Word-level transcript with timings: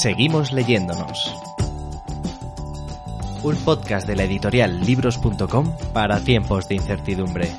Seguimos 0.00 0.50
leyéndonos. 0.52 1.30
Un 3.42 3.54
podcast 3.66 4.06
de 4.06 4.16
la 4.16 4.22
editorial 4.22 4.80
libros.com 4.80 5.76
para 5.92 6.24
tiempos 6.24 6.66
de 6.70 6.76
incertidumbre. 6.76 7.52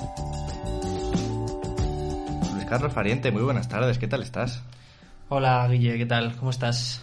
Luis 2.51 2.65
Carlos 2.65 2.93
Pariente, 2.93 3.31
muy 3.31 3.43
buenas 3.43 3.67
tardes, 3.67 3.99
¿qué 3.99 4.07
tal 4.07 4.23
estás? 4.23 4.63
Hola 5.29 5.67
Guille, 5.67 5.99
¿qué 5.99 6.07
tal? 6.07 6.35
¿Cómo 6.35 6.49
estás? 6.49 7.00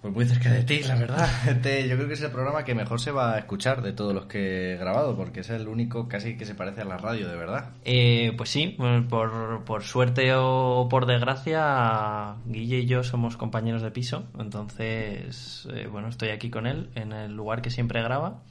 Pues 0.00 0.14
muy 0.14 0.24
cerca 0.24 0.50
de 0.50 0.62
ti, 0.62 0.82
la 0.82 0.94
verdad. 0.94 1.28
Yo 1.46 1.96
creo 1.96 2.08
que 2.08 2.14
es 2.14 2.22
el 2.22 2.30
programa 2.30 2.64
que 2.64 2.74
mejor 2.74 3.00
se 3.00 3.10
va 3.10 3.34
a 3.34 3.38
escuchar 3.38 3.82
de 3.82 3.92
todos 3.92 4.14
los 4.14 4.26
que 4.26 4.72
he 4.72 4.76
grabado, 4.78 5.14
porque 5.14 5.40
es 5.40 5.50
el 5.50 5.68
único 5.68 6.08
casi 6.08 6.38
que 6.38 6.46
se 6.46 6.54
parece 6.54 6.80
a 6.80 6.86
la 6.86 6.96
radio, 6.96 7.28
de 7.28 7.36
verdad. 7.36 7.70
Eh, 7.84 8.32
pues 8.36 8.48
sí, 8.48 8.78
por, 9.10 9.64
por 9.64 9.82
suerte 9.82 10.32
o 10.34 10.88
por 10.90 11.04
desgracia, 11.04 12.36
Guille 12.46 12.78
y 12.78 12.86
yo 12.86 13.02
somos 13.02 13.36
compañeros 13.36 13.82
de 13.82 13.90
piso, 13.90 14.24
entonces, 14.38 15.68
eh, 15.74 15.86
bueno, 15.86 16.08
estoy 16.08 16.30
aquí 16.30 16.48
con 16.48 16.66
él 16.66 16.88
en 16.94 17.12
el 17.12 17.34
lugar 17.34 17.60
que 17.60 17.70
siempre 17.70 18.02
graba 18.02 18.42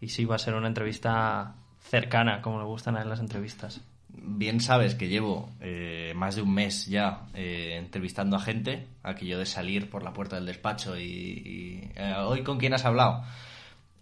y 0.00 0.08
sí 0.08 0.24
va 0.24 0.34
a 0.34 0.40
ser 0.40 0.54
una 0.54 0.66
entrevista 0.66 1.54
cercana, 1.78 2.42
como 2.42 2.58
le 2.58 2.64
gustan 2.64 2.96
a 2.96 3.02
él 3.02 3.08
las 3.08 3.20
entrevistas. 3.20 3.80
Bien 4.28 4.60
sabes 4.60 4.94
que 4.96 5.08
llevo 5.08 5.50
eh, 5.60 6.12
más 6.16 6.34
de 6.34 6.42
un 6.42 6.52
mes 6.52 6.86
ya 6.86 7.26
eh, 7.34 7.76
entrevistando 7.78 8.36
a 8.36 8.40
gente, 8.40 8.86
aquello 9.02 9.38
de 9.38 9.46
salir 9.46 9.88
por 9.88 10.02
la 10.02 10.12
puerta 10.12 10.36
del 10.36 10.46
despacho 10.46 10.98
y, 10.98 11.02
y, 11.04 11.90
eh, 11.94 12.14
hoy 12.18 12.42
con 12.42 12.58
quién 12.58 12.74
has 12.74 12.84
hablado. 12.84 13.22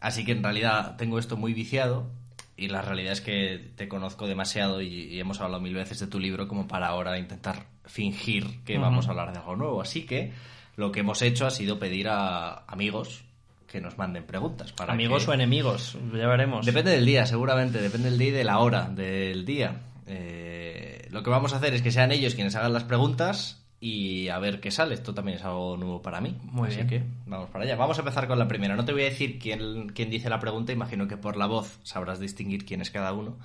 Así 0.00 0.24
que 0.24 0.32
en 0.32 0.42
realidad 0.42 0.96
tengo 0.96 1.18
esto 1.18 1.36
muy 1.36 1.52
viciado 1.54 2.10
y 2.56 2.68
la 2.68 2.80
realidad 2.82 3.12
es 3.12 3.20
que 3.20 3.72
te 3.76 3.88
conozco 3.88 4.26
demasiado 4.26 4.80
y, 4.80 4.86
y 4.88 5.20
hemos 5.20 5.40
hablado 5.40 5.60
mil 5.62 5.74
veces 5.74 5.98
de 6.00 6.06
tu 6.06 6.18
libro 6.18 6.48
como 6.48 6.66
para 6.68 6.86
ahora 6.88 7.18
intentar 7.18 7.66
fingir 7.84 8.62
que 8.64 8.74
Ujú. 8.74 8.82
vamos 8.82 9.06
a 9.06 9.10
hablar 9.10 9.32
de 9.32 9.38
algo 9.40 9.56
nuevo. 9.56 9.82
Así 9.82 10.06
que 10.06 10.32
lo 10.76 10.90
que 10.90 11.00
hemos 11.00 11.20
hecho 11.22 11.46
ha 11.46 11.50
sido 11.50 11.78
pedir 11.78 12.08
a 12.08 12.64
amigos 12.66 13.24
que 13.66 13.80
nos 13.80 13.98
manden 13.98 14.24
preguntas. 14.24 14.72
Para 14.72 14.92
Amigos 14.94 15.24
que- 15.24 15.30
o 15.32 15.34
enemigos, 15.34 15.98
ya 16.14 16.26
veremos. 16.28 16.64
Depende 16.64 16.92
del 16.92 17.04
día, 17.04 17.26
seguramente, 17.26 17.80
depende 17.82 18.08
del 18.10 18.18
día 18.18 18.28
y 18.28 18.32
de 18.32 18.44
la 18.44 18.58
hora 18.60 18.88
del 18.88 19.44
día. 19.44 19.80
Eh, 20.06 21.08
lo 21.10 21.22
que 21.22 21.30
vamos 21.30 21.52
a 21.52 21.56
hacer 21.56 21.74
es 21.74 21.82
que 21.82 21.90
sean 21.90 22.12
ellos 22.12 22.34
quienes 22.34 22.54
hagan 22.56 22.72
las 22.72 22.84
preguntas 22.84 23.64
y 23.80 24.28
a 24.28 24.38
ver 24.38 24.60
qué 24.60 24.70
sale. 24.70 24.94
Esto 24.94 25.14
también 25.14 25.38
es 25.38 25.44
algo 25.44 25.76
nuevo 25.76 26.02
para 26.02 26.20
mí. 26.20 26.36
Muy 26.42 26.68
Así 26.68 26.76
bien. 26.76 26.88
que 26.88 27.02
vamos 27.26 27.50
para 27.50 27.64
allá. 27.64 27.76
Vamos 27.76 27.98
a 27.98 28.00
empezar 28.00 28.26
con 28.26 28.38
la 28.38 28.48
primera. 28.48 28.76
No 28.76 28.84
te 28.84 28.92
voy 28.92 29.02
a 29.02 29.06
decir 29.06 29.38
quién, 29.38 29.88
quién 29.88 30.10
dice 30.10 30.30
la 30.30 30.40
pregunta, 30.40 30.72
imagino 30.72 31.06
que 31.06 31.16
por 31.16 31.36
la 31.36 31.46
voz 31.46 31.78
sabrás 31.82 32.18
distinguir 32.18 32.64
quién 32.64 32.80
es 32.80 32.90
cada 32.90 33.12
uno. 33.12 33.36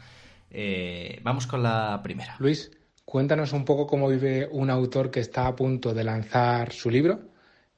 Eh, 0.51 1.19
vamos 1.23 1.45
con 1.47 1.61
la 1.63 1.99
primera. 2.03 2.35
Luis, 2.39 2.71
cuéntanos 3.05 3.53
un 3.53 3.65
poco 3.65 3.85
cómo 3.87 4.07
vive 4.07 4.47
un 4.51 4.69
autor 4.69 5.11
que 5.11 5.19
está 5.19 5.47
a 5.47 5.55
punto 5.55 5.93
de 5.93 6.03
lanzar 6.03 6.71
su 6.71 6.89
libro, 6.89 7.19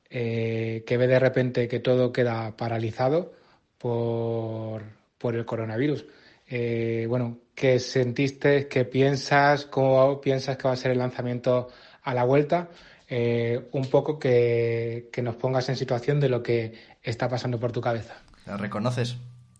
eh, 0.09 0.83
que 0.85 0.97
ve 0.97 1.07
de 1.07 1.19
repente 1.19 1.67
que 1.67 1.79
todo 1.79 2.11
queda 2.11 2.55
paralizado 2.55 3.33
por, 3.77 4.83
por 5.17 5.35
el 5.35 5.45
coronavirus. 5.45 6.05
Eh, 6.47 7.05
bueno, 7.09 7.39
¿qué 7.55 7.79
sentiste? 7.79 8.67
¿Qué 8.67 8.85
piensas? 8.85 9.65
¿Cómo 9.65 10.21
piensas 10.21 10.57
que 10.57 10.67
va 10.67 10.73
a 10.73 10.77
ser 10.77 10.91
el 10.91 10.99
lanzamiento 10.99 11.69
a 12.03 12.13
la 12.13 12.23
vuelta? 12.23 12.69
Eh, 13.07 13.67
un 13.73 13.89
poco 13.89 14.17
que, 14.17 15.09
que 15.11 15.21
nos 15.21 15.35
pongas 15.35 15.67
en 15.69 15.75
situación 15.75 16.19
de 16.19 16.29
lo 16.29 16.41
que 16.41 16.73
está 17.03 17.27
pasando 17.27 17.59
por 17.59 17.71
tu 17.71 17.81
cabeza. 17.81 18.21
¿La 18.45 18.57
reconoces? 18.57 19.17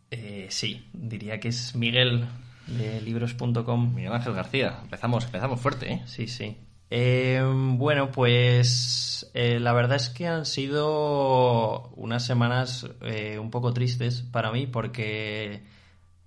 Eh, 0.09 0.47
sí, 0.49 0.89
diría 0.93 1.39
que 1.39 1.49
es 1.49 1.75
Miguel 1.75 2.27
de 2.67 3.01
libros.com. 3.01 3.93
Miguel 3.93 4.13
Ángel 4.13 4.33
García. 4.33 4.79
Empezamos, 4.83 5.25
empezamos 5.25 5.59
fuerte, 5.59 5.93
¿eh? 5.93 6.01
Sí, 6.05 6.27
sí. 6.27 6.57
Eh, 6.93 7.41
bueno, 7.77 8.11
pues 8.11 9.31
eh, 9.33 9.61
la 9.61 9.71
verdad 9.71 9.95
es 9.95 10.09
que 10.09 10.27
han 10.27 10.45
sido 10.45 11.89
unas 11.95 12.25
semanas 12.25 12.85
eh, 13.01 13.39
un 13.39 13.49
poco 13.49 13.73
tristes 13.73 14.23
para 14.23 14.51
mí 14.51 14.67
porque 14.67 15.63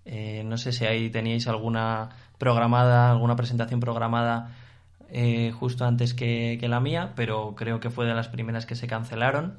eh, 0.04 0.42
no 0.44 0.56
sé 0.59 0.72
si 0.72 0.84
ahí 0.84 1.10
teníais 1.10 1.47
alguna 1.48 2.10
programada, 2.38 3.10
alguna 3.10 3.37
presentación 3.37 3.81
programada 3.81 4.50
eh, 5.10 5.53
justo 5.53 5.84
antes 5.84 6.15
que, 6.15 6.59
que 6.60 6.69
la 6.69 6.81
mía, 6.81 7.12
pero 7.16 7.54
creo 7.56 7.81
que 7.81 7.91
fue 7.91 8.06
de 8.06 8.14
las 8.14 8.28
primeras 8.28 8.66
que 8.66 8.75
se 8.75 8.87
cancelaron. 8.87 9.59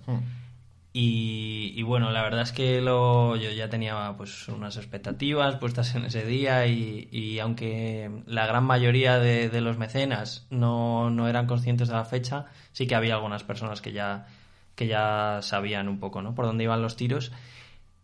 Y, 0.97 1.73
y 1.75 1.83
bueno, 1.83 2.09
la 2.11 2.21
verdad 2.23 2.43
es 2.43 2.53
que 2.53 2.79
lo, 2.79 3.35
yo 3.35 3.51
ya 3.51 3.69
tenía 3.69 4.13
pues 4.15 4.47
unas 4.47 4.77
expectativas 4.77 5.55
puestas 5.55 5.93
en 5.95 6.05
ese 6.05 6.25
día 6.25 6.67
y, 6.67 7.09
y 7.11 7.39
aunque 7.39 8.09
la 8.27 8.45
gran 8.47 8.63
mayoría 8.63 9.19
de, 9.19 9.49
de 9.49 9.59
los 9.59 9.77
mecenas 9.77 10.47
no, 10.49 11.09
no 11.09 11.27
eran 11.27 11.47
conscientes 11.47 11.89
de 11.89 11.95
la 11.95 12.05
fecha, 12.05 12.45
sí 12.71 12.87
que 12.87 12.95
había 12.95 13.15
algunas 13.15 13.43
personas 13.43 13.81
que 13.81 13.91
ya, 13.91 14.27
que 14.75 14.87
ya 14.87 15.39
sabían 15.41 15.89
un 15.89 15.99
poco 15.99 16.21
¿no? 16.21 16.33
por 16.33 16.45
dónde 16.45 16.63
iban 16.63 16.81
los 16.81 16.95
tiros. 16.95 17.33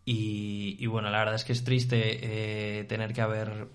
Y, 0.04 0.76
y 0.80 0.86
bueno, 0.86 1.10
la 1.10 1.18
verdad 1.18 1.36
es 1.36 1.44
que 1.44 1.52
es 1.52 1.64
triste 1.64 2.80
eh, 2.80 2.84
tener 2.84 3.12
que 3.12 3.20
haber 3.20 3.68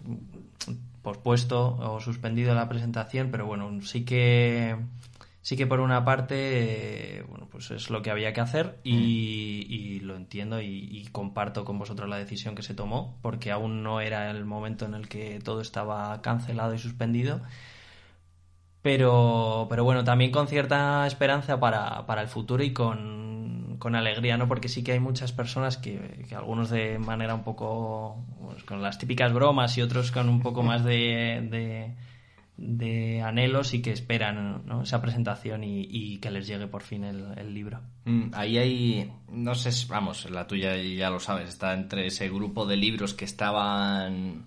pospuesto 1.01 1.77
o 1.77 2.01
suspendido 2.01 2.53
la 2.53 2.67
presentación, 2.67 3.29
pero 3.31 3.45
bueno, 3.45 3.81
sí 3.81 4.03
que 4.03 4.75
sí 5.41 5.55
que 5.55 5.65
por 5.65 5.79
una 5.79 6.03
parte, 6.03 7.19
eh, 7.19 7.23
bueno, 7.29 7.47
pues 7.49 7.71
es 7.71 7.89
lo 7.89 8.01
que 8.01 8.11
había 8.11 8.33
que 8.33 8.41
hacer 8.41 8.79
y, 8.83 9.65
y 9.69 10.01
lo 10.01 10.17
entiendo 10.17 10.59
y, 10.59 10.89
y 10.91 11.05
comparto 11.13 11.63
con 11.63 11.79
vosotros 11.79 12.09
la 12.09 12.17
decisión 12.17 12.53
que 12.53 12.63
se 12.63 12.73
tomó, 12.73 13.17
porque 13.21 13.51
aún 13.51 13.81
no 13.81 14.01
era 14.01 14.29
el 14.29 14.43
momento 14.43 14.85
en 14.85 14.93
el 14.93 15.07
que 15.07 15.39
todo 15.39 15.61
estaba 15.61 16.21
cancelado 16.21 16.73
y 16.73 16.79
suspendido. 16.79 17.39
Pero, 18.81 19.67
pero 19.69 19.83
bueno, 19.83 20.03
también 20.03 20.31
con 20.31 20.47
cierta 20.47 21.05
esperanza 21.07 21.59
para, 21.59 22.05
para 22.05 22.21
el 22.21 22.27
futuro 22.27 22.63
y 22.63 22.73
con, 22.73 23.66
con 23.79 23.95
alegría, 23.95 24.37
¿no? 24.37 24.47
Porque 24.47 24.69
sí 24.69 24.83
que 24.83 24.91
hay 24.93 24.99
muchas 24.99 25.31
personas 25.31 25.77
que, 25.77 26.25
que 26.27 26.35
algunos 26.35 26.69
de 26.69 26.99
manera 26.99 27.35
un 27.35 27.43
poco, 27.43 28.23
pues, 28.41 28.63
con 28.63 28.81
las 28.81 28.97
típicas 28.97 29.33
bromas 29.33 29.77
y 29.77 29.81
otros 29.81 30.11
con 30.11 30.29
un 30.29 30.41
poco 30.41 30.63
más 30.63 30.83
de, 30.83 31.47
de, 31.51 31.95
de 32.57 33.21
anhelos 33.21 33.73
y 33.73 33.81
que 33.81 33.91
esperan 33.91 34.63
¿no? 34.65 34.81
esa 34.83 35.01
presentación 35.01 35.63
y, 35.63 35.81
y 35.89 36.17
que 36.17 36.31
les 36.31 36.47
llegue 36.47 36.67
por 36.67 36.81
fin 36.83 37.03
el, 37.03 37.37
el 37.37 37.53
libro. 37.53 37.79
Mm, 38.05 38.31
Ahí 38.33 38.57
hay, 38.57 39.11
no 39.31 39.53
sé, 39.55 39.71
si- 39.71 39.87
vamos, 39.87 40.29
la 40.31 40.47
tuya 40.47 40.75
ya 40.77 41.09
lo 41.09 41.19
sabes, 41.19 41.49
está 41.49 41.73
entre 41.73 42.07
ese 42.07 42.29
grupo 42.29 42.65
de 42.65 42.77
libros 42.77 43.13
que 43.13 43.25
estaban 43.25 44.45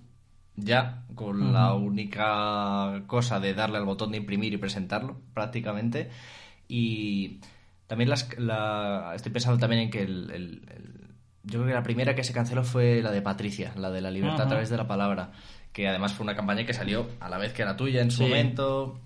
ya 0.56 1.04
con 1.14 1.52
la 1.52 1.72
única 1.74 3.02
cosa 3.06 3.40
de 3.40 3.54
darle 3.54 3.78
al 3.78 3.84
botón 3.86 4.10
de 4.10 4.18
imprimir 4.18 4.52
y 4.52 4.58
presentarlo 4.58 5.20
prácticamente. 5.32 6.10
Y 6.68 7.38
también 7.90 8.08
las, 8.08 8.38
la, 8.38 9.10
estoy 9.16 9.32
pensando 9.32 9.58
también 9.58 9.82
en 9.82 9.90
que 9.90 10.02
el, 10.02 10.30
el- 10.30 10.62
el- 10.74 11.00
yo 11.42 11.58
creo 11.58 11.66
que 11.66 11.74
la 11.74 11.82
primera 11.82 12.14
que 12.14 12.22
se 12.22 12.32
canceló 12.32 12.62
fue 12.62 13.02
la 13.02 13.10
de 13.10 13.20
Patricia, 13.20 13.72
la 13.76 13.90
de 13.90 14.00
la 14.00 14.12
libertad 14.12 14.42
a 14.42 14.48
través 14.48 14.70
de 14.70 14.76
la 14.76 14.86
palabra, 14.86 15.32
que 15.72 15.88
además 15.88 16.12
fue 16.12 16.22
una 16.22 16.36
campaña 16.36 16.64
que 16.64 16.72
salió 16.72 17.08
a 17.18 17.28
la 17.28 17.38
vez 17.38 17.52
que 17.52 17.64
la 17.64 17.76
tuya 17.76 18.00
en 18.00 18.12
su 18.12 18.18
Sí. 18.18 18.22
momento 18.28 19.00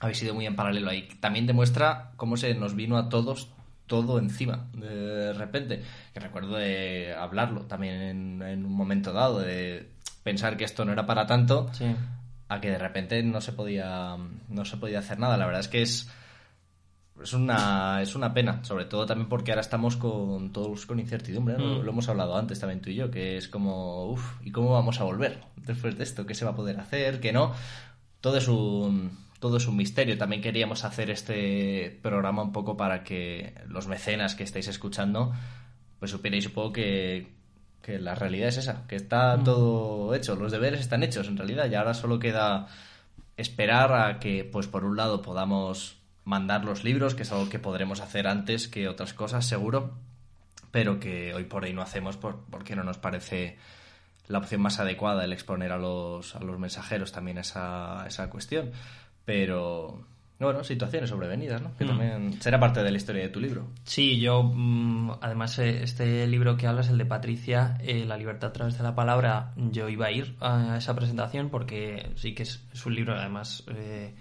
habéis 0.00 0.22
ido 0.22 0.34
muy 0.34 0.44
en 0.44 0.54
paralelo 0.56 0.90
ahí. 0.90 1.08
También 1.20 1.46
demuestra 1.46 2.10
cómo 2.16 2.36
se 2.36 2.54
nos 2.54 2.74
vino 2.74 2.98
a 2.98 3.08
todos 3.08 3.48
todo 3.86 4.18
encima 4.18 4.66
de 4.74 5.32
repente. 5.32 5.82
Que 6.12 6.20
recuerdo 6.20 6.56
de 6.56 7.14
hablarlo 7.18 7.62
también 7.62 7.94
en, 8.02 8.42
en 8.42 8.66
un 8.66 8.72
momento 8.74 9.14
dado, 9.14 9.38
de 9.40 9.88
pensar 10.22 10.58
que 10.58 10.64
esto 10.64 10.84
no 10.84 10.92
era 10.92 11.06
para 11.06 11.26
tanto, 11.26 11.70
Sí. 11.72 11.86
a 12.48 12.60
que 12.60 12.70
de 12.70 12.78
repente 12.78 13.22
no 13.22 13.40
se 13.40 13.52
podía 13.52 14.14
no 14.50 14.64
se 14.66 14.76
podía 14.76 14.98
hacer 14.98 15.18
nada. 15.18 15.38
La 15.38 15.46
verdad 15.46 15.60
es 15.62 15.68
que 15.68 15.80
es 15.80 16.10
es 17.22 17.32
una, 17.32 18.00
es 18.02 18.14
una 18.14 18.32
pena, 18.34 18.64
sobre 18.64 18.84
todo 18.84 19.06
también 19.06 19.28
porque 19.28 19.50
ahora 19.52 19.60
estamos 19.60 19.96
con 19.96 20.52
todos 20.52 20.86
con 20.86 21.00
incertidumbre, 21.00 21.56
¿no? 21.58 21.80
Mm. 21.80 21.84
lo 21.84 21.90
hemos 21.90 22.08
hablado 22.08 22.36
antes 22.36 22.60
también 22.60 22.80
tú 22.80 22.90
y 22.90 22.94
yo, 22.94 23.10
que 23.10 23.36
es 23.36 23.48
como, 23.48 24.10
uff, 24.10 24.40
¿y 24.42 24.50
cómo 24.50 24.72
vamos 24.72 25.00
a 25.00 25.04
volver 25.04 25.40
después 25.56 25.96
de 25.96 26.04
esto? 26.04 26.26
¿Qué 26.26 26.34
se 26.34 26.44
va 26.44 26.52
a 26.52 26.56
poder 26.56 26.78
hacer? 26.80 27.20
¿Qué 27.20 27.32
no? 27.32 27.52
Todo 28.20 28.36
es 28.36 28.48
un, 28.48 29.16
todo 29.40 29.56
es 29.56 29.66
un 29.66 29.76
misterio. 29.76 30.18
También 30.18 30.42
queríamos 30.42 30.84
hacer 30.84 31.10
este 31.10 31.98
programa 32.02 32.42
un 32.42 32.52
poco 32.52 32.76
para 32.76 33.04
que 33.04 33.54
los 33.68 33.86
mecenas 33.86 34.34
que 34.34 34.44
estáis 34.44 34.68
escuchando, 34.68 35.32
pues 35.98 36.10
supierais 36.10 36.46
un 36.46 36.52
poco 36.52 36.72
que, 36.72 37.28
que 37.82 37.98
la 37.98 38.14
realidad 38.14 38.48
es 38.48 38.58
esa, 38.58 38.86
que 38.86 38.96
está 38.96 39.42
todo 39.42 40.14
hecho, 40.14 40.36
los 40.36 40.52
deberes 40.52 40.80
están 40.80 41.02
hechos 41.02 41.28
en 41.28 41.36
realidad, 41.36 41.70
y 41.70 41.74
ahora 41.74 41.94
solo 41.94 42.18
queda 42.18 42.68
esperar 43.36 43.92
a 43.92 44.18
que, 44.18 44.44
pues 44.44 44.66
por 44.66 44.84
un 44.84 44.96
lado, 44.96 45.22
podamos 45.22 45.97
mandar 46.28 46.64
los 46.64 46.84
libros, 46.84 47.14
que 47.14 47.22
es 47.22 47.32
algo 47.32 47.48
que 47.48 47.58
podremos 47.58 48.00
hacer 48.00 48.26
antes 48.28 48.68
que 48.68 48.86
otras 48.86 49.14
cosas, 49.14 49.46
seguro, 49.46 49.94
pero 50.70 51.00
que 51.00 51.32
hoy 51.34 51.44
por 51.44 51.64
hoy 51.64 51.72
no 51.72 51.80
hacemos 51.80 52.18
por- 52.18 52.44
porque 52.50 52.76
no 52.76 52.84
nos 52.84 52.98
parece 52.98 53.56
la 54.28 54.38
opción 54.38 54.60
más 54.60 54.78
adecuada 54.78 55.24
el 55.24 55.32
exponer 55.32 55.72
a 55.72 55.78
los, 55.78 56.36
a 56.36 56.40
los 56.40 56.58
mensajeros 56.58 57.12
también 57.12 57.38
esa, 57.38 58.04
esa 58.06 58.28
cuestión. 58.28 58.72
Pero, 59.24 60.04
bueno, 60.38 60.62
situaciones 60.64 61.08
sobrevenidas, 61.10 61.62
¿no? 61.62 61.74
Que 61.76 61.84
Mm. 61.84 61.88
también 61.88 62.42
será 62.42 62.60
parte 62.60 62.82
de 62.82 62.90
la 62.90 62.96
historia 62.98 63.22
de 63.22 63.28
tu 63.30 63.40
libro. 63.40 63.66
Sí, 63.84 64.20
yo, 64.20 64.42
mm, 64.42 65.12
además, 65.22 65.58
eh, 65.58 65.82
este 65.82 66.26
libro 66.26 66.58
que 66.58 66.66
hablas, 66.66 66.90
el 66.90 66.98
de 66.98 67.06
Patricia, 67.06 67.78
eh, 67.80 68.04
La 68.06 68.18
libertad 68.18 68.50
a 68.50 68.52
través 68.52 68.76
de 68.76 68.84
la 68.84 68.94
palabra, 68.94 69.52
yo 69.56 69.88
iba 69.88 70.06
a 70.06 70.12
ir 70.12 70.36
a 70.40 70.76
esa 70.76 70.94
presentación 70.94 71.48
porque 71.48 72.10
sí 72.16 72.34
que 72.34 72.42
es, 72.42 72.62
es 72.74 72.84
un 72.84 72.94
libro, 72.94 73.14
además, 73.14 73.64
eh, 73.68 74.14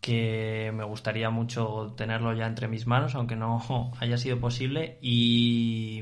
que 0.00 0.72
me 0.74 0.84
gustaría 0.84 1.30
mucho 1.30 1.94
tenerlo 1.96 2.32
ya 2.32 2.46
entre 2.46 2.68
mis 2.68 2.86
manos, 2.86 3.14
aunque 3.14 3.36
no 3.36 3.92
haya 4.00 4.16
sido 4.16 4.38
posible. 4.38 4.98
Y, 5.02 5.98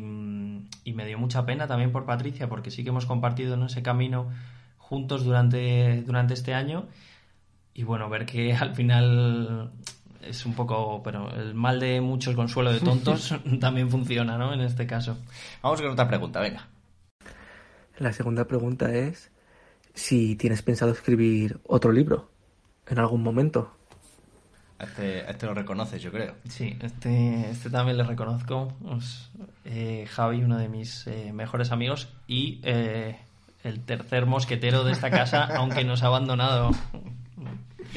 y 0.85 0.93
me 0.93 1.07
dio 1.07 1.19
mucha 1.19 1.47
pena 1.47 1.67
también 1.67 1.93
por 1.93 2.05
Patricia, 2.05 2.49
porque 2.49 2.71
sí 2.71 2.83
que 2.83 2.91
hemos 2.91 3.07
compartido 3.07 3.55
en 3.55 3.63
ese 3.65 3.83
camino 3.83 4.29
juntos 4.79 5.25
durante, 5.25 6.03
durante 6.03 6.35
este 6.35 6.55
año. 6.55 6.87
Y 7.75 7.83
bueno, 7.83 8.09
ver 8.09 8.27
que 8.27 8.55
al 8.55 8.75
final 8.75 9.73
es 10.23 10.45
un 10.47 10.55
poco, 10.55 11.03
pero 11.03 11.31
el 11.35 11.55
mal 11.55 11.81
de 11.81 12.01
muchos 12.01 12.35
consuelo 12.35 12.73
de 12.73 12.81
tontos 12.81 13.35
también 13.61 13.91
funciona, 13.91 14.39
¿no? 14.39 14.53
En 14.53 14.61
este 14.61 14.87
caso. 14.87 15.19
Vamos 15.63 15.81
con 15.81 15.91
otra 15.91 16.09
pregunta, 16.09 16.41
venga. 16.41 16.69
La 17.99 18.13
segunda 18.13 18.47
pregunta 18.47 18.95
es 18.95 19.31
si 19.95 20.37
tienes 20.37 20.63
pensado 20.63 20.93
escribir 20.93 21.59
otro 21.65 21.93
libro 21.93 22.31
en 22.87 22.99
algún 22.99 23.23
momento. 23.23 23.73
Este, 24.79 25.31
este 25.31 25.47
lo 25.47 25.55
reconoces, 25.55 26.03
yo 26.03 26.13
creo. 26.13 26.35
Sí, 26.49 26.77
este, 26.81 27.51
este 27.51 27.71
también 27.71 27.97
le 27.97 28.05
reconozco. 28.05 28.73
Es, 28.99 29.31
eh, 29.65 30.07
Javi, 30.11 30.43
uno 30.43 30.59
de 30.59 30.69
mis 30.69 31.07
eh, 31.07 31.33
mejores 31.33 31.73
amigos 31.73 32.09
y 32.27 32.61
eh, 32.63 33.17
el 33.65 33.81
tercer 33.81 34.27
mosquetero 34.27 34.85
de 34.85 34.93
esta 34.93 35.11
casa, 35.11 35.45
aunque 35.57 35.85
nos 35.85 36.03
ha 36.03 36.07
abandonado 36.09 36.71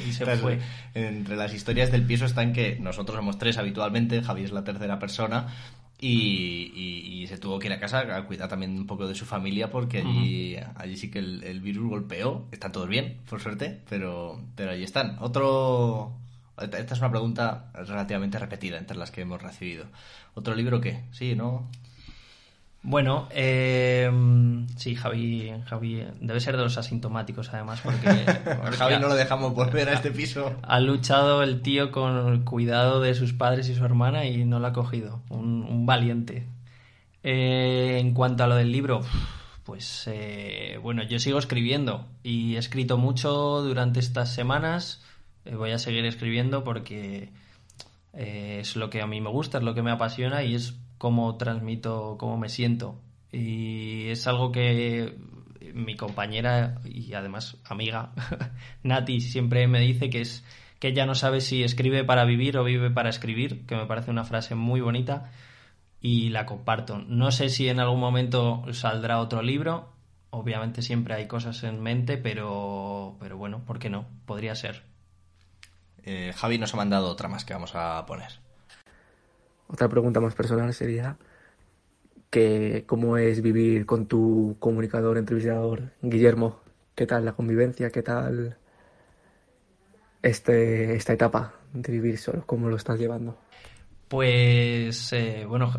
y 0.07 0.13
se 0.13 0.25
fue. 0.37 0.59
Entre 0.93 1.35
las 1.35 1.53
historias 1.53 1.91
del 1.91 2.03
piso 2.03 2.25
están 2.25 2.53
que 2.53 2.77
nosotros 2.79 3.17
somos 3.17 3.37
tres 3.37 3.57
habitualmente, 3.57 4.21
Javi 4.21 4.43
es 4.43 4.51
la 4.51 4.63
tercera 4.63 4.99
persona. 4.99 5.47
Y, 6.01 7.25
se 7.27 7.37
tuvo 7.37 7.59
que 7.59 7.67
ir 7.67 7.73
a 7.73 7.79
casa 7.79 8.15
a 8.15 8.25
cuidar 8.25 8.47
también 8.47 8.75
un 8.75 8.87
poco 8.87 9.05
de 9.05 9.13
su 9.13 9.25
familia 9.25 9.69
porque 9.69 9.99
allí, 9.99 10.55
allí 10.75 10.97
sí 10.97 11.11
que 11.11 11.19
el, 11.19 11.43
el, 11.43 11.59
virus 11.59 11.89
golpeó. 11.89 12.47
Están 12.51 12.71
todos 12.71 12.87
bien, 12.87 13.17
por 13.29 13.39
suerte, 13.39 13.81
pero, 13.87 14.41
pero 14.55 14.71
allí 14.71 14.83
están. 14.83 15.17
Otro, 15.19 16.13
esta 16.61 16.93
es 16.93 16.99
una 16.99 17.11
pregunta 17.11 17.71
relativamente 17.73 18.39
repetida 18.39 18.77
entre 18.77 18.97
las 18.97 19.11
que 19.11 19.21
hemos 19.21 19.41
recibido. 19.41 19.85
¿Otro 20.33 20.55
libro 20.55 20.81
qué? 20.81 21.03
Sí, 21.11 21.35
¿no? 21.35 21.69
Bueno, 22.81 23.27
eh, 23.31 24.09
sí, 24.77 24.95
Javi, 24.95 25.51
Javi 25.65 26.05
debe 26.21 26.39
ser 26.39 26.55
de 26.55 26.63
los 26.63 26.77
asintomáticos 26.77 27.53
además, 27.53 27.81
porque, 27.83 28.07
Javi 28.77 28.97
no 28.99 29.09
lo 29.09 29.15
dejamos 29.15 29.53
volver 29.53 29.89
a 29.89 29.93
este 29.93 30.11
piso. 30.11 30.55
Ha 30.61 30.79
luchado 30.79 31.43
el 31.43 31.61
tío 31.61 31.91
con 31.91 32.31
el 32.31 32.45
cuidado 32.45 33.01
de 33.01 33.15
sus 33.15 33.33
padres 33.33 33.67
y 33.67 33.75
su 33.75 33.83
hermana 33.83 34.25
y 34.25 34.45
no 34.45 34.59
lo 34.59 34.67
ha 34.67 34.73
cogido. 34.73 35.21
Un, 35.29 35.85
valiente. 35.85 36.47
Eh, 37.23 37.97
en 37.99 38.13
cuanto 38.13 38.45
a 38.45 38.47
lo 38.47 38.55
del 38.55 38.71
libro, 38.71 39.01
pues 39.65 40.05
eh, 40.07 40.79
bueno, 40.81 41.03
yo 41.03 41.19
sigo 41.19 41.37
escribiendo 41.37 42.07
y 42.23 42.55
he 42.55 42.59
escrito 42.59 42.97
mucho 42.97 43.61
durante 43.61 43.99
estas 43.99 44.33
semanas. 44.33 45.03
Eh, 45.45 45.55
voy 45.55 45.71
a 45.71 45.79
seguir 45.79 46.05
escribiendo 46.05 46.63
porque 46.63 47.29
eh, 48.13 48.57
es 48.61 48.75
lo 48.75 48.89
que 48.89 49.01
a 49.01 49.07
mí 49.07 49.21
me 49.21 49.29
gusta, 49.29 49.59
es 49.59 49.63
lo 49.63 49.73
que 49.73 49.83
me 49.83 49.91
apasiona 49.91 50.43
y 50.43 50.55
es 50.55 50.77
cómo 50.97 51.37
transmito, 51.37 52.17
cómo 52.19 52.37
me 52.37 52.49
siento. 52.49 52.99
Y 53.31 54.09
es 54.09 54.27
algo 54.27 54.51
que 54.51 55.15
mi 55.73 55.95
compañera 55.95 56.81
y 56.85 57.13
además 57.13 57.57
amiga 57.65 58.11
Nati 58.83 59.21
siempre 59.21 59.67
me 59.67 59.79
dice 59.81 60.09
que 60.09 60.21
es 60.21 60.43
que 60.79 60.89
ella 60.89 61.05
no 61.05 61.15
sabe 61.15 61.41
si 61.41 61.63
escribe 61.63 62.03
para 62.03 62.25
vivir 62.25 62.57
o 62.57 62.63
vive 62.63 62.89
para 62.89 63.09
escribir, 63.09 63.65
que 63.65 63.75
me 63.75 63.85
parece 63.85 64.11
una 64.11 64.23
frase 64.23 64.55
muy 64.55 64.81
bonita 64.81 65.31
y 66.01 66.29
la 66.29 66.45
comparto. 66.45 66.99
No 66.99 67.31
sé 67.31 67.49
si 67.49 67.67
en 67.67 67.79
algún 67.79 67.99
momento 67.99 68.63
saldrá 68.71 69.19
otro 69.19 69.41
libro, 69.41 69.93
obviamente 70.29 70.81
siempre 70.81 71.15
hay 71.15 71.27
cosas 71.27 71.63
en 71.63 71.81
mente, 71.81 72.17
pero, 72.17 73.17
pero 73.19 73.37
bueno, 73.37 73.63
¿por 73.65 73.79
qué 73.79 73.89
no? 73.89 74.05
Podría 74.25 74.55
ser. 74.55 74.88
Eh, 76.05 76.33
Javi 76.35 76.57
nos 76.57 76.73
ha 76.73 76.77
mandado 76.77 77.07
otra 77.07 77.27
más 77.27 77.45
que 77.45 77.53
vamos 77.53 77.71
a 77.75 78.05
poner. 78.05 78.39
Otra 79.67 79.87
pregunta 79.87 80.19
más 80.19 80.35
personal 80.35 80.73
sería 80.73 81.17
que 82.29 82.83
cómo 82.87 83.17
es 83.17 83.41
vivir 83.41 83.85
con 83.85 84.05
tu 84.07 84.55
comunicador, 84.59 85.17
entrevistador, 85.17 85.91
Guillermo. 86.01 86.59
¿Qué 86.95 87.05
tal 87.05 87.25
la 87.25 87.33
convivencia? 87.33 87.91
¿Qué 87.91 88.03
tal 88.03 88.57
este, 90.21 90.95
esta 90.95 91.13
etapa 91.13 91.53
de 91.73 91.91
vivir 91.91 92.17
solo? 92.17 92.43
¿Cómo 92.45 92.69
lo 92.69 92.75
estás 92.75 92.99
llevando? 92.99 93.37
Pues 94.09 95.13
eh, 95.13 95.45
bueno, 95.47 95.71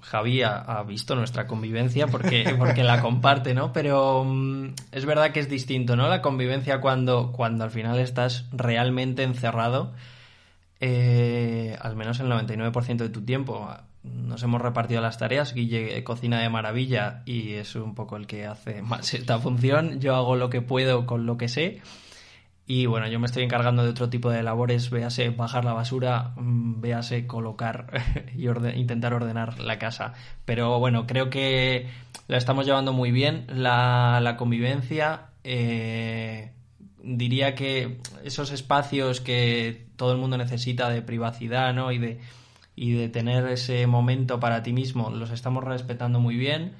Javi 0.00 0.42
ha, 0.42 0.82
visto 0.88 1.14
nuestra 1.14 1.46
convivencia 1.46 2.06
porque, 2.06 2.54
porque 2.58 2.82
la 2.82 3.02
comparte, 3.02 3.52
¿no? 3.52 3.74
Pero 3.74 4.24
mm, 4.24 4.74
es 4.90 5.04
verdad 5.04 5.32
que 5.32 5.40
es 5.40 5.50
distinto, 5.50 5.94
¿no? 5.94 6.08
La 6.08 6.22
convivencia 6.22 6.80
cuando, 6.80 7.30
cuando 7.30 7.62
al 7.62 7.70
final 7.70 7.98
estás 8.00 8.46
realmente 8.52 9.22
encerrado, 9.22 9.92
eh, 10.80 11.76
al 11.78 11.94
menos 11.94 12.18
el 12.20 12.28
99% 12.28 12.96
de 12.96 13.08
tu 13.10 13.22
tiempo. 13.22 13.68
Nos 14.02 14.42
hemos 14.42 14.62
repartido 14.62 15.02
las 15.02 15.18
tareas, 15.18 15.52
Guille 15.52 16.02
cocina 16.04 16.40
de 16.40 16.48
maravilla 16.48 17.22
y 17.26 17.52
es 17.52 17.74
un 17.74 17.94
poco 17.94 18.16
el 18.16 18.26
que 18.26 18.46
hace 18.46 18.80
más 18.80 19.12
esta 19.12 19.38
función. 19.38 20.00
Yo 20.00 20.14
hago 20.14 20.36
lo 20.36 20.48
que 20.48 20.62
puedo 20.62 21.04
con 21.04 21.26
lo 21.26 21.36
que 21.36 21.48
sé 21.48 21.82
y 22.66 22.86
bueno, 22.86 23.06
yo 23.08 23.20
me 23.20 23.26
estoy 23.26 23.42
encargando 23.42 23.84
de 23.84 23.90
otro 23.90 24.08
tipo 24.08 24.30
de 24.30 24.42
labores, 24.42 24.88
véase 24.88 25.28
bajar 25.28 25.66
la 25.66 25.74
basura, 25.74 26.32
mm, 26.36 26.80
véase 26.80 27.26
colocar 27.26 27.86
y 28.36 28.48
intentar 28.78 29.12
ordenar 29.12 29.60
la 29.60 29.78
casa. 29.78 30.14
Pero 30.46 30.78
bueno, 30.78 31.06
creo 31.06 31.28
que 31.28 31.88
la 32.26 32.38
estamos 32.38 32.64
llevando 32.64 32.94
muy 32.94 33.10
bien, 33.10 33.46
la, 33.48 34.36
convivencia. 34.38 35.26
Eh, 35.44 36.52
diría 37.02 37.54
que 37.54 37.98
esos 38.24 38.50
espacios 38.50 39.20
que 39.20 39.86
todo 39.96 40.12
el 40.12 40.18
mundo 40.18 40.38
necesita 40.38 40.88
de 40.88 41.02
privacidad 41.02 41.74
¿no? 41.74 41.92
y, 41.92 41.98
de, 41.98 42.20
y 42.74 42.92
de 42.92 43.10
tener 43.10 43.46
ese 43.48 43.86
momento 43.86 44.40
para 44.40 44.62
ti 44.62 44.72
mismo, 44.72 45.10
los 45.10 45.30
estamos 45.30 45.64
respetando 45.64 46.18
muy 46.18 46.36
bien 46.36 46.72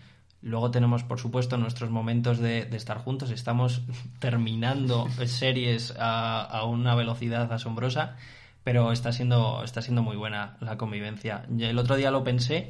Luego 0.45 0.71
tenemos, 0.71 1.03
por 1.05 1.19
supuesto, 1.19 1.57
nuestros 1.57 1.89
momentos 1.89 2.39
de, 2.39 2.69
estar 2.77 2.99
juntos. 2.99 3.31
Estamos 3.31 3.81
terminando 4.19 5.09
series 5.25 5.95
a, 5.99 6.65
una 6.67 6.95
velocidad 6.95 7.51
asombrosa, 7.51 8.17
pero 8.63 8.93
está 8.93 9.11
siendo, 9.11 9.65
está 9.65 9.81
siendo 9.81 10.03
muy 10.03 10.17
buena 10.17 10.59
la 10.61 10.77
convivencia. 10.77 11.47
El 11.59 11.79
otro 11.79 11.97
día 11.97 12.11
lo 12.11 12.25
pensé, 12.25 12.69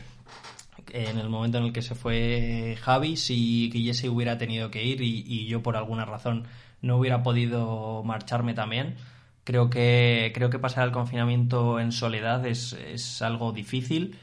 en 0.92 1.18
el 1.18 1.28
momento 1.28 1.58
en 1.58 1.64
el 1.64 1.72
que 1.72 1.82
se 1.82 1.96
fue 1.96 2.78
Javi, 2.80 3.16
si 3.16 3.70
Guille 3.72 4.08
hubiera 4.08 4.38
tenido 4.38 4.70
que 4.70 4.84
ir 4.84 5.02
y, 5.02 5.46
yo 5.48 5.64
por 5.64 5.76
alguna 5.76 6.04
razón 6.04 6.44
no 6.80 6.96
hubiera 6.96 7.24
podido 7.24 8.04
marcharme 8.04 8.54
también. 8.54 8.94
Creo 9.42 9.68
que, 9.68 10.30
creo 10.32 10.48
que 10.48 10.60
pasar 10.60 10.84
el 10.86 10.92
confinamiento 10.92 11.80
en 11.80 11.90
soledad 11.90 12.46
es, 12.46 12.72
es 12.72 13.20
algo 13.20 13.50
difícil 13.50 14.16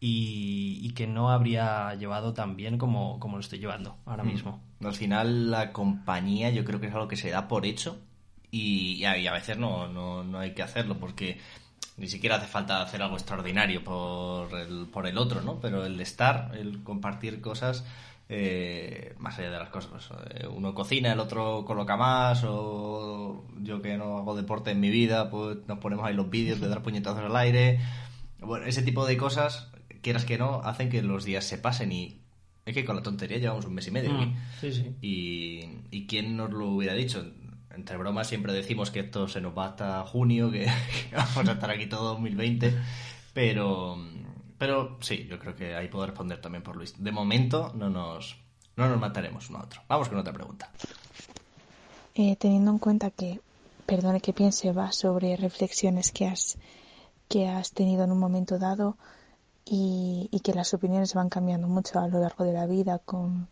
y, 0.00 0.92
que 0.94 1.06
no 1.06 1.30
habría 1.30 1.94
llevado 1.94 2.34
tan 2.34 2.56
bien 2.56 2.78
como, 2.78 3.18
lo 3.20 3.40
estoy 3.40 3.58
llevando 3.58 3.96
ahora 4.06 4.24
mm. 4.24 4.26
mismo. 4.26 4.60
Al 4.82 4.94
final 4.94 5.50
la 5.50 5.72
compañía 5.72 6.50
yo 6.50 6.64
creo 6.64 6.80
que 6.80 6.86
es 6.86 6.94
algo 6.94 7.08
que 7.08 7.16
se 7.16 7.30
da 7.30 7.48
por 7.48 7.66
hecho 7.66 7.98
y, 8.50 9.04
a, 9.04 9.32
veces 9.32 9.58
no, 9.58 9.88
no, 9.88 10.38
hay 10.38 10.54
que 10.54 10.62
hacerlo 10.62 10.98
porque 10.98 11.38
ni 11.96 12.08
siquiera 12.08 12.36
hace 12.36 12.46
falta 12.46 12.80
hacer 12.80 13.02
algo 13.02 13.16
extraordinario 13.16 13.82
por 13.82 14.54
el, 14.58 14.86
por 14.86 15.06
el 15.06 15.18
otro, 15.18 15.42
¿no? 15.42 15.60
Pero 15.60 15.84
el 15.84 16.00
estar, 16.00 16.52
el 16.56 16.82
compartir 16.84 17.40
cosas, 17.40 17.84
eh, 18.28 19.14
más 19.18 19.38
allá 19.38 19.50
de 19.50 19.58
las 19.58 19.68
cosas, 19.70 19.90
pues, 19.90 20.08
eh, 20.30 20.46
uno 20.46 20.74
cocina, 20.74 21.12
el 21.12 21.20
otro 21.20 21.64
coloca 21.66 21.96
más, 21.96 22.44
o 22.46 23.44
yo 23.60 23.82
que 23.82 23.98
no 23.98 24.18
hago 24.18 24.36
deporte 24.36 24.70
en 24.70 24.80
mi 24.80 24.90
vida, 24.90 25.28
pues 25.28 25.58
nos 25.66 25.78
ponemos 25.78 26.06
ahí 26.06 26.14
los 26.14 26.30
vídeos 26.30 26.60
de 26.60 26.68
dar 26.68 26.82
puñetazos 26.82 27.24
al 27.24 27.36
aire. 27.36 27.80
Bueno, 28.40 28.66
ese 28.66 28.82
tipo 28.82 29.04
de 29.04 29.16
cosas 29.16 29.68
quieras 30.02 30.24
que 30.24 30.38
no, 30.38 30.60
hacen 30.64 30.88
que 30.90 31.02
los 31.02 31.24
días 31.24 31.44
se 31.44 31.58
pasen 31.58 31.92
y 31.92 32.22
es 32.68 32.74
que 32.74 32.84
con 32.84 32.96
la 32.96 33.02
tontería 33.02 33.38
llevamos 33.38 33.64
un 33.64 33.74
mes 33.74 33.86
y 33.86 33.90
medio. 33.90 34.12
Mm, 34.12 34.36
sí, 34.60 34.72
sí. 34.72 34.94
Y, 35.00 35.64
y 35.90 36.06
quién 36.06 36.36
nos 36.36 36.50
lo 36.50 36.68
hubiera 36.68 36.94
dicho. 36.94 37.24
Entre 37.70 37.96
bromas 37.96 38.26
siempre 38.26 38.52
decimos 38.52 38.90
que 38.90 39.00
esto 39.00 39.26
se 39.28 39.40
nos 39.40 39.56
va 39.56 39.68
hasta 39.68 40.04
junio, 40.04 40.50
que, 40.50 40.66
vamos 41.12 41.48
a 41.48 41.52
estar 41.52 41.70
aquí 41.70 41.86
todo 41.86 42.10
2020, 42.10 42.74
pero, 43.32 43.96
pero 44.58 44.98
sí, 45.00 45.26
yo 45.30 45.38
creo 45.38 45.56
que 45.56 45.76
ahí 45.76 45.88
puedo 45.88 46.06
responder 46.06 46.40
también 46.40 46.62
por 46.62 46.76
Luis. 46.76 46.94
De 47.02 47.12
momento 47.12 47.72
no 47.74 47.88
nos, 47.88 48.36
no 48.76 48.88
nos 48.88 49.00
mataremos 49.00 49.48
uno 49.48 49.60
a 49.60 49.64
otro. 49.64 49.80
Vamos 49.88 50.08
con 50.08 50.18
otra 50.18 50.32
pregunta. 50.32 50.70
Eh, 52.14 52.36
teniendo 52.36 52.72
en 52.72 52.78
cuenta 52.78 53.10
que, 53.10 53.40
perdone 53.86 54.20
que 54.20 54.34
piense, 54.34 54.72
va 54.72 54.92
sobre 54.92 55.36
reflexiones 55.36 56.10
que 56.10 56.26
has, 56.26 56.58
que 57.28 57.48
has 57.48 57.72
tenido 57.72 58.04
en 58.04 58.12
un 58.12 58.18
momento 58.18 58.58
dado, 58.58 58.98
y, 59.70 60.40
que 60.42 60.54
las 60.54 60.72
opiniones 60.72 61.14
van 61.14 61.28
cambiando 61.28 61.68
mucho 61.68 61.98
a 62.00 62.08
lo 62.08 62.20
largo 62.20 62.44
de 62.44 62.52
la 62.52 62.66
vida 62.66 62.98
con, 62.98 63.48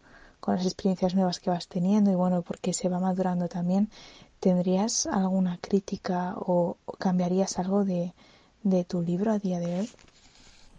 las 0.46 0.64
experiencias 0.64 1.14
nuevas 1.14 1.40
que 1.40 1.50
vas 1.50 1.66
teniendo 1.66 2.10
y 2.12 2.14
bueno, 2.14 2.42
porque 2.42 2.72
se 2.72 2.88
va 2.88 3.00
madurando 3.00 3.48
también. 3.48 3.90
¿Tendrías 4.40 5.06
alguna 5.06 5.58
crítica 5.58 6.34
o, 6.36 6.78
cambiarías 6.98 7.58
algo 7.58 7.84
de, 7.84 8.14
tu 8.88 9.02
libro 9.02 9.32
a 9.32 9.38
día 9.38 9.58
de 9.58 9.80
hoy? 9.80 9.90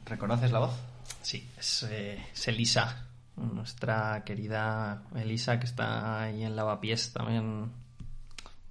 ¿Reconoces 0.05 0.51
la 0.51 0.59
voz? 0.59 0.73
Sí, 1.21 1.49
es, 1.57 1.83
eh, 1.83 2.17
es, 2.33 2.47
Elisa, 2.47 3.05
nuestra 3.35 4.23
querida 4.23 5.03
Elisa 5.15 5.59
que 5.59 5.65
está 5.65 6.23
ahí 6.23 6.43
en 6.43 6.55
Lavapiés 6.55 7.11
también 7.13 7.71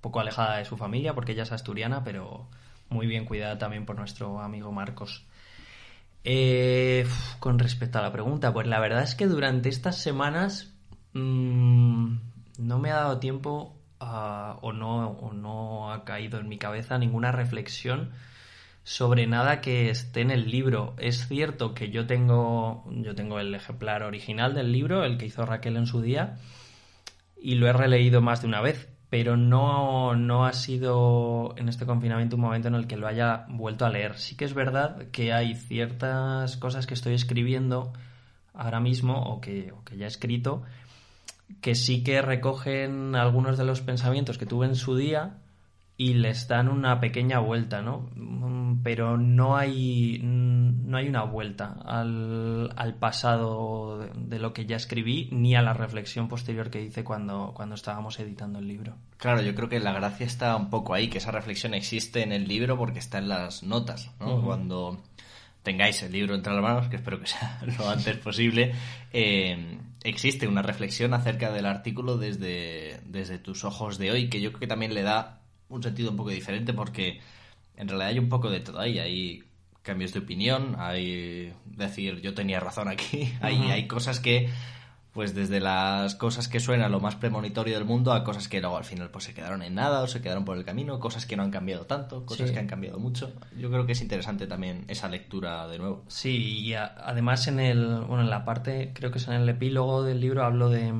poco 0.00 0.20
alejada 0.20 0.58
de 0.58 0.64
su 0.64 0.76
familia 0.76 1.14
porque 1.14 1.32
ella 1.32 1.42
es 1.42 1.52
asturiana, 1.52 2.02
pero 2.02 2.48
muy 2.88 3.06
bien 3.06 3.26
cuidada 3.26 3.58
también 3.58 3.84
por 3.84 3.96
nuestro 3.96 4.40
amigo 4.40 4.72
Marcos. 4.72 5.26
Eh, 6.28 7.06
con 7.38 7.60
respecto 7.60 8.00
a 8.00 8.02
la 8.02 8.10
pregunta, 8.10 8.52
pues 8.52 8.66
la 8.66 8.80
verdad 8.80 9.04
es 9.04 9.14
que 9.14 9.28
durante 9.28 9.68
estas 9.68 9.96
semanas 9.96 10.74
mm, 11.12 12.16
no 12.58 12.78
me 12.80 12.90
ha 12.90 12.96
dado 12.96 13.20
tiempo 13.20 13.80
o, 14.00 14.72
no, 14.72 15.10
o 15.10 15.32
no 15.32 15.92
ha 15.92 16.04
caído 16.04 16.40
en 16.40 16.48
mi 16.48 16.58
cabeza 16.58 16.98
ninguna 16.98 17.30
reflexión 17.30 18.10
sobre 18.82 19.28
nada 19.28 19.60
que 19.60 19.88
esté 19.88 20.20
en 20.20 20.32
el 20.32 20.50
libro. 20.50 20.96
Es 20.98 21.28
cierto 21.28 21.74
que 21.74 21.90
yo 21.90 22.08
tengo, 22.08 22.84
yo 22.90 23.14
tengo 23.14 23.38
el 23.38 23.54
ejemplar 23.54 24.02
original 24.02 24.52
del 24.52 24.72
libro, 24.72 25.04
el 25.04 25.18
que 25.18 25.26
hizo 25.26 25.46
Raquel 25.46 25.76
en 25.76 25.86
su 25.86 26.02
día, 26.02 26.38
y 27.40 27.54
lo 27.54 27.68
he 27.68 27.72
releído 27.72 28.20
más 28.20 28.42
de 28.42 28.48
una 28.48 28.60
vez, 28.60 28.88
pero 29.10 29.36
no, 29.36 30.14
no 30.16 30.46
ha 30.46 30.52
sido 30.52 31.54
en 31.56 31.68
este 31.68 31.86
confinamiento 31.86 32.36
un 32.36 32.42
momento 32.42 32.68
en 32.68 32.74
el 32.74 32.86
que 32.86 32.96
lo 32.96 33.06
haya 33.06 33.46
vuelto 33.48 33.86
a 33.86 33.90
leer. 33.90 34.18
Sí 34.18 34.36
que 34.36 34.44
es 34.44 34.54
verdad 34.54 35.08
que 35.12 35.32
hay 35.32 35.54
ciertas 35.54 36.56
cosas 36.56 36.86
que 36.86 36.94
estoy 36.94 37.14
escribiendo 37.14 37.92
ahora 38.54 38.80
mismo 38.80 39.22
o 39.22 39.40
que, 39.40 39.72
o 39.72 39.84
que 39.84 39.96
ya 39.96 40.06
he 40.06 40.08
escrito 40.08 40.62
que 41.60 41.74
sí 41.74 42.02
que 42.02 42.22
recogen 42.22 43.14
algunos 43.14 43.56
de 43.58 43.64
los 43.64 43.80
pensamientos 43.80 44.38
que 44.38 44.46
tuve 44.46 44.66
en 44.66 44.74
su 44.74 44.96
día 44.96 45.38
y 45.98 46.14
les 46.14 46.46
dan 46.46 46.68
una 46.68 47.00
pequeña 47.00 47.38
vuelta, 47.38 47.80
¿no? 47.80 48.10
Mm, 48.14 48.82
pero 48.82 49.16
no 49.16 49.56
hay, 49.56 50.20
mm, 50.22 50.90
no 50.90 50.98
hay 50.98 51.08
una 51.08 51.22
vuelta 51.22 51.76
al, 51.84 52.72
al 52.76 52.94
pasado 52.96 54.06
de, 54.14 54.38
lo 54.38 54.52
que 54.52 54.66
ya 54.66 54.76
escribí 54.76 55.28
ni 55.32 55.56
a 55.56 55.62
la 55.62 55.72
reflexión 55.72 56.28
posterior 56.28 56.70
que 56.70 56.82
hice 56.82 57.02
cuando, 57.02 57.52
cuando 57.54 57.74
estábamos 57.74 58.20
editando 58.20 58.58
el 58.58 58.68
libro. 58.68 58.94
Claro, 59.16 59.40
yo 59.40 59.54
creo 59.54 59.70
que 59.70 59.80
la 59.80 59.92
gracia 59.92 60.26
está 60.26 60.54
un 60.56 60.68
poco 60.68 60.92
ahí, 60.92 61.08
que 61.08 61.18
esa 61.18 61.30
reflexión 61.30 61.72
existe 61.72 62.22
en 62.22 62.32
el 62.32 62.46
libro 62.46 62.76
porque 62.76 62.98
está 62.98 63.16
en 63.18 63.28
las 63.28 63.62
notas, 63.62 64.10
¿no? 64.20 64.42
Cuando 64.42 65.02
tengáis 65.62 66.02
el 66.02 66.12
libro 66.12 66.34
entre 66.34 66.52
las 66.52 66.62
manos, 66.62 66.88
que 66.88 66.96
espero 66.96 67.18
que 67.18 67.26
sea 67.26 67.58
lo 67.78 67.88
antes 67.88 68.18
posible, 68.18 68.74
eh, 69.14 69.78
existe 70.04 70.46
una 70.46 70.60
reflexión 70.60 71.14
acerca 71.14 71.50
del 71.50 71.64
artículo 71.64 72.18
desde, 72.18 73.00
desde 73.06 73.38
tus 73.38 73.64
ojos 73.64 73.96
de 73.96 74.10
hoy, 74.10 74.28
que 74.28 74.42
yo 74.42 74.50
creo 74.50 74.60
que 74.60 74.66
también 74.66 74.92
le 74.92 75.02
da 75.02 75.40
un 75.68 75.82
sentido 75.82 76.10
un 76.10 76.16
poco 76.16 76.30
diferente 76.30 76.72
porque 76.72 77.20
en 77.76 77.88
realidad 77.88 78.08
hay 78.08 78.18
un 78.18 78.28
poco 78.28 78.50
de 78.50 78.60
todo 78.60 78.80
ahí. 78.80 78.98
Hay 78.98 79.44
cambios 79.82 80.12
de 80.12 80.20
opinión, 80.20 80.76
hay 80.78 81.52
decir 81.64 82.20
yo 82.20 82.34
tenía 82.34 82.58
razón 82.60 82.88
aquí, 82.88 83.32
hay, 83.40 83.56
hay 83.70 83.86
cosas 83.86 84.20
que 84.20 84.50
pues 85.16 85.34
desde 85.34 85.60
las 85.60 86.14
cosas 86.14 86.46
que 86.46 86.60
suenan 86.60 86.92
lo 86.92 87.00
más 87.00 87.14
premonitorio 87.14 87.74
del 87.74 87.86
mundo 87.86 88.12
a 88.12 88.22
cosas 88.22 88.48
que 88.48 88.60
luego 88.60 88.76
al 88.76 88.84
final 88.84 89.08
pues 89.08 89.24
se 89.24 89.32
quedaron 89.32 89.62
en 89.62 89.74
nada 89.74 90.02
o 90.02 90.06
se 90.06 90.20
quedaron 90.20 90.44
por 90.44 90.58
el 90.58 90.64
camino, 90.66 91.00
cosas 91.00 91.24
que 91.24 91.38
no 91.38 91.42
han 91.42 91.50
cambiado 91.50 91.86
tanto, 91.86 92.26
cosas 92.26 92.50
que 92.50 92.58
han 92.58 92.66
cambiado 92.66 92.98
mucho. 92.98 93.32
Yo 93.56 93.70
creo 93.70 93.86
que 93.86 93.92
es 93.92 94.02
interesante 94.02 94.46
también 94.46 94.84
esa 94.88 95.08
lectura 95.08 95.66
de 95.68 95.78
nuevo. 95.78 96.04
Sí, 96.08 96.60
y 96.60 96.74
además 96.74 97.48
en 97.48 97.60
el 97.60 98.00
bueno, 98.02 98.24
en 98.24 98.28
la 98.28 98.44
parte, 98.44 98.90
creo 98.92 99.10
que 99.10 99.16
es 99.16 99.26
en 99.26 99.32
el 99.32 99.48
epílogo 99.48 100.02
del 100.02 100.20
libro 100.20 100.44
hablo 100.44 100.68
de 100.68 100.92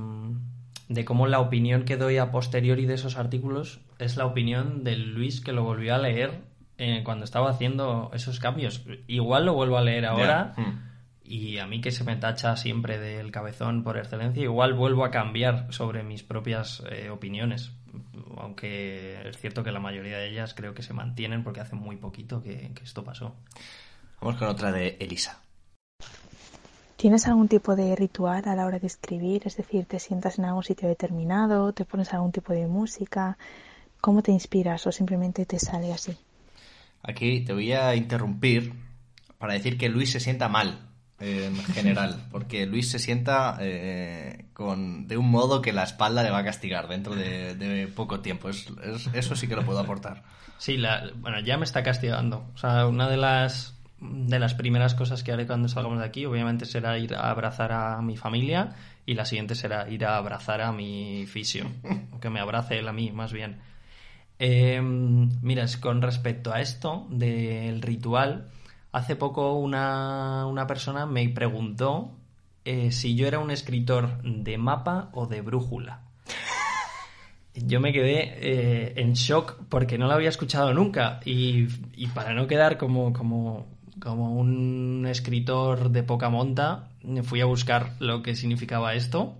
de 0.88 1.04
cómo 1.04 1.26
la 1.26 1.40
opinión 1.40 1.84
que 1.84 1.96
doy 1.96 2.18
a 2.18 2.30
posteriori 2.30 2.86
de 2.86 2.94
esos 2.94 3.16
artículos 3.16 3.80
es 3.98 4.16
la 4.16 4.26
opinión 4.26 4.84
de 4.84 4.96
Luis 4.96 5.40
que 5.40 5.52
lo 5.52 5.64
volvió 5.64 5.94
a 5.94 5.98
leer 5.98 6.42
eh, 6.78 7.02
cuando 7.04 7.24
estaba 7.24 7.50
haciendo 7.50 8.10
esos 8.14 8.38
cambios. 8.38 8.84
Igual 9.06 9.46
lo 9.46 9.54
vuelvo 9.54 9.78
a 9.78 9.82
leer 9.82 10.06
ahora 10.06 10.54
hmm. 10.56 11.24
y 11.24 11.58
a 11.58 11.66
mí 11.66 11.80
que 11.80 11.90
se 11.90 12.04
me 12.04 12.16
tacha 12.16 12.56
siempre 12.56 12.98
del 12.98 13.32
cabezón 13.32 13.82
por 13.82 13.98
excelencia, 13.98 14.42
igual 14.42 14.74
vuelvo 14.74 15.04
a 15.04 15.10
cambiar 15.10 15.72
sobre 15.72 16.02
mis 16.02 16.22
propias 16.22 16.82
eh, 16.90 17.10
opiniones. 17.10 17.72
Aunque 18.36 19.26
es 19.26 19.38
cierto 19.38 19.64
que 19.64 19.72
la 19.72 19.80
mayoría 19.80 20.18
de 20.18 20.28
ellas 20.28 20.52
creo 20.52 20.74
que 20.74 20.82
se 20.82 20.92
mantienen 20.92 21.42
porque 21.42 21.60
hace 21.60 21.74
muy 21.74 21.96
poquito 21.96 22.42
que 22.42 22.70
esto 22.82 23.02
pasó. 23.02 23.34
Vamos 24.20 24.36
con 24.36 24.48
otra 24.48 24.70
de 24.70 24.96
Elisa. 25.00 25.45
¿Tienes 26.96 27.26
algún 27.26 27.48
tipo 27.48 27.76
de 27.76 27.94
ritual 27.94 28.42
a 28.46 28.54
la 28.54 28.64
hora 28.64 28.78
de 28.78 28.86
escribir? 28.86 29.42
Es 29.44 29.58
decir, 29.58 29.84
¿te 29.84 29.98
sientas 29.98 30.38
en 30.38 30.46
algún 30.46 30.64
sitio 30.64 30.88
determinado? 30.88 31.72
¿Te 31.72 31.84
pones 31.84 32.14
algún 32.14 32.32
tipo 32.32 32.54
de 32.54 32.66
música? 32.66 33.36
¿Cómo 34.00 34.22
te 34.22 34.32
inspiras 34.32 34.86
o 34.86 34.92
simplemente 34.92 35.44
te 35.44 35.58
sale 35.58 35.92
así? 35.92 36.16
Aquí 37.02 37.40
te 37.40 37.52
voy 37.52 37.72
a 37.72 37.94
interrumpir 37.94 38.72
para 39.36 39.52
decir 39.52 39.76
que 39.76 39.90
Luis 39.90 40.10
se 40.10 40.20
sienta 40.20 40.48
mal 40.48 40.88
en 41.20 41.56
general, 41.56 42.26
porque 42.30 42.66
Luis 42.66 42.90
se 42.90 42.98
sienta 42.98 43.58
eh, 43.60 44.46
con, 44.54 45.06
de 45.06 45.18
un 45.18 45.30
modo 45.30 45.60
que 45.60 45.72
la 45.72 45.84
espalda 45.84 46.22
le 46.22 46.30
va 46.30 46.38
a 46.38 46.44
castigar 46.44 46.88
dentro 46.88 47.14
de, 47.14 47.90
poco 47.94 48.20
tiempo. 48.20 48.48
eso 48.48 49.36
sí 49.36 49.46
que 49.46 49.56
lo 49.56 49.66
puedo 49.66 49.80
aportar. 49.80 50.22
Sí, 50.58 50.78
bueno, 51.16 51.40
ya 51.40 51.58
me 51.58 51.64
está 51.64 51.82
castigando. 51.82 52.50
O 52.54 52.58
sea, 52.58 52.86
una 52.86 53.08
de 53.08 53.18
las 53.18 53.75
de 54.00 54.38
las 54.38 54.54
primeras 54.54 54.94
cosas 54.94 55.22
que 55.22 55.32
haré 55.32 55.46
cuando 55.46 55.68
salgamos 55.68 55.98
de 55.98 56.04
aquí, 56.04 56.26
obviamente, 56.26 56.66
será 56.66 56.98
ir 56.98 57.14
a 57.14 57.30
abrazar 57.30 57.72
a 57.72 58.02
mi 58.02 58.16
familia 58.16 58.74
y 59.06 59.14
la 59.14 59.24
siguiente 59.24 59.54
será 59.54 59.88
ir 59.88 60.04
a 60.04 60.16
abrazar 60.16 60.60
a 60.60 60.72
mi 60.72 61.26
fisio, 61.26 61.66
que 62.20 62.30
me 62.30 62.40
abrace 62.40 62.78
él 62.78 62.88
a 62.88 62.92
mí, 62.92 63.10
más 63.12 63.32
bien. 63.32 63.58
Eh, 64.38 64.80
mira, 64.82 65.64
con 65.80 66.02
respecto 66.02 66.52
a 66.52 66.60
esto 66.60 67.06
del 67.10 67.80
ritual, 67.80 68.50
hace 68.92 69.16
poco 69.16 69.54
una, 69.54 70.46
una 70.46 70.66
persona 70.66 71.06
me 71.06 71.26
preguntó 71.30 72.12
eh, 72.64 72.92
si 72.92 73.14
yo 73.14 73.26
era 73.26 73.38
un 73.38 73.50
escritor 73.50 74.22
de 74.22 74.58
mapa 74.58 75.10
o 75.12 75.26
de 75.26 75.40
brújula. 75.40 76.02
Yo 77.54 77.80
me 77.80 77.92
quedé 77.92 78.34
eh, 78.40 78.92
en 78.96 79.14
shock 79.14 79.60
porque 79.70 79.96
no 79.96 80.08
lo 80.08 80.12
había 80.12 80.28
escuchado 80.28 80.74
nunca 80.74 81.20
y, 81.24 81.68
y 81.94 82.08
para 82.08 82.34
no 82.34 82.46
quedar 82.46 82.76
como, 82.76 83.14
como 83.14 83.75
como 84.00 84.34
un 84.34 85.06
escritor 85.08 85.90
de 85.90 86.02
poca 86.02 86.28
monta, 86.28 86.90
fui 87.22 87.40
a 87.40 87.46
buscar 87.46 87.94
lo 88.00 88.22
que 88.22 88.34
significaba 88.34 88.94
esto. 88.94 89.38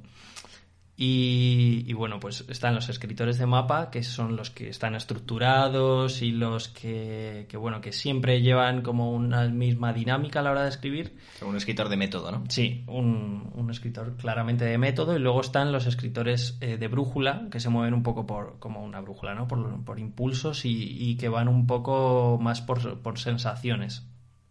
Y, 0.98 1.92
bueno, 1.92 2.18
pues 2.20 2.46
están 2.48 2.74
los 2.74 2.88
escritores 2.88 3.36
de 3.36 3.44
mapa, 3.44 3.90
que 3.90 4.02
son 4.02 4.34
los 4.34 4.50
que 4.50 4.70
están 4.70 4.94
estructurados 4.94 6.22
y 6.22 6.30
los 6.30 6.68
que, 6.68 7.46
bueno, 7.60 7.82
que 7.82 7.92
siempre 7.92 8.40
llevan 8.40 8.80
como 8.80 9.12
una 9.12 9.46
misma 9.48 9.92
dinámica 9.92 10.40
a 10.40 10.42
la 10.42 10.52
hora 10.52 10.62
de 10.62 10.70
escribir. 10.70 11.18
Un 11.46 11.54
escritor 11.54 11.90
de 11.90 11.98
método, 11.98 12.32
¿no? 12.32 12.44
Sí, 12.48 12.82
un, 12.86 13.68
escritor 13.70 14.16
claramente 14.16 14.64
de 14.64 14.78
método. 14.78 15.14
Y 15.14 15.18
luego 15.18 15.42
están 15.42 15.70
los 15.70 15.86
escritores 15.86 16.56
eh, 16.62 16.78
de 16.78 16.88
brújula, 16.88 17.48
que 17.50 17.60
se 17.60 17.68
mueven 17.68 17.92
un 17.92 18.02
poco 18.02 18.24
por, 18.24 18.58
como 18.58 18.82
una 18.82 19.00
brújula, 19.00 19.34
¿no? 19.34 19.46
Por, 19.46 19.98
impulsos 19.98 20.62
y, 20.64 21.16
que 21.16 21.28
van 21.28 21.48
un 21.48 21.66
poco 21.66 22.38
más 22.40 22.62
por, 22.62 23.02
por 23.02 23.18
sensaciones. 23.18 24.06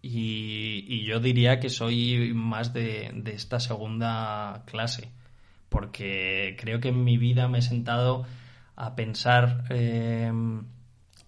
Y, 0.07 1.03
yo 1.03 1.19
diría 1.19 1.59
que 1.59 1.69
soy 1.69 2.31
más 2.35 2.73
de, 2.73 3.23
esta 3.25 3.59
segunda 3.59 4.61
clase, 4.67 5.09
porque 5.67 6.55
creo 6.59 6.79
que 6.79 6.89
en 6.89 7.03
mi 7.03 7.17
vida 7.17 7.47
me 7.47 7.59
he 7.59 7.61
sentado 7.63 8.23
a 8.75 8.95
pensar 8.95 9.63
em, 9.69 10.65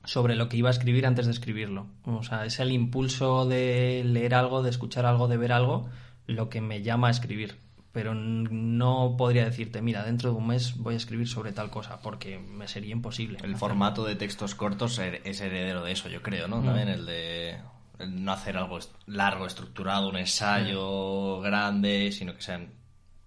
sobre 0.03 0.35
lo 0.35 0.47
que 0.47 0.57
iba 0.57 0.69
a 0.69 0.71
escribir 0.71 1.07
antes 1.07 1.25
de 1.25 1.31
escribirlo. 1.31 1.87
O 2.05 2.21
sea, 2.21 2.45
es 2.45 2.59
el 2.59 2.71
impulso 2.71 3.47
de 3.47 4.03
leer 4.05 4.35
algo, 4.35 4.61
de 4.61 4.69
escuchar 4.69 5.07
algo, 5.07 5.27
de 5.27 5.37
ver 5.37 5.53
algo, 5.53 5.89
lo 6.27 6.49
que 6.49 6.61
me 6.61 6.83
llama 6.83 7.07
a 7.07 7.11
escribir. 7.11 7.57
Pero 7.93 8.13
no 8.13 9.15
podría 9.17 9.45
decirte, 9.45 9.81
mira, 9.81 10.03
dentro 10.03 10.29
de 10.29 10.37
un 10.37 10.45
mes 10.45 10.77
voy 10.77 10.93
a 10.93 10.97
escribir 10.97 11.27
sobre 11.27 11.51
tal 11.51 11.71
cosa, 11.71 11.99
porque 11.99 12.37
me 12.37 12.67
sería 12.67 12.91
imposible. 12.91 13.39
El 13.41 13.55
formato 13.55 14.03
de 14.03 14.15
textos 14.15 14.53
cortos 14.53 14.99
es 14.99 15.41
heredero 15.41 15.83
de 15.83 15.93
eso, 15.93 16.09
yo 16.09 16.21
creo, 16.21 16.47
¿no? 16.47 16.61
Mm. 16.61 16.65
También 16.65 16.89
el 16.89 17.07
de 17.07 17.57
no 17.99 18.31
hacer 18.31 18.57
algo 18.57 18.79
largo, 19.07 19.45
estructurado, 19.45 20.09
un 20.09 20.17
ensayo 20.17 21.39
grande, 21.41 22.11
sino 22.11 22.35
que 22.35 22.41
sean 22.41 22.69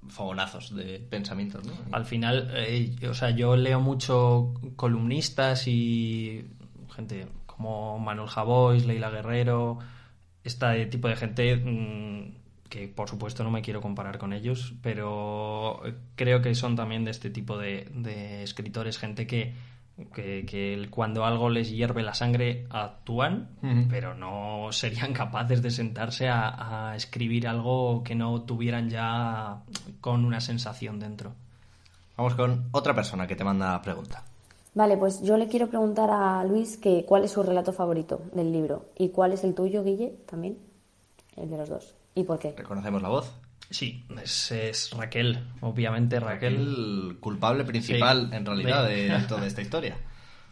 fogonazos 0.09 0.75
de 0.75 0.99
pensamientos, 0.99 1.67
¿no? 1.67 1.73
Al 1.93 2.05
final, 2.05 2.51
eh, 2.55 2.97
o 3.09 3.15
sea, 3.15 3.31
yo 3.31 3.57
leo 3.57 3.81
mucho 3.81 4.55
columnistas 4.77 5.67
y 5.67 6.47
gente 6.95 7.27
como 7.47 7.99
Manuel 7.99 8.29
Javois, 8.29 8.87
Leila 8.87 9.11
Guerrero, 9.11 9.79
este 10.43 10.87
tipo 10.87 11.09
de 11.09 11.17
gente 11.17 11.57
mm, 11.57 12.41
que 12.69 12.89
por 12.89 13.09
supuesto 13.09 13.45
no 13.45 13.51
me 13.51 13.63
quiero 13.63 13.83
comparar 13.83 14.19
con 14.19 14.33
ellos, 14.33 14.75
pero 14.83 15.83
creo 16.15 16.41
que 16.41 16.55
son 16.55 16.77
también 16.77 17.05
de 17.05 17.11
este 17.11 17.29
tipo 17.29 17.59
de, 17.59 17.91
de 17.95 18.43
escritores, 18.43 18.99
gente 18.99 19.27
que 19.27 19.53
que, 20.15 20.87
cuando 20.91 21.25
algo 21.25 21.51
les 21.51 21.71
hierve 21.71 22.03
la 22.03 22.15
sangre 22.15 22.67
actúan, 22.71 23.49
pero 23.89 24.15
no 24.15 24.73
serían 24.73 25.13
capaces 25.13 25.63
de 25.63 25.71
sentarse 25.71 26.29
a, 26.29 26.95
escribir 26.97 27.47
algo 27.49 28.03
que 28.03 28.15
no 28.15 28.43
tuvieran 28.43 28.91
ya 28.91 29.63
con 30.01 30.25
una 30.25 30.41
sensación 30.41 30.99
dentro. 30.99 31.33
Vamos 32.17 32.35
con 32.35 32.69
otra 32.73 32.95
persona 32.95 33.27
que 33.27 33.37
te 33.37 33.45
manda 33.45 33.81
pregunta. 33.83 34.25
Vale, 34.75 34.97
pues 34.97 35.23
yo 35.23 35.37
le 35.37 35.49
quiero 35.49 35.69
preguntar 35.69 36.11
a 36.11 36.45
Luis 36.45 36.77
que 36.77 37.05
cuál 37.05 37.25
es 37.25 37.33
su 37.33 37.43
relato 37.43 37.73
favorito 37.73 38.23
del 38.33 38.53
libro 38.53 38.87
y 38.97 39.09
cuál 39.09 39.33
es 39.33 39.43
el 39.43 39.55
tuyo, 39.55 39.83
Guille, 39.83 40.15
también, 40.27 40.59
el 41.37 41.51
de 41.51 41.57
los 41.57 41.69
dos. 41.69 41.95
¿Y 42.15 42.25
por 42.25 42.39
qué? 42.39 42.55
¿Reconocemos 42.57 43.03
la 43.03 43.09
voz? 43.09 43.33
Sí, 43.71 44.03
es, 44.21 44.91
Raquel, 44.97 45.47
obviamente 45.61 46.19
Raquel. 46.19 46.55
El 46.55 47.17
culpable 47.21 47.65
principal, 47.65 48.31
en 48.33 48.45
realidad, 48.45 48.89
de 48.89 49.17
toda 49.29 49.47
esta 49.47 49.63
historia. 49.63 49.97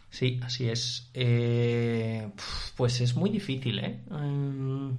Sí, 0.09 0.39
así 0.43 0.69
es. 0.69 1.09
Eh, 1.13 2.29
pues 2.75 3.01
es 3.01 3.15
muy 3.15 3.29
difícil, 3.29 3.79
¿eh? 3.79 3.99
Mm, 4.09 4.91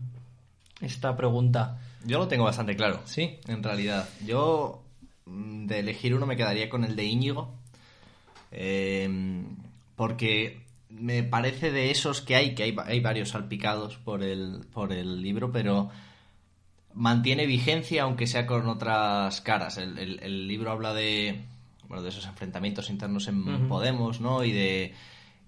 esta 0.83 1.17
pregunta. 1.17 1.79
Yo 2.05 2.19
lo 2.19 2.29
tengo 2.29 2.45
bastante 2.45 2.77
claro. 2.77 3.00
Sí. 3.07 3.39
En 3.49 3.62
realidad. 3.62 4.09
Yo, 4.25 4.83
mm, 5.25 5.67
de 5.67 5.79
elegir 5.81 6.15
uno, 6.15 6.27
me 6.27 6.37
quedaría 6.37 6.69
con 6.69 6.85
el 6.85 6.97
de 6.97 7.05
Íñigo. 7.05 7.55
Eh, 8.53 9.09
porque 9.97 10.61
me 10.91 11.23
parece 11.23 11.71
de 11.71 11.91
esos 11.91 12.21
que 12.21 12.37
hay, 12.37 12.55
que 12.55 12.65
hay, 12.65 12.77
hay 12.85 13.00
varios 13.00 13.31
salpicados 13.31 13.97
por 13.97 14.23
el, 14.23 14.67
por 14.73 14.93
el 14.93 15.23
libro, 15.23 15.53
pero 15.53 15.91
mantiene 16.94 17.47
vigencia 17.47 18.02
aunque 18.04 18.26
sea 18.26 18.47
con 18.47 18.68
otras 18.68 19.40
caras. 19.40 19.76
El, 19.78 19.99
el- 19.99 20.20
el 20.23 20.49
libro 20.49 20.70
habla 20.70 20.92
de, 20.94 21.40
bueno, 21.88 22.02
de 22.02 22.09
esos 22.11 22.26
enfrentamientos 22.26 22.90
internos 22.90 23.28
en. 23.28 23.68
Podemos, 23.68 24.20
¿no? 24.20 24.44
Y 24.44 24.52
de 24.52 24.94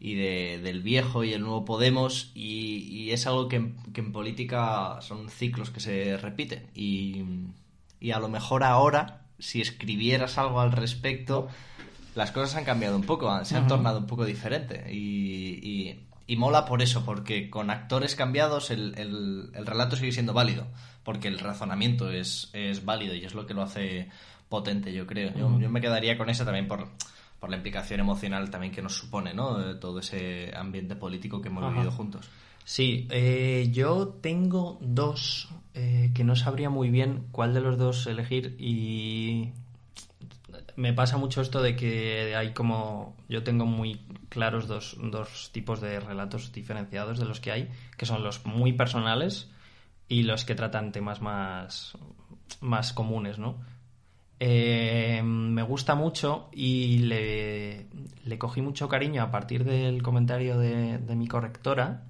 y 0.05 0.15
de, 0.17 0.61
del 0.63 0.83
viejo 0.83 1.23
y 1.23 1.33
el 1.33 1.43
nuevo 1.43 1.65
Podemos 1.65 2.33
y, 2.35 2.79
y 2.91 3.13
es 3.13 3.27
algo 3.29 3.47
que, 3.47 3.57
en- 3.57 3.77
que 3.93 4.01
en 4.01 4.11
política 4.13 4.99
son 5.01 5.29
ciclos 5.31 5.71
que 5.71 5.79
se 5.79 6.17
repiten 6.17 6.67
y, 6.75 7.23
y 8.01 8.11
a 8.11 8.19
lo 8.19 8.29
mejor 8.29 8.65
ahora 8.65 9.21
si 9.39 9.61
escribieras 9.61 10.39
algo 10.39 10.61
al 10.61 10.73
respecto 10.73 11.47
las 12.17 12.33
cosas 12.33 12.57
han 12.57 12.65
cambiado 12.65 12.97
un 12.97 13.05
poco 13.05 13.45
se 13.45 13.57
han 13.57 13.69
tornado 13.69 14.01
un 14.01 14.07
poco 14.09 14.25
diferente 14.25 14.93
y, 14.93 15.61
y- 15.63 16.01
y 16.27 16.37
mola 16.37 16.65
por 16.65 16.83
eso 16.83 17.05
porque 17.05 17.49
con 17.49 17.71
actores 17.71 18.17
cambiados 18.17 18.73
el, 18.73 18.99
el- 18.99 19.51
el 19.55 19.67
relato 19.67 19.95
sigue 19.95 20.11
siendo 20.11 20.33
válido 20.33 20.67
porque 21.05 21.29
el 21.29 21.39
razonamiento 21.39 22.11
es, 22.11 22.51
es 22.53 22.85
válido 22.85 23.15
y 23.15 23.25
es 23.25 23.35
lo 23.35 23.47
que 23.47 23.55
lo 23.55 23.63
hace 23.63 24.09
potente 24.49 24.93
yo 24.93 25.07
creo 25.07 25.33
yo, 25.35 25.49
me 25.49 25.81
quedaría 25.81 26.19
con 26.19 26.29
esa 26.29 26.45
también 26.45 26.69
por 26.69 26.89
por 27.41 27.51
la 27.51 27.57
implicación 27.57 27.99
emocional 27.99 28.51
también 28.51 28.73
que 28.73 28.83
nos 28.83 28.95
supone, 28.95 29.35
¿no? 29.35 29.77
Todo 29.81 29.99
ese 29.99 30.53
ambiente 30.57 30.95
político 30.95 31.43
que 31.43 31.49
hemos 31.49 31.65
Ajá. 31.65 31.73
vivido 31.73 31.91
juntos. 31.91 32.31
Sí, 32.65 33.09
eh, 33.11 33.69
yo 33.73 34.17
tengo 34.21 34.79
dos 34.81 35.49
eh, 35.75 36.13
que 36.15 36.23
no 36.23 36.37
sabría 36.37 36.71
muy 36.71 36.91
bien 36.91 37.25
cuál 37.33 37.53
de 37.53 37.61
los 37.61 37.79
dos 37.79 38.07
elegir 38.07 38.55
y 38.61 39.51
me 40.77 40.93
pasa 40.93 41.17
mucho 41.17 41.41
esto 41.41 41.63
de 41.63 41.75
que 41.75 42.37
hay 42.37 42.53
como 42.53 43.17
yo 43.29 43.43
tengo 43.43 43.67
muy 43.67 44.01
claros 44.29 44.69
dos, 44.69 44.97
dos 45.03 45.51
tipos 45.53 45.81
de 45.81 45.99
relatos 45.99 46.53
diferenciados 46.53 47.19
de 47.19 47.25
los 47.25 47.41
que 47.41 47.51
hay, 47.51 47.69
que 47.97 48.07
son 48.07 48.23
los 48.23 48.47
muy 48.47 48.73
personales 48.73 49.51
y 50.09 50.25
los 50.25 50.45
que 50.45 50.55
tratan 50.55 50.93
temas 50.93 51.21
más, 51.21 51.97
más 52.61 52.93
comunes, 52.93 53.39
¿no? 53.39 53.61
Eh, 54.45 55.23
me 55.23 55.63
gusta 55.63 55.95
mucho 55.95 56.49
y 56.53 56.99
le, 56.99 57.87
le 58.25 58.39
cogí 58.39 58.61
mucho 58.61 58.89
cariño 58.89 59.23
a 59.23 59.31
partir 59.31 59.65
del 59.65 60.03
comentario 60.03 60.59
de, 60.59 60.99
de 60.99 61.15
mi 61.15 61.29
correctora, 61.29 62.07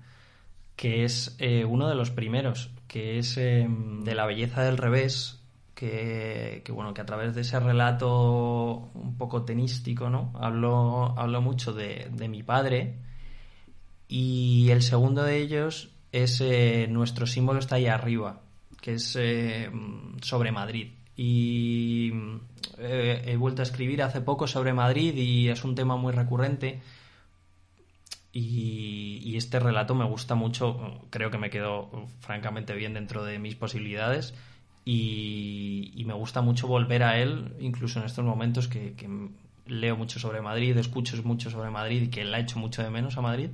que 0.75 1.05
es 1.05 1.37
eh, 1.39 1.67
uno 1.67 1.89
de 1.89 1.95
los 1.95 2.11
primeros, 2.11 2.71
que 2.89 3.19
es 3.19 3.37
eh, 3.37 3.69
de 3.69 4.15
la 4.15 4.25
belleza 4.25 4.63
del 4.63 4.79
revés, 4.79 5.43
que, 5.75 6.63
que, 6.65 6.73
bueno, 6.73 6.95
que 6.95 7.03
a 7.03 7.07
través 7.07 7.35
de 7.35 7.43
ese 7.43 7.61
relato 7.61 8.91
un 8.95 9.17
poco 9.19 9.45
tenístico, 9.45 10.09
¿no? 10.09 10.33
Hablo, 10.35 11.15
hablo 11.19 11.43
mucho 11.43 11.73
de, 11.75 12.09
de 12.11 12.29
mi 12.29 12.43
padre. 12.43 12.99
Y 14.09 14.71
el 14.71 14.83
segundo 14.83 15.23
de 15.23 15.39
ellos 15.39 15.92
es 16.13 16.41
eh, 16.43 16.87
Nuestro 16.89 17.27
símbolo 17.27 17.59
está 17.59 17.77
ahí 17.77 17.87
arriba, 17.87 18.43
que 18.81 18.95
es 18.95 19.17
eh, 19.19 19.71
sobre 20.21 20.53
Madrid. 20.53 20.93
Y 21.17 22.13
eh, 22.79 23.23
he 23.27 23.37
vuelto 23.37 23.63
a 23.63 23.65
escribir 23.65 24.03
hace 24.03 24.21
poco 24.21 24.47
sobre 24.47 24.73
Madrid 24.73 25.15
y 25.17 25.49
es 25.49 25.65
un 25.65 25.75
tema 25.75 25.97
muy 25.97 26.13
recurrente. 26.13 26.81
Y, 28.35 29.37
este 29.37 29.59
relato 29.59 29.95
me 29.95 30.05
gusta 30.05 30.35
mucho, 30.35 31.01
creo 31.11 31.31
que 31.31 31.39
me 31.39 31.51
quedó 31.51 32.07
francamente 32.21 32.75
bien 32.75 32.95
dentro 32.95 33.25
de 33.25 33.39
mis 33.39 33.57
posibilidades. 33.57 34.35
Y, 34.85 36.03
me 36.07 36.15
gusta 36.15 36.43
mucho 36.43 36.67
volver 36.67 37.03
a 37.03 37.19
él, 37.19 37.55
incluso 37.61 37.99
en 37.99 38.07
estos 38.07 38.25
momentos 38.25 38.69
que, 38.69 38.95
leo 39.67 39.97
mucho 39.97 40.19
sobre 40.19 40.43
Madrid, 40.43 40.77
escucho 40.77 41.17
mucho 41.23 41.51
sobre 41.51 41.71
Madrid 41.71 42.03
y 42.03 42.09
que 42.09 42.23
él 42.23 42.35
ha 42.35 42.41
hecho 42.41 42.59
mucho 42.59 42.83
de 42.83 42.91
menos 42.91 43.17
a 43.17 43.23
Madrid. 43.23 43.51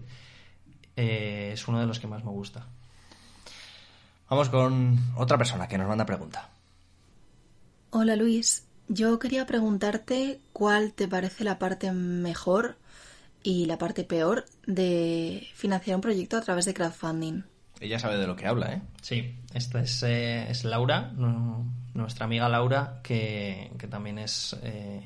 Eh, 0.99 1.53
es 1.53 1.69
uno 1.69 1.79
de 1.79 1.87
los 1.87 2.01
que 2.01 2.09
más 2.09 2.25
me 2.25 2.33
gusta. 2.33 2.67
Vamos 4.29 4.49
con 4.49 4.99
otra 5.17 5.39
persona 5.39 5.69
que 5.69 5.79
nos 5.79 5.87
manda 5.87 6.05
pregunta. 6.05 6.49
Hola 7.91 8.17
Luis, 8.17 8.67
yo 8.89 9.21
quería 9.21 9.47
preguntarte 9.47 10.41
cuál 10.53 10.93
te 10.93 11.07
parece 11.07 11.45
la 11.45 11.61
parte 11.61 11.93
mejor 11.93 12.79
y 13.45 13.67
la 13.67 13.79
parte 13.79 14.03
peor 14.03 14.47
de 14.67 15.47
financiar 15.55 15.95
un 15.95 16.03
proyecto 16.03 16.37
a 16.37 16.41
través 16.41 16.65
de 16.65 16.75
crowdfunding. 16.75 17.45
Ella 17.79 18.01
sabe 18.01 18.19
de 18.19 18.27
lo 18.27 18.35
que 18.35 18.49
habla, 18.49 18.73
¿eh? 18.73 18.83
Sí, 19.01 19.37
esta 19.55 19.81
es, 19.81 20.03
eh, 20.03 20.51
es 20.51 20.65
Laura, 20.65 21.13
nuestra 21.95 22.25
amiga 22.25 22.49
Laura, 22.49 22.99
que, 23.05 23.71
que 23.79 23.87
también 23.87 24.19
es 24.19 24.57
eh, 24.65 25.01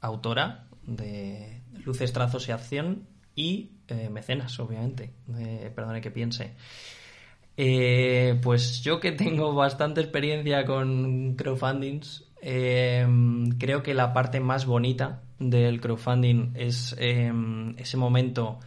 autora 0.00 0.64
de 0.84 1.62
Luces, 1.84 2.12
Trazos 2.12 2.48
y 2.48 2.50
Acción 2.50 3.06
y 3.40 3.70
eh, 3.88 4.10
mecenas, 4.10 4.58
obviamente. 4.60 5.14
de 5.26 5.70
perdone 5.70 6.00
que 6.00 6.10
piense. 6.10 6.54
Eh, 7.56 8.38
pues 8.42 8.82
yo 8.82 9.00
que 9.00 9.12
tengo 9.12 9.54
bastante 9.54 10.00
experiencia 10.00 10.64
con 10.64 11.34
crowdfundings, 11.36 12.30
eh, 12.42 13.06
creo 13.58 13.82
que 13.82 13.94
la 13.94 14.12
parte 14.12 14.40
más 14.40 14.66
bonita 14.66 15.22
del 15.38 15.80
crowdfunding 15.80 16.52
es 16.54 16.94
eh, 16.98 17.32
ese 17.78 17.96
momento 17.96 18.60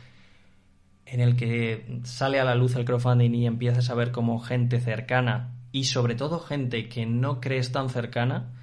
en 1.05 1.21
el 1.21 1.35
que 1.35 2.01
sale 2.03 2.39
a 2.39 2.43
la 2.43 2.55
luz 2.55 2.75
el 2.75 2.85
crowdfunding 2.85 3.33
y 3.35 3.45
empiezas 3.45 3.89
a 3.91 3.95
ver 3.95 4.11
como 4.11 4.39
gente 4.39 4.79
cercana 4.79 5.53
y 5.71 5.85
sobre 5.85 6.15
todo 6.15 6.39
gente 6.39 6.89
que 6.89 7.05
no 7.05 7.39
crees 7.39 7.71
tan 7.71 7.89
cercana 7.89 8.53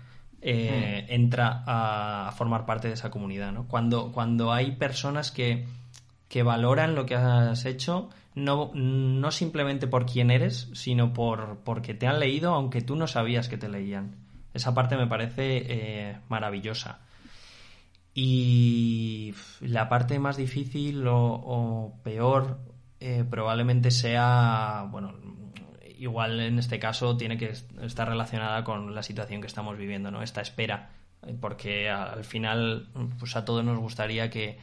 eh, 0.42 1.07
entra 1.09 1.62
a, 1.66 2.29
a 2.29 2.33
formar 2.33 2.66
parte 2.66 2.88
de 2.88 2.94
esa 2.94 3.11
comunidad. 3.11 3.53
¿no? 3.53 3.68
Cuando, 3.68 4.11
cuando 4.12 4.53
hay 4.53 4.73
personas 4.73 5.31
que, 5.31 5.66
que 6.31 6.45
valoran 6.45 6.95
lo 6.95 7.07
que 7.07 7.16
has 7.16 7.66
hecho, 7.66 8.09
no, 8.37 8.71
no 8.73 9.31
simplemente 9.33 9.88
por 9.88 10.07
quién 10.07 10.31
eres, 10.31 10.71
sino 10.75 11.12
por 11.12 11.59
porque 11.64 11.93
te 11.93 12.07
han 12.07 12.21
leído, 12.21 12.55
aunque 12.55 12.83
tú 12.83 12.95
no 12.95 13.09
sabías 13.09 13.49
que 13.49 13.59
te 13.59 13.69
leían. 13.69 14.14
Esa 14.55 14.73
parte 14.73 14.97
me 14.97 15.09
parece 15.09 15.64
eh, 15.66 16.16
maravillosa. 16.29 17.01
Y 18.14 19.35
la 19.61 19.88
parte 19.88 20.21
más 20.21 20.37
difícil 20.37 21.05
o, 21.09 21.19
o 21.19 22.01
peor 22.05 22.61
eh, 23.01 23.25
probablemente 23.29 23.90
sea, 23.90 24.87
bueno, 24.88 25.14
igual 25.99 26.38
en 26.38 26.61
este 26.61 26.79
caso 26.79 27.16
tiene 27.16 27.38
que 27.38 27.53
estar 27.83 28.09
relacionada 28.09 28.62
con 28.62 28.95
la 28.95 29.03
situación 29.03 29.40
que 29.40 29.49
estamos 29.49 29.77
viviendo, 29.77 30.12
¿no? 30.12 30.23
Esta 30.23 30.43
espera, 30.43 30.90
porque 31.40 31.90
al 31.90 32.25
final, 32.25 32.88
pues 33.19 33.35
a 33.35 33.45
todos 33.45 33.64
nos 33.64 33.81
gustaría 33.81 34.31
que, 34.31 34.59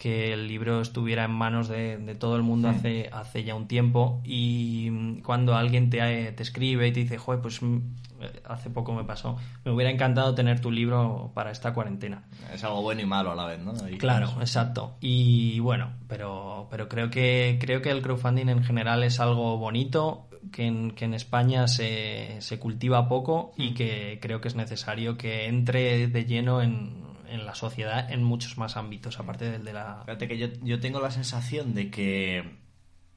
que 0.00 0.32
el 0.32 0.48
libro 0.48 0.80
estuviera 0.80 1.24
en 1.26 1.30
manos 1.32 1.68
de, 1.68 1.98
de 1.98 2.14
todo 2.14 2.34
el 2.36 2.42
mundo 2.42 2.68
Mm. 2.68 2.70
hace, 2.70 3.10
hace 3.12 3.44
ya 3.44 3.54
un 3.54 3.68
tiempo 3.68 4.22
y 4.24 4.88
mm, 4.90 5.20
cuando 5.20 5.54
alguien 5.54 5.90
te, 5.90 6.32
te 6.32 6.42
escribe 6.42 6.88
y 6.88 6.92
te 6.92 7.00
dice, 7.00 7.18
joder, 7.18 7.42
pues 7.42 7.60
mm, 7.60 7.76
eh, 8.22 8.40
hace 8.48 8.70
poco 8.70 8.94
me 8.94 9.04
pasó, 9.04 9.36
me 9.62 9.72
hubiera 9.72 9.90
encantado 9.90 10.34
tener 10.34 10.58
tu 10.60 10.70
libro 10.70 11.32
para 11.34 11.50
esta 11.50 11.74
cuarentena. 11.74 12.22
Es 12.50 12.64
algo 12.64 12.80
bueno 12.80 13.02
y 13.02 13.04
malo 13.04 13.30
a 13.32 13.34
la 13.34 13.44
vez, 13.44 13.60
¿no? 13.60 13.74
Ahí 13.84 13.98
Claro, 13.98 14.30
exacto. 14.40 14.96
Y 15.02 15.60
bueno, 15.60 15.90
pero, 16.08 16.66
pero 16.70 16.88
creo 16.88 17.10
que 17.10 17.58
creo 17.60 17.82
que 17.82 17.90
el 17.90 18.00
crowdfunding 18.00 18.48
en 18.48 18.64
general 18.64 19.02
es 19.02 19.20
algo 19.20 19.58
bonito, 19.58 20.28
que 20.50 20.64
en, 20.66 20.92
que 20.92 21.04
en 21.04 21.12
España 21.12 21.68
se, 21.68 22.36
se 22.40 22.58
cultiva 22.58 23.06
poco 23.06 23.52
y 23.58 23.74
que 23.74 24.18
creo 24.22 24.40
que 24.40 24.48
es 24.48 24.54
necesario 24.54 25.18
que 25.18 25.44
entre 25.46 26.08
de 26.08 26.24
lleno 26.24 26.62
en, 26.62 27.09
en 27.30 27.46
la 27.46 27.54
sociedad 27.54 28.10
en 28.10 28.22
muchos 28.22 28.58
más 28.58 28.76
ámbitos, 28.76 29.18
aparte 29.18 29.50
del 29.50 29.64
de 29.64 29.72
la... 29.72 30.02
Fíjate 30.04 30.28
que 30.28 30.38
yo, 30.38 30.48
yo 30.62 30.80
tengo 30.80 31.00
la 31.00 31.10
sensación 31.10 31.74
de 31.74 31.90
que 31.90 32.58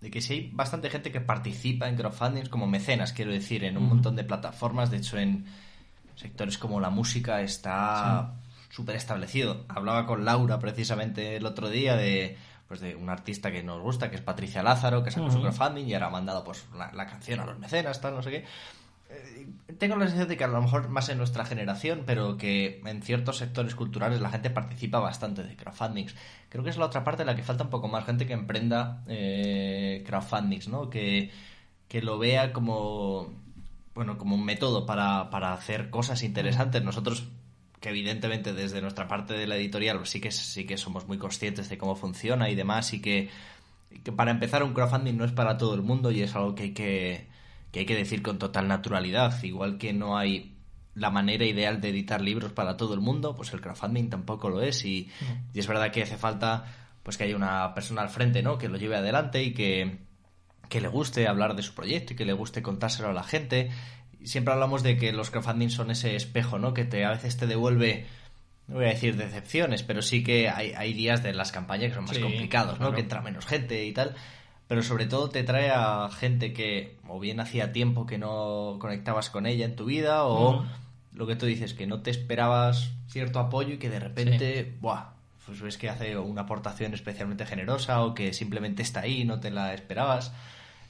de 0.04 0.12
que 0.12 0.20
sí 0.20 0.34
hay 0.34 0.50
bastante 0.52 0.90
gente 0.90 1.14
que 1.14 1.22
participa 1.22 1.88
en 1.88 1.96
crowdfunding 1.96 2.48
como 2.48 2.68
mecenas, 2.68 3.14
quiero 3.14 3.32
decir, 3.32 3.64
en 3.64 3.78
un 3.78 3.88
montón 3.88 4.18
de 4.18 4.26
plataformas. 4.26 4.92
De 4.92 4.98
hecho, 4.98 5.18
en 5.18 5.46
sectores 6.16 6.58
como 6.58 6.82
la 6.82 6.90
música 6.90 7.42
está 7.42 8.34
súper 8.70 8.98
establecido. 8.98 9.66
Hablaba 9.70 10.06
con 10.06 10.26
Laura 10.26 10.60
precisamente 10.60 11.38
el 11.38 11.46
otro 11.46 11.70
día 11.70 11.96
de 11.96 12.38
pues 12.68 12.82
de 12.82 12.96
un 12.96 13.10
artista 13.10 13.52
que 13.52 13.64
nos 13.64 13.82
gusta, 13.82 14.10
que 14.10 14.18
es 14.18 14.22
Patricia 14.22 14.62
Lázaro, 14.62 15.04
que 15.04 15.12
sacó 15.12 15.32
su 15.32 15.40
crowdfunding 15.40 15.86
y 15.86 15.94
ahora 15.94 16.08
ha 16.08 16.10
mandado 16.10 16.44
pues 16.44 16.66
la, 16.76 16.92
la 16.92 17.06
canción 17.06 17.40
a 17.40 17.46
los 17.46 17.58
mecenas, 17.60 18.02
tal, 18.02 18.16
no 18.16 18.24
sé 18.24 18.32
qué. 18.32 18.46
Eh, 19.14 19.48
Tengo 19.78 19.96
la 19.96 20.06
sensación 20.06 20.30
de 20.30 20.38
que 20.38 20.44
a 20.44 20.48
lo 20.48 20.62
mejor 20.62 20.90
más 20.90 21.10
en 21.10 21.18
nuestra 21.18 21.46
generación, 21.46 22.04
pero 22.06 22.38
que 22.38 22.82
en 22.86 23.02
ciertos 23.02 23.38
sectores 23.38 23.76
culturales 23.76 24.22
la 24.22 24.30
gente 24.30 24.50
participa 24.50 25.00
bastante 25.00 25.44
de 25.44 25.56
crowdfundings. 25.56 26.16
Creo 26.50 26.64
que 26.64 26.70
es 26.70 26.78
la 26.78 26.86
otra 26.86 27.04
parte 27.04 27.24
en 27.24 27.28
la 27.28 27.36
que 27.36 27.44
falta 27.44 27.64
un 27.64 27.70
poco 27.70 27.88
más 27.88 28.06
gente 28.06 28.26
que 28.26 28.34
emprenda 28.34 29.04
eh, 29.08 30.04
crowdfundings, 30.06 30.68
¿no? 30.68 30.90
Que, 30.90 31.32
que 31.88 32.02
lo 32.02 32.18
vea 32.20 32.54
como 32.54 33.34
bueno 33.96 34.18
como 34.18 34.36
un 34.36 34.44
método 34.46 34.86
para, 34.86 35.30
para 35.30 35.54
hacer 35.54 35.90
cosas 35.90 36.24
interesantes. 36.24 36.84
Nosotros 36.84 37.28
que 37.80 37.90
evidentemente 37.90 38.54
desde 38.54 38.82
nuestra 38.82 39.08
parte 39.10 39.34
de 39.34 39.46
la 39.46 39.58
editorial 39.58 39.98
pues 39.98 40.10
sí 40.10 40.22
que 40.22 40.32
sí 40.32 40.66
que 40.66 40.78
somos 40.78 41.06
muy 41.08 41.18
conscientes 41.18 41.68
de 41.70 41.78
cómo 41.78 41.96
funciona 41.96 42.50
y 42.50 42.56
demás 42.56 42.94
y 42.94 43.02
que, 43.02 43.30
que 44.04 44.12
para 44.14 44.32
empezar 44.32 44.64
un 44.64 44.74
crowdfunding 44.74 45.18
no 45.18 45.26
es 45.26 45.34
para 45.34 45.58
todo 45.58 45.76
el 45.76 45.82
mundo 45.82 46.10
y 46.10 46.22
es 46.22 46.34
algo 46.36 46.56
que 46.56 46.64
hay 46.64 46.74
que, 46.74 47.28
que 47.74 47.80
hay 47.82 47.86
que 47.86 47.96
decir 47.98 48.22
con 48.22 48.40
total 48.40 48.70
naturalidad 48.70 49.44
igual 49.44 49.78
que 49.78 49.92
no 49.92 50.18
hay 50.18 50.56
la 50.96 51.10
manera 51.10 51.44
ideal 51.44 51.82
de 51.82 51.90
editar 51.90 52.22
libros 52.22 52.54
para 52.54 52.78
todo 52.78 52.94
el 52.94 53.02
mundo 53.02 53.36
pues 53.36 53.52
el 53.52 53.60
crowdfunding 53.60 54.10
tampoco 54.10 54.50
lo 54.50 54.62
es 54.62 54.86
y, 54.86 55.10
y 55.54 55.60
es 55.60 55.68
verdad 55.68 55.92
que 55.92 56.04
hace 56.04 56.16
falta 56.16 56.66
pues 57.04 57.18
que 57.18 57.26
haya 57.26 57.36
una 57.36 57.74
persona 57.74 58.02
al 58.04 58.10
frente 58.10 58.42
no 58.44 58.58
que 58.58 58.70
lo 58.70 58.78
lleve 58.78 58.96
adelante 58.96 59.44
y 59.44 59.54
que 59.54 59.98
que 60.70 60.80
le 60.80 60.88
guste 60.88 61.28
hablar 61.28 61.56
de 61.56 61.64
su 61.64 61.74
proyecto 61.76 62.14
y 62.14 62.16
que 62.16 62.26
le 62.26 62.34
guste 62.34 62.62
contárselo 62.62 63.10
a 63.10 63.14
la 63.14 63.24
gente 63.24 63.70
siempre 64.24 64.54
hablamos 64.54 64.84
de 64.84 64.98
que 64.98 65.12
los 65.12 65.30
crowdfunding 65.32 65.70
son 65.70 65.92
ese 65.92 66.16
espejo, 66.16 66.58
¿no? 66.58 66.74
Que 66.74 66.86
te, 66.86 67.04
a 67.04 67.10
veces 67.10 67.36
te 67.36 67.46
devuelve, 67.46 68.06
no 68.68 68.76
voy 68.76 68.86
a 68.86 68.90
decir 68.90 69.18
decepciones, 69.18 69.84
pero 69.84 70.02
sí 70.02 70.24
que 70.24 70.48
hay, 70.48 70.72
hay 70.72 70.94
días 70.94 71.22
de 71.22 71.34
las 71.34 71.52
campañas 71.52 71.90
que 71.90 71.96
son 71.96 72.06
más 72.06 72.16
Sí, 72.16 72.22
complicados, 72.22 72.76
¿no? 72.76 72.86
claro. 72.86 72.96
Que 72.96 73.02
entra 73.02 73.22
menos 73.22 73.46
gente 73.46 73.84
y 73.86 73.92
tal. 73.92 74.16
Pero 74.68 74.82
sobre 74.82 75.06
todo 75.06 75.30
te 75.30 75.44
trae 75.44 75.70
a 75.70 76.10
gente 76.10 76.54
que 76.54 76.98
o 77.08 77.20
bien 77.20 77.40
hacía 77.40 77.72
tiempo 77.72 78.06
que 78.06 78.18
no 78.18 78.78
conectabas 78.80 79.30
con 79.30 79.46
ella 79.46 79.66
en 79.66 79.76
tu 79.76 79.86
vida 79.86 80.26
o 80.26 80.66
lo 81.14 81.28
que 81.28 81.36
tú 81.36 81.46
dices, 81.46 81.74
que 81.74 81.86
no 81.86 82.02
te 82.02 82.12
esperabas 82.12 82.92
cierto 83.08 83.40
apoyo 83.40 83.76
y 83.76 83.78
que 83.78 83.90
de 83.90 84.00
repente, 84.00 84.74
¡buah! 84.82 85.14
Pues 85.46 85.62
ves 85.62 85.78
que 85.78 85.90
hace 85.90 86.18
una 86.18 86.44
aportación 86.44 86.94
especialmente 86.94 87.46
generosa 87.46 88.02
o 88.04 88.14
que 88.14 88.34
simplemente 88.34 88.82
está 88.82 89.02
ahí 89.02 89.22
y 89.22 89.26
no 89.26 89.40
te 89.40 89.52
la 89.52 89.74
esperabas. 89.74 90.34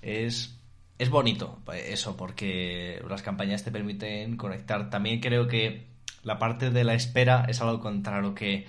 Es, 0.02 0.56
es 1.00 1.10
bonito 1.10 1.60
eso, 1.74 2.16
porque 2.16 3.02
las 3.10 3.24
campañas 3.24 3.64
te 3.64 3.72
permiten 3.72 4.38
conectar. 4.38 4.90
También 4.90 5.20
creo 5.20 5.48
que 5.48 5.88
la 6.24 6.38
parte 6.40 6.70
de 6.70 6.84
la 6.84 6.94
espera 6.94 7.46
es 7.50 7.62
algo 7.62 7.80
contra 7.80 8.22
lo 8.22 8.36
que 8.36 8.68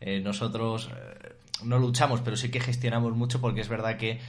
eh, 0.00 0.20
nosotros 0.20 0.90
eh, 0.94 1.32
no 1.64 1.78
luchamos, 1.78 2.20
pero 2.20 2.36
sí 2.36 2.50
que 2.50 2.60
gestionamos 2.60 3.16
mucho 3.16 3.40
porque 3.40 3.62
es 3.62 3.68
verdad 3.68 3.96
que 3.96 4.20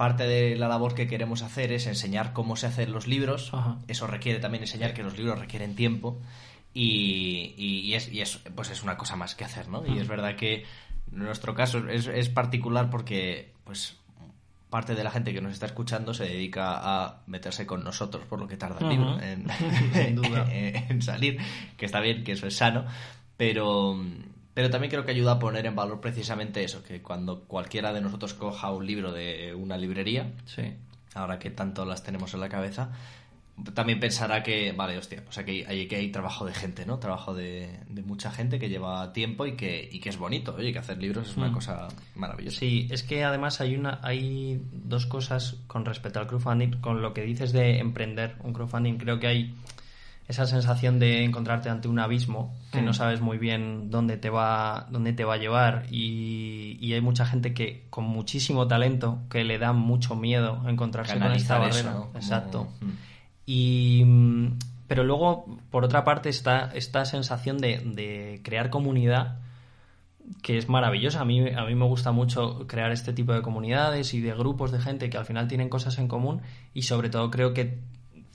parte 0.00 0.26
de 0.26 0.56
la 0.56 0.66
labor 0.66 0.94
que 0.94 1.06
queremos 1.06 1.42
hacer 1.42 1.72
es 1.72 1.86
enseñar 1.86 2.32
cómo 2.32 2.56
se 2.56 2.66
hacen 2.66 2.90
los 2.90 3.06
libros. 3.06 3.52
Ajá. 3.52 3.76
Eso 3.86 4.06
requiere 4.06 4.38
también 4.38 4.62
enseñar 4.62 4.94
que 4.94 5.02
los 5.02 5.18
libros 5.18 5.38
requieren 5.38 5.76
tiempo 5.76 6.18
y, 6.72 7.92
es, 7.92 8.10
y 8.10 8.22
es, 8.22 8.38
pues 8.54 8.70
es 8.70 8.82
una 8.82 8.96
cosa 8.96 9.16
más 9.16 9.34
que 9.34 9.44
hacer, 9.44 9.68
¿no? 9.68 9.86
Y 9.86 9.98
es 9.98 10.08
verdad 10.08 10.36
que 10.36 10.64
en 11.12 11.18
nuestro 11.18 11.54
caso 11.54 11.86
es, 11.90 12.06
es 12.06 12.30
particular 12.30 12.88
porque 12.88 13.52
pues 13.64 13.98
parte 14.70 14.94
de 14.94 15.04
la 15.04 15.10
gente 15.10 15.34
que 15.34 15.42
nos 15.42 15.52
está 15.52 15.66
escuchando 15.66 16.14
se 16.14 16.24
dedica 16.24 16.78
a 16.80 17.20
meterse 17.26 17.66
con 17.66 17.84
nosotros 17.84 18.24
por 18.24 18.40
lo 18.40 18.48
que 18.48 18.56
tarda 18.56 18.78
el 18.80 18.88
libro 18.88 19.20
en, 19.20 19.48
en 20.88 21.02
salir, 21.02 21.36
que 21.76 21.84
está 21.84 22.00
bien, 22.00 22.24
que 22.24 22.32
eso 22.32 22.46
es 22.46 22.56
sano, 22.56 22.86
pero, 23.36 24.02
pero 24.54 24.70
también 24.70 24.90
creo 24.90 25.04
que 25.04 25.12
ayuda 25.12 25.32
a 25.32 25.38
poner 25.38 25.66
en 25.66 25.76
valor 25.76 26.00
precisamente 26.00 26.62
eso, 26.64 26.82
que 26.82 27.00
cuando 27.02 27.44
cualquiera 27.44 27.92
de 27.92 28.00
nosotros 28.00 28.34
coja 28.34 28.70
un 28.72 28.86
libro 28.86 29.12
de 29.12 29.54
una 29.54 29.76
librería, 29.76 30.32
Sí. 30.46 30.62
ahora 31.14 31.38
que 31.38 31.50
tanto 31.50 31.84
las 31.84 32.02
tenemos 32.02 32.34
en 32.34 32.40
la 32.40 32.48
cabeza, 32.48 32.90
también 33.74 34.00
pensará 34.00 34.42
que, 34.42 34.72
vale, 34.72 34.96
hostia, 34.96 35.22
pues 35.22 35.36
aquí 35.36 35.64
hay, 35.68 35.86
que 35.86 35.96
hay 35.96 36.10
trabajo 36.10 36.46
de 36.46 36.54
gente, 36.54 36.86
¿no? 36.86 36.98
Trabajo 36.98 37.34
de, 37.34 37.80
de 37.90 38.02
mucha 38.02 38.30
gente 38.30 38.58
que 38.58 38.70
lleva 38.70 39.12
tiempo 39.12 39.44
y 39.44 39.52
que, 39.54 39.86
y 39.92 40.00
que 40.00 40.08
es 40.08 40.16
bonito, 40.16 40.54
oye, 40.56 40.72
que 40.72 40.78
hacer 40.78 40.96
libros 40.96 41.28
es 41.28 41.36
una 41.36 41.48
Mm. 41.48 41.52
cosa 41.52 41.88
maravillosa. 42.14 42.58
Sí, 42.58 42.88
es 42.90 43.02
que 43.02 43.22
además 43.22 43.60
hay 43.60 43.76
una 43.76 44.00
hay 44.02 44.62
dos 44.72 45.04
cosas 45.04 45.56
con 45.66 45.84
respecto 45.84 46.20
al 46.20 46.26
crowdfunding, 46.26 46.80
con 46.80 47.02
lo 47.02 47.12
que 47.12 47.20
dices 47.22 47.52
de 47.52 47.80
emprender 47.80 48.36
un 48.42 48.54
crowdfunding, 48.54 48.94
creo 48.96 49.20
que 49.20 49.26
hay 49.26 49.54
esa 50.30 50.46
sensación 50.46 50.98
de 50.98 51.24
encontrarte 51.24 51.68
ante 51.68 51.88
un 51.88 51.98
abismo 51.98 52.54
que 52.72 52.80
Mm. 52.80 52.84
no 52.84 52.94
sabes 52.94 53.20
muy 53.20 53.36
bien 53.36 53.90
dónde 53.90 54.16
te 54.16 54.30
va 54.30 54.86
dónde 54.90 55.12
te 55.12 55.24
va 55.24 55.34
a 55.34 55.36
llevar 55.36 55.86
y, 55.90 56.78
y 56.80 56.92
hay 56.94 57.00
mucha 57.00 57.26
gente 57.26 57.52
que 57.52 57.86
con 57.90 58.04
muchísimo 58.04 58.66
talento 58.68 59.18
que 59.28 59.44
le 59.44 59.58
da 59.58 59.72
mucho 59.72 60.14
miedo 60.16 60.62
encontrarse 60.68 61.18
con 61.18 61.32
esta 61.32 61.56
Canalizar 61.58 61.86
barrera. 61.90 62.08
Exacto. 62.14 62.68
Mm. 62.80 62.90
Y, 63.46 64.04
pero 64.86 65.04
luego, 65.04 65.44
por 65.70 65.84
otra 65.84 66.04
parte, 66.04 66.28
está 66.28 66.70
esta 66.74 67.04
sensación 67.04 67.58
de, 67.58 67.78
de 67.84 68.40
crear 68.44 68.70
comunidad 68.70 69.38
que 70.42 70.58
es 70.58 70.68
maravillosa. 70.68 71.20
A 71.22 71.24
mí, 71.24 71.48
a 71.48 71.64
mí 71.64 71.74
me 71.74 71.86
gusta 71.86 72.12
mucho 72.12 72.66
crear 72.68 72.92
este 72.92 73.12
tipo 73.12 73.32
de 73.32 73.42
comunidades 73.42 74.14
y 74.14 74.20
de 74.20 74.32
grupos 74.34 74.70
de 74.70 74.80
gente 74.80 75.10
que 75.10 75.18
al 75.18 75.24
final 75.26 75.48
tienen 75.48 75.68
cosas 75.68 75.98
en 75.98 76.06
común 76.06 76.40
y 76.72 76.82
sobre 76.82 77.08
todo 77.10 77.30
creo 77.30 77.52
que 77.52 77.78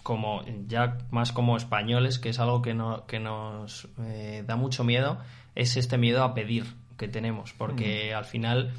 como 0.06 0.44
ya 0.68 1.00
más 1.10 1.32
como 1.32 1.58
españoles, 1.58 2.20
que 2.20 2.30
es 2.30 2.39
algo 2.39 2.62
que, 2.62 2.76
no, 2.76 3.08
que 3.08 3.20
nos 3.20 3.88
eh, 4.06 4.44
da 4.46 4.56
mucho 4.56 4.84
miedo, 4.84 5.18
es 5.56 5.78
este 5.78 5.98
miedo 5.98 6.24
a 6.24 6.36
pedir 6.36 6.65
que 6.96 7.08
tenemos, 7.08 7.54
porque 7.54 8.13
al 8.13 8.26
final 8.26 8.72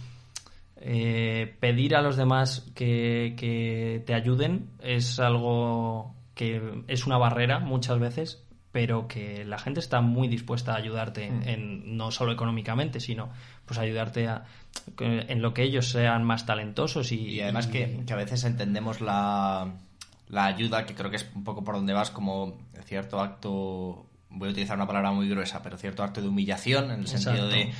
eh, 0.76 1.56
pedir 1.58 1.96
a 1.96 2.02
los 2.02 2.16
demás 2.16 2.70
que, 2.74 3.34
que 3.36 4.02
te 4.06 4.14
ayuden 4.14 4.68
es 4.82 5.18
algo 5.18 6.14
que 6.34 6.84
es 6.86 7.06
una 7.06 7.18
barrera 7.18 7.58
muchas 7.60 7.98
veces, 7.98 8.42
pero 8.72 9.08
que 9.08 9.44
la 9.46 9.58
gente 9.58 9.80
está 9.80 10.02
muy 10.02 10.28
dispuesta 10.28 10.74
a 10.74 10.76
ayudarte 10.76 11.24
en, 11.24 11.48
en- 11.48 11.96
no 11.96 12.10
solo 12.10 12.30
económicamente, 12.32 13.00
sino 13.00 13.30
pues 13.64 13.78
ayudarte 13.80 14.28
a, 14.28 14.44
en 15.00 15.40
lo 15.42 15.54
que 15.54 15.62
ellos 15.64 15.88
sean 15.88 16.22
más 16.24 16.44
talentosos 16.46 17.10
y, 17.10 17.16
Y 17.36 17.40
además 17.40 17.66
que, 17.66 18.02
que 18.06 18.12
a 18.12 18.16
veces 18.16 18.44
entendemos 18.44 19.00
la, 19.00 19.72
la 20.28 20.46
ayuda, 20.46 20.86
que 20.86 20.94
creo 20.94 21.10
que 21.10 21.16
es 21.16 21.26
un 21.34 21.44
poco 21.44 21.62
por 21.64 21.74
donde 21.76 21.92
vas, 21.92 22.10
como 22.10 22.58
cierto 22.84 23.20
acto, 23.20 24.06
voy 24.30 24.48
a 24.48 24.52
utilizar 24.52 24.76
una 24.76 24.86
palabra 24.86 25.12
muy 25.12 25.28
gruesa, 25.28 25.62
pero 25.62 25.76
cierto 25.78 26.02
acto 26.02 26.20
de 26.20 26.28
humillación, 26.28 26.90
en 26.90 27.00
el 27.00 27.06
sentido 27.06 27.48
de 27.48 27.72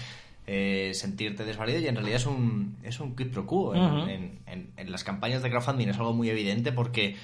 eh, 0.47 0.93
sentirte 0.95 1.45
desvalido, 1.45 1.81
y 1.81 1.89
en 1.89 1.97
realidad 1.97 2.17
es 2.19 2.27
un, 2.27 2.77
es 2.85 3.01
un 3.01 3.17
quid 3.17 3.33
pro 3.33 3.47
quo. 3.47 3.75
En, 3.75 3.83
en- 4.09 4.39
en- 4.47 4.71
en 4.77 4.93
las 4.93 5.03
campañas 5.03 5.43
de 5.43 5.51
crowdfunding 5.51 5.89
es 5.89 5.97
algo 5.97 6.13
muy 6.13 6.31
evidente 6.31 6.71
porque 6.71 7.17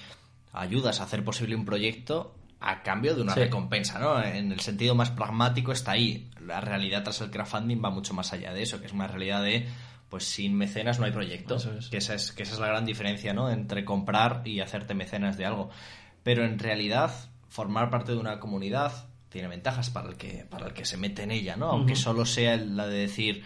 ayudas 0.52 1.00
a 1.00 1.04
hacer 1.04 1.24
posible 1.24 1.54
un 1.54 1.64
proyecto 1.64 2.34
a 2.60 2.82
cambio 2.82 3.14
de 3.14 3.22
una 3.22 3.34
Sí. 3.34 3.40
recompensa, 3.40 3.98
¿no? 3.98 4.22
En 4.22 4.52
el 4.52 4.60
sentido 4.60 4.94
más 4.94 5.10
pragmático 5.10 5.72
está 5.72 5.92
ahí. 5.92 6.30
La 6.44 6.60
realidad 6.60 7.02
tras 7.04 7.20
el 7.20 7.30
crowdfunding 7.30 7.80
va 7.84 7.90
mucho 7.90 8.14
más 8.14 8.32
allá 8.32 8.52
de 8.52 8.62
eso, 8.62 8.80
que 8.80 8.86
es 8.86 8.92
una 8.92 9.06
realidad 9.08 9.42
de, 9.42 9.66
pues 10.12 10.24
sin 10.24 10.54
mecenas 10.54 10.98
no 10.98 11.06
hay 11.06 11.10
proyecto. 11.10 11.56
Eso 11.56 11.72
es. 11.72 11.88
Que 11.88 11.96
esa 11.96 12.12
es, 12.12 12.32
que 12.32 12.42
esa 12.42 12.52
es 12.52 12.60
la 12.60 12.66
gran 12.66 12.84
diferencia, 12.84 13.32
¿no? 13.32 13.48
Entre 13.50 13.82
comprar 13.82 14.42
y 14.44 14.60
hacerte 14.60 14.92
mecenas 14.92 15.38
de 15.38 15.46
algo. 15.46 15.70
Pero 16.22 16.44
en 16.44 16.58
realidad, 16.58 17.30
formar 17.48 17.88
parte 17.88 18.12
de 18.12 18.18
una 18.18 18.38
comunidad 18.38 19.08
tiene 19.30 19.48
ventajas 19.48 19.88
para 19.88 20.10
el 20.10 20.16
que, 20.16 20.44
para 20.50 20.66
el 20.66 20.74
que 20.74 20.84
se 20.84 20.98
mete 20.98 21.22
en 21.22 21.30
ella, 21.30 21.56
¿no? 21.56 21.70
Aunque 21.70 21.96
solo 21.96 22.26
sea 22.26 22.58
la 22.58 22.86
de 22.88 22.98
decir, 22.98 23.42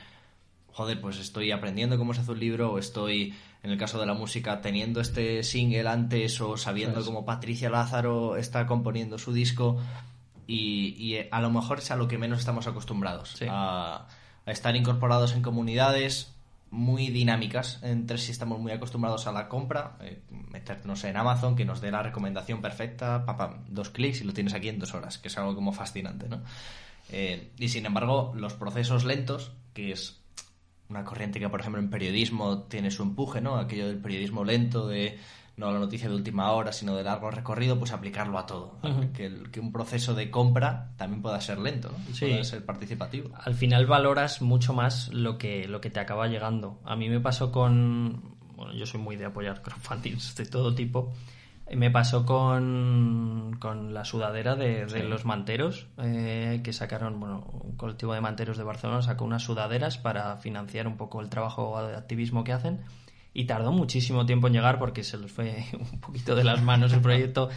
joder, 0.72 1.00
pues 1.00 1.20
estoy 1.20 1.52
aprendiendo 1.52 1.98
cómo 1.98 2.14
se 2.14 2.22
hace 2.22 2.33
un 2.33 2.40
libro, 2.40 2.72
o 2.72 2.79
estoy, 2.81 3.33
en 3.62 3.70
el 3.70 3.79
caso 3.79 4.00
de 4.00 4.07
la 4.07 4.14
música, 4.14 4.61
teniendo 4.61 5.00
este 5.00 5.44
single 5.44 5.87
antes, 5.88 6.40
o 6.40 6.57
sabiendo 6.57 7.05
cómo 7.05 7.24
Patricia 7.24 7.70
Lázaro 7.70 8.37
está 8.37 8.66
componiendo 8.66 9.18
su 9.18 9.33
disco, 9.33 9.81
y, 10.48 10.96
y, 10.98 11.14
eh, 11.14 11.29
a 11.31 11.40
lo 11.40 11.50
mejor 11.50 11.79
es 11.79 11.92
a 11.92 11.96
lo 11.96 12.09
que 12.09 12.18
menos 12.18 12.40
estamos 12.40 12.66
acostumbrados, 12.66 13.35
Sí. 13.38 13.46
a, 13.48 14.09
a 14.44 14.50
estar 14.50 14.74
incorporados 14.74 15.33
en 15.35 15.42
comunidades 15.42 16.33
muy 16.70 17.09
dinámicas, 17.09 17.79
entre 17.83 18.18
si 18.18 18.33
estamos 18.33 18.59
muy 18.59 18.72
acostumbrados 18.72 19.26
a 19.26 19.33
la 19.33 19.48
compra, 19.48 19.96
eh, 20.00 20.22
meternos 20.31 21.05
en 21.05 21.16
Amazon, 21.16 21.57
que 21.57 21.64
nos 21.64 21.81
dé 21.81 21.90
la 21.90 22.02
recomendación 22.02 22.61
perfecta, 22.61 23.24
papá, 23.24 23.62
dos 23.68 23.90
clics 23.90 24.20
y 24.20 24.24
lo 24.24 24.33
tienes 24.33 24.55
aquí 24.55 24.68
en 24.68 24.79
dos 24.79 24.94
horas, 24.94 25.18
que 25.18 25.29
es 25.29 25.38
algo 25.38 25.55
como 25.55 25.72
fascinante, 25.72 26.29
¿no? 26.29 26.42
Eh, 27.11 27.52
y 27.59 27.68
sin 27.68 27.87
embargo, 27.87 28.33
los 28.37 28.55
procesos 28.55 29.05
lentos, 29.05 29.52
que 29.72 29.92
es 29.92 30.20
una 30.88 31.05
corriente 31.05 31.38
que, 31.38 31.48
por 31.48 31.61
ejemplo, 31.61 31.81
en 31.81 31.90
periodismo 31.90 32.62
tiene 32.64 32.90
su 32.90 33.02
empuje, 33.02 33.40
¿no? 33.40 33.57
Aquello 33.57 33.88
del 33.88 33.98
periodismo 33.98 34.44
lento, 34.44 34.88
de 34.88 35.18
no 35.57 35.73
la 35.73 35.79
noticia 35.79 36.09
de 36.09 36.14
última 36.14 36.51
hora, 36.53 36.73
sino 36.73 36.95
de 36.97 37.03
largo 37.03 37.31
recorrido, 37.31 37.79
pues 37.79 37.92
aplicarlo 37.92 38.38
a 38.38 38.47
todo. 38.47 38.77
Que, 39.14 39.27
el- 39.27 39.51
que 39.51 39.61
un 39.61 39.73
proceso 39.73 40.14
de 40.14 40.31
compra 40.31 40.90
también 40.97 41.23
pueda 41.23 41.40
ser 41.40 41.59
lento, 41.59 41.90
¿no? 41.90 41.99
Y 42.11 42.14
Sí. 42.14 42.27
pueda 42.27 42.45
ser 42.45 42.64
participativo. 42.64 43.31
al 43.42 43.55
final 43.55 43.87
valoras 43.87 44.42
mucho 44.42 44.75
más 44.75 45.09
lo 45.14 45.38
que, 45.38 45.66
lo 45.66 45.81
que 45.81 45.88
te 45.90 46.01
acaba 46.01 46.27
llegando. 46.29 46.79
A 46.85 46.95
mí 46.97 47.09
me 47.09 47.21
pasó 47.21 47.53
con... 47.53 48.35
Bueno, 48.57 48.73
yo 48.75 48.87
soy 48.87 49.01
muy 49.01 49.16
de 49.16 49.27
apoyar 49.27 49.62
crowdfundings 49.62 50.35
de 50.37 50.47
todo 50.47 50.75
tipo. 50.75 51.12
Me 51.75 51.90
pasó 51.90 52.25
con, 52.25 53.57
con 53.59 53.92
la 53.92 54.05
sudadera 54.05 54.55
de, 54.55 54.87
los 55.05 55.25
manteros, 55.25 55.88
eh, 55.99 56.61
que 56.62 56.73
sacaron, 56.73 57.19
bueno, 57.19 57.45
un 57.64 57.77
colectivo 57.77 58.14
de 58.14 58.21
manteros 58.21 58.57
de 58.57 58.62
Barcelona 58.64 59.03
sacó 59.03 59.25
unas 59.25 59.42
sudaderas 59.42 59.99
para 59.99 60.37
financiar 60.37 60.87
un 60.87 60.97
poco 60.97 61.21
el 61.21 61.29
trabajo 61.29 61.83
de 61.87 61.97
activismo 61.97 62.45
que 62.45 62.53
hacen. 62.53 62.81
Y 63.38 63.44
tardó 63.44 63.70
muchísimo 63.70 64.25
tiempo 64.25 64.46
en 64.46 64.55
llegar 64.55 64.79
porque 64.79 65.05
se 65.05 65.18
les 65.18 65.31
fue 65.31 65.66
un 65.92 66.01
poquito 66.01 66.35
de 66.35 66.42
las 66.42 66.62
manos 66.62 66.94
el 66.94 67.03
proyecto 67.03 67.51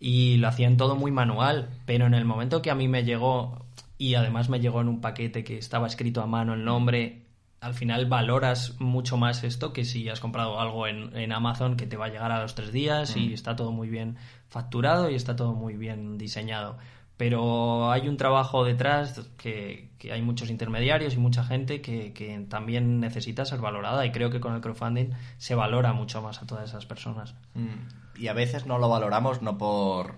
y 0.00 0.38
lo 0.38 0.48
hacían 0.48 0.78
todo 0.78 0.96
muy 0.96 1.10
manual, 1.10 1.68
pero 1.84 2.06
en 2.06 2.14
el 2.14 2.24
momento 2.24 2.62
que 2.62 2.70
a 2.70 2.74
mí 2.74 2.88
me 2.88 3.04
llegó 3.04 3.66
y 3.98 4.14
además 4.14 4.48
me 4.48 4.58
llegó 4.58 4.80
en 4.80 4.88
un 4.88 5.02
paquete 5.02 5.44
que 5.44 5.58
estaba 5.58 5.86
escrito 5.86 6.22
a 6.22 6.26
mano 6.26 6.54
el 6.54 6.64
nombre, 6.64 7.26
al 7.60 7.74
final 7.74 8.06
valoras 8.06 8.80
mucho 8.80 9.18
más 9.18 9.44
esto 9.44 9.74
que 9.74 9.84
si 9.84 10.08
has 10.08 10.18
comprado 10.18 10.58
algo 10.58 10.86
en, 10.86 11.14
en 11.14 11.30
Amazon 11.30 11.76
que 11.76 11.86
te 11.86 11.98
va 11.98 12.06
a 12.06 12.08
llegar 12.08 12.32
a 12.32 12.40
los 12.40 12.54
tres 12.54 12.72
días 12.72 13.14
y 13.14 13.34
está 13.34 13.54
todo 13.54 13.70
muy 13.70 13.90
bien 13.90 14.16
facturado 14.48 15.10
y 15.10 15.14
está 15.14 15.36
todo 15.36 15.52
muy 15.52 15.76
bien 15.76 16.16
diseñado. 16.16 16.78
Pero 17.16 17.90
hay 17.90 18.08
un 18.08 18.16
trabajo 18.16 18.64
detrás 18.64 19.28
que, 19.36 19.90
que 19.98 20.12
hay 20.12 20.22
muchos 20.22 20.50
intermediarios 20.50 21.14
y 21.14 21.18
mucha 21.18 21.44
gente 21.44 21.80
que, 21.80 22.12
que, 22.12 22.38
también 22.48 23.00
necesita 23.00 23.44
ser 23.44 23.60
valorada 23.60 24.04
y 24.06 24.12
creo 24.12 24.30
que 24.30 24.40
con 24.40 24.54
el 24.54 24.60
crowdfunding 24.60 25.10
se 25.36 25.54
valora 25.54 25.92
mucho 25.92 26.22
más 26.22 26.42
a 26.42 26.46
todas 26.46 26.68
esas 26.68 26.86
personas. 26.86 27.34
Mm. 27.54 28.20
Y 28.20 28.28
a 28.28 28.32
veces 28.32 28.66
no 28.66 28.78
lo 28.78 28.88
valoramos 28.88 29.42
no 29.42 29.58
por 29.58 30.14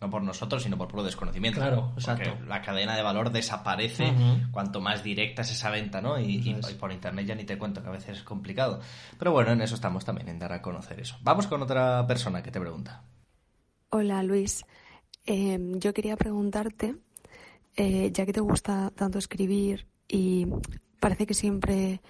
no 0.00 0.10
por 0.10 0.22
nosotros, 0.22 0.62
sino 0.62 0.76
por 0.76 0.88
puro 0.88 1.02
desconocimiento. 1.02 1.60
Claro, 1.60 1.92
exacto. 1.94 2.30
Porque 2.30 2.46
la 2.46 2.60
cadena 2.60 2.94
de 2.94 3.02
valor 3.02 3.30
desaparece 3.30 4.04
Uh 4.04 4.14
-huh. 4.14 4.50
cuanto 4.50 4.80
más 4.80 5.02
directa 5.02 5.42
es 5.42 5.50
esa 5.50 5.70
venta, 5.70 6.00
¿no? 6.00 6.20
Y, 6.20 6.24
y, 6.24 6.50
y, 6.50 6.74
por 6.74 6.92
internet 6.92 7.26
ya 7.26 7.34
ni 7.34 7.44
te 7.44 7.56
cuento 7.56 7.82
que 7.82 7.88
a 7.88 7.92
veces 7.92 8.18
es 8.18 8.22
complicado. 8.22 8.80
Pero 9.18 9.32
bueno, 9.32 9.52
en 9.52 9.62
eso 9.62 9.74
estamos 9.74 10.04
también, 10.04 10.28
en 10.28 10.38
dar 10.38 10.52
a 10.52 10.60
conocer 10.60 11.00
eso. 11.00 11.16
Vamos 11.22 11.46
con 11.46 11.62
otra 11.62 12.06
persona 12.06 12.42
que 12.42 12.50
te 12.50 12.60
pregunta. 12.60 13.02
Hola 13.90 14.22
Luis, 14.22 14.64
eh, 15.26 15.58
yo 15.76 15.92
quería 15.94 16.16
preguntarte, 16.16 16.96
eh, 17.76 18.10
ya 18.12 18.26
que 18.26 18.32
te 18.32 18.40
gusta 18.40 18.92
tanto 18.94 19.18
escribir 19.18 19.86
y 20.08 20.46
parece 21.00 21.26
que 21.26 21.34
siempre 21.34 22.00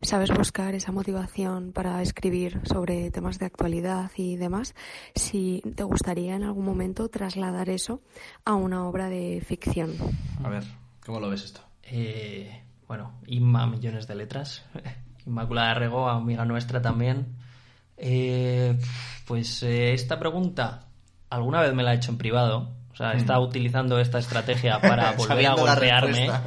sabes 0.00 0.30
buscar 0.30 0.74
esa 0.74 0.92
motivación 0.92 1.72
para 1.72 2.00
escribir 2.02 2.60
sobre 2.64 3.10
temas 3.10 3.38
de 3.38 3.46
actualidad 3.46 4.10
y 4.16 4.36
demás, 4.36 4.74
si 5.14 5.62
te 5.74 5.82
gustaría 5.82 6.36
en 6.36 6.44
algún 6.44 6.64
momento 6.64 7.08
trasladar 7.08 7.68
eso 7.68 8.00
a 8.44 8.54
una 8.54 8.86
obra 8.86 9.08
de 9.08 9.42
ficción. 9.44 9.92
A 10.42 10.48
ver, 10.48 10.64
¿cómo 11.04 11.20
lo 11.20 11.30
ves 11.30 11.44
esto? 11.44 11.60
Eh, 11.82 12.62
bueno, 12.86 13.14
Inma, 13.26 13.66
millones 13.66 14.06
de 14.06 14.14
letras. 14.14 14.64
Inmaculada 15.26 15.74
Rego, 15.74 16.08
amiga 16.08 16.44
nuestra 16.44 16.80
también. 16.80 17.36
Eh, 17.96 18.78
pues 19.26 19.62
eh, 19.64 19.92
esta 19.92 20.18
pregunta 20.18 20.87
alguna 21.30 21.60
vez 21.60 21.74
me 21.74 21.82
la 21.82 21.92
he 21.92 21.96
hecho 21.96 22.10
en 22.10 22.18
privado. 22.18 22.70
O 22.92 22.96
sea, 22.96 23.12
he 23.12 23.16
estado 23.16 23.42
utilizando 23.42 23.98
esta 24.00 24.18
estrategia 24.18 24.80
para 24.80 25.12
volver 25.16 25.46
a 25.46 25.54
golpearme. 25.54 26.30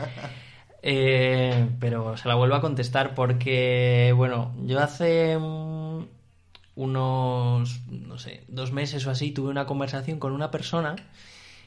Eh, 0.84 1.70
pero 1.80 2.18
se 2.18 2.28
la 2.28 2.34
vuelvo 2.34 2.56
a 2.56 2.62
contestar 2.62 3.14
porque, 3.14 4.16
bueno, 4.18 4.52
yo 4.66 4.80
hace 4.80 5.38
um, 5.38 6.08
unos, 6.74 7.82
no 7.88 8.18
sé, 8.18 8.44
dos 8.48 8.72
meses 8.72 9.06
o 9.06 9.12
así 9.12 9.32
tuve 9.32 9.52
una 9.52 9.68
conversación 9.68 10.18
con 10.18 10.32
una 10.32 10.50
persona 10.50 10.96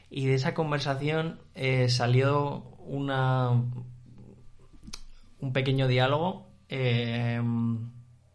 y 0.09 0.25
de 0.25 0.35
esa 0.35 0.53
conversación 0.53 1.39
eh, 1.55 1.87
salió 1.87 2.63
una 2.79 3.51
un 5.39 5.53
pequeño 5.53 5.87
diálogo 5.87 6.47
eh, 6.69 7.41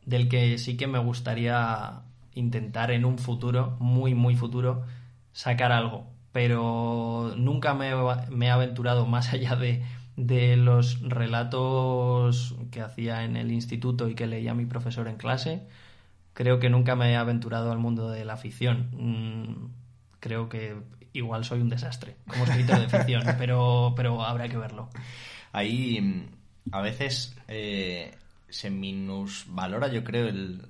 del 0.07 0.29
que 0.29 0.59
sí 0.59 0.77
que 0.77 0.87
me 0.87 0.99
gustaría 0.99 2.03
intentar 2.35 2.91
en 2.91 3.05
un 3.05 3.19
futuro, 3.19 3.77
muy, 3.81 4.15
muy 4.15 4.37
futuro, 4.37 4.85
sacar 5.33 5.73
algo. 5.73 6.07
Pero 6.33 7.35
nunca 7.37 7.75
me, 7.75 7.93
me 8.31 8.47
he 8.47 8.51
aventurado 8.51 9.07
más 9.07 9.33
allá 9.33 9.57
de 9.57 9.83
de 10.27 10.57
los 10.57 11.01
relatos 11.01 12.55
que 12.71 12.83
hacía 12.83 13.25
en 13.25 13.37
el 13.37 13.51
instituto 13.51 14.09
y 14.09 14.15
que 14.15 14.27
leía 14.27 14.55
mi 14.55 14.67
profesor 14.67 15.09
en 15.09 15.17
clase, 15.17 15.63
creo 16.35 16.59
que 16.59 16.69
nunca 16.71 16.95
me 16.95 17.13
he 17.13 17.17
aventurado 17.17 17.73
al 17.73 17.79
mundo 17.79 18.11
de 18.11 18.25
la 18.25 18.37
ficción. 18.37 18.91
Mm, 18.93 19.71
creo 20.21 20.49
que 20.49 20.77
igual 21.13 21.45
soy 21.45 21.61
un 21.61 21.71
desastre 21.71 22.17
como 22.27 22.45
escritor 22.45 22.81
de 22.81 22.89
ficción, 22.89 23.25
pero, 23.39 23.95
pero 23.97 24.23
habrá 24.23 24.49
que 24.49 24.59
verlo. 24.59 24.91
Ahí 25.53 26.29
a 26.71 26.81
veces 26.81 27.37
eh, 27.49 28.15
se 28.51 28.71
minusvalora, 28.71 29.89
yo 29.89 30.05
creo, 30.05 30.29
el, 30.29 30.63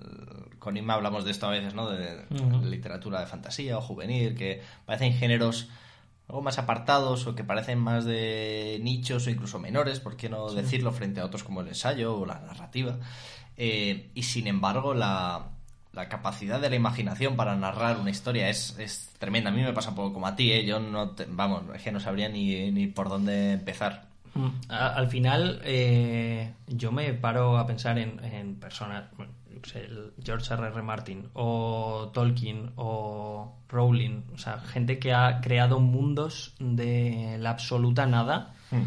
con 0.59 0.77
Inma 0.77 0.95
hablamos 0.95 1.25
de 1.25 1.33
esto 1.33 1.47
a 1.47 1.51
veces, 1.51 1.75
¿no? 1.75 1.91
De, 1.91 2.27
uh 2.31 2.35
-huh. 2.35 2.63
literatura 2.63 3.21
de 3.21 3.27
fantasía 3.27 3.79
o 3.79 3.81
juvenil, 3.81 4.35
que 4.35 4.63
parecen 4.87 5.15
géneros 5.15 5.69
algo 6.29 6.43
más 6.43 6.59
apartados 6.59 7.27
o 7.27 7.35
que 7.35 7.43
parecen 7.43 7.79
más 7.79 8.05
de 8.05 8.79
nichos 8.83 9.27
o 9.27 9.31
incluso 9.31 9.59
menores, 9.59 9.99
por 9.99 10.17
qué 10.17 10.29
no 10.29 10.49
sí. 10.49 10.57
decirlo, 10.57 10.93
frente 10.93 11.21
a 11.21 11.25
otros 11.25 11.43
como 11.43 11.61
el 11.61 11.69
ensayo 11.69 12.17
o 12.17 12.25
la 12.25 12.39
narrativa. 12.39 12.99
Eh, 13.57 14.11
y 14.15 14.23
sin 14.23 14.47
embargo, 14.47 14.95
la, 14.95 15.51
la, 15.93 16.09
capacidad 16.09 16.61
de 16.61 16.71
la 16.71 16.77
imaginación 16.77 17.37
para 17.37 17.57
narrar 17.57 17.99
una 17.99 18.11
historia 18.11 18.49
es, 18.49 18.79
es, 18.79 19.11
tremenda. 19.19 19.51
A 19.51 19.53
mí 19.53 19.63
me 19.63 19.73
pasa 19.73 19.91
un 19.91 19.97
poco 19.97 20.13
como 20.13 20.29
a 20.29 20.37
ti, 20.37 20.53
¿eh? 20.53 20.65
yo 20.65 20.79
no, 20.79 21.11
te, 21.11 21.27
vamos, 21.29 21.65
es 21.75 21.83
que 21.83 21.91
no 21.91 21.99
sabría 21.99 22.29
ni, 22.29 22.71
ni 22.71 22.87
por 22.87 23.09
dónde 23.09 23.53
empezar. 23.55 24.10
Al 24.69 25.09
final, 25.09 25.61
eh, 25.65 26.55
yo 26.69 26.93
me 26.93 27.13
paro 27.15 27.59
a 27.59 27.67
pensar 27.67 27.99
en, 27.99 28.23
en 28.25 28.57
personas, 28.57 29.05
George 30.25 30.55
R. 30.55 30.67
R. 30.69 30.83
Martin 30.83 31.29
o 31.35 32.11
Tolkien 32.15 32.73
o 32.77 33.59
Rowling, 33.69 34.23
o 34.33 34.39
sea, 34.39 34.59
gente 34.61 34.99
que 34.99 35.13
ha 35.13 35.41
creado 35.41 35.81
mundos 35.81 36.55
de 36.59 37.37
la 37.39 37.51
absoluta 37.51 38.07
nada, 38.07 38.55
Hmm. 38.71 38.85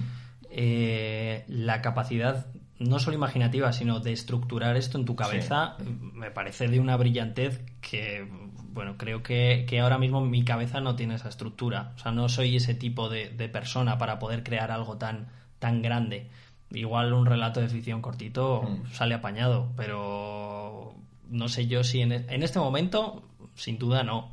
eh, 0.50 1.44
la 1.50 1.82
capacidad 1.82 2.48
no 2.80 3.00
solo 3.00 3.16
imaginativa, 3.16 3.72
sino 3.74 4.00
de 4.00 4.14
estructurar 4.14 4.78
esto 4.78 4.98
en 4.98 5.06
tu 5.06 5.16
cabeza, 5.16 5.76
sí. 5.78 5.86
me 6.14 6.32
parece 6.32 6.68
de 6.68 6.80
una 6.80 6.96
brillantez 6.98 7.64
que, 7.82 8.28
bueno, 8.74 8.96
creo 8.98 9.22
que, 9.24 9.66
que, 9.68 9.80
ahora 9.80 9.98
mismo 9.98 10.22
mi 10.22 10.44
cabeza 10.44 10.82
no 10.82 10.96
tiene 10.96 11.16
esa 11.16 11.30
estructura. 11.30 11.94
O 11.96 12.00
sea, 12.00 12.12
no 12.12 12.28
soy 12.28 12.56
ese 12.56 12.74
tipo 12.74 13.10
de, 13.10 13.30
de 13.30 13.50
persona 13.50 13.98
para 13.98 14.20
poder 14.20 14.44
crear 14.44 14.72
algo 14.72 14.98
tan, 14.98 15.28
tan 15.60 15.82
grande. 15.82 16.30
Igual 16.72 17.14
un 17.14 17.26
relato 17.26 17.62
de 17.62 17.70
ficción 17.70 18.02
cortito 18.02 18.64
mm. 18.64 18.92
sale 18.92 19.14
apañado, 19.14 19.72
pero 19.78 20.96
no 21.30 21.48
sé 21.48 21.68
yo 21.68 21.84
si 21.84 22.02
en, 22.02 22.12
en, 22.12 22.44
este 22.44 22.60
momento, 22.60 23.24
sin 23.54 23.78
duda 23.78 24.04
no. 24.04 24.32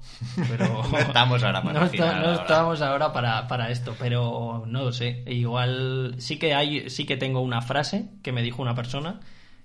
Pero 0.48 0.82
no 0.90 0.98
estamos 0.98 1.42
ahora 1.42 1.62
para 1.64 1.80
no, 1.80 1.86
está, 1.86 2.20
no 2.20 2.32
estamos 2.32 2.80
ahora 2.80 3.12
para, 3.12 3.46
para, 3.46 3.70
esto, 3.70 3.94
pero 3.98 4.64
no 4.66 4.84
lo 4.84 4.92
sé. 4.92 5.22
Igual 5.26 6.14
sí 6.18 6.38
que 6.38 6.54
hay, 6.54 6.88
sí 6.88 7.04
que 7.04 7.18
tengo 7.18 7.40
una 7.40 7.60
frase 7.60 8.08
que 8.22 8.32
me 8.32 8.42
dijo 8.42 8.62
una 8.62 8.74
persona 8.74 9.20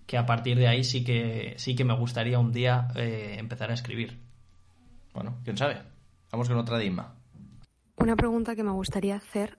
que 0.05 0.17
a 0.17 0.25
partir 0.25 0.57
de 0.57 0.67
ahí 0.67 0.83
sí 0.83 1.03
que 1.03 1.55
sí 1.57 1.75
que 1.75 1.83
me 1.83 1.95
gustaría 1.95 2.39
un 2.39 2.51
día 2.51 2.89
eh, 2.95 3.37
empezar 3.39 3.71
a 3.71 3.73
escribir. 3.73 4.24
Bueno, 5.15 5.37
quién 5.43 5.57
sabe. 5.57 5.81
Vamos 6.31 6.49
con 6.49 6.57
otra 6.57 6.77
de 6.77 6.85
Inma. 6.85 7.15
Una 7.97 8.17
pregunta 8.17 8.55
que 8.55 8.63
me 8.63 8.71
gustaría 8.71 9.15
hacer 9.15 9.57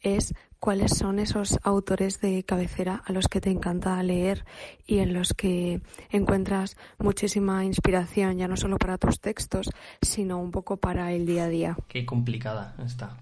es 0.00 0.34
cuáles 0.58 0.96
son 0.96 1.20
esos 1.20 1.58
autores 1.62 2.20
de 2.20 2.42
cabecera 2.42 3.02
a 3.06 3.12
los 3.12 3.28
que 3.28 3.40
te 3.40 3.50
encanta 3.50 4.02
leer 4.02 4.44
y 4.84 4.98
en 4.98 5.14
los 5.14 5.32
que 5.32 5.80
encuentras 6.10 6.76
muchísima 6.98 7.64
inspiración, 7.64 8.36
ya 8.36 8.48
no 8.48 8.56
solo 8.56 8.76
para 8.76 8.98
tus 8.98 9.20
textos, 9.20 9.70
sino 10.02 10.38
un 10.38 10.50
poco 10.50 10.76
para 10.76 11.12
el 11.12 11.24
día 11.24 11.44
a 11.44 11.48
día. 11.48 11.76
Qué 11.88 12.04
complicada 12.04 12.74
está. 12.84 13.16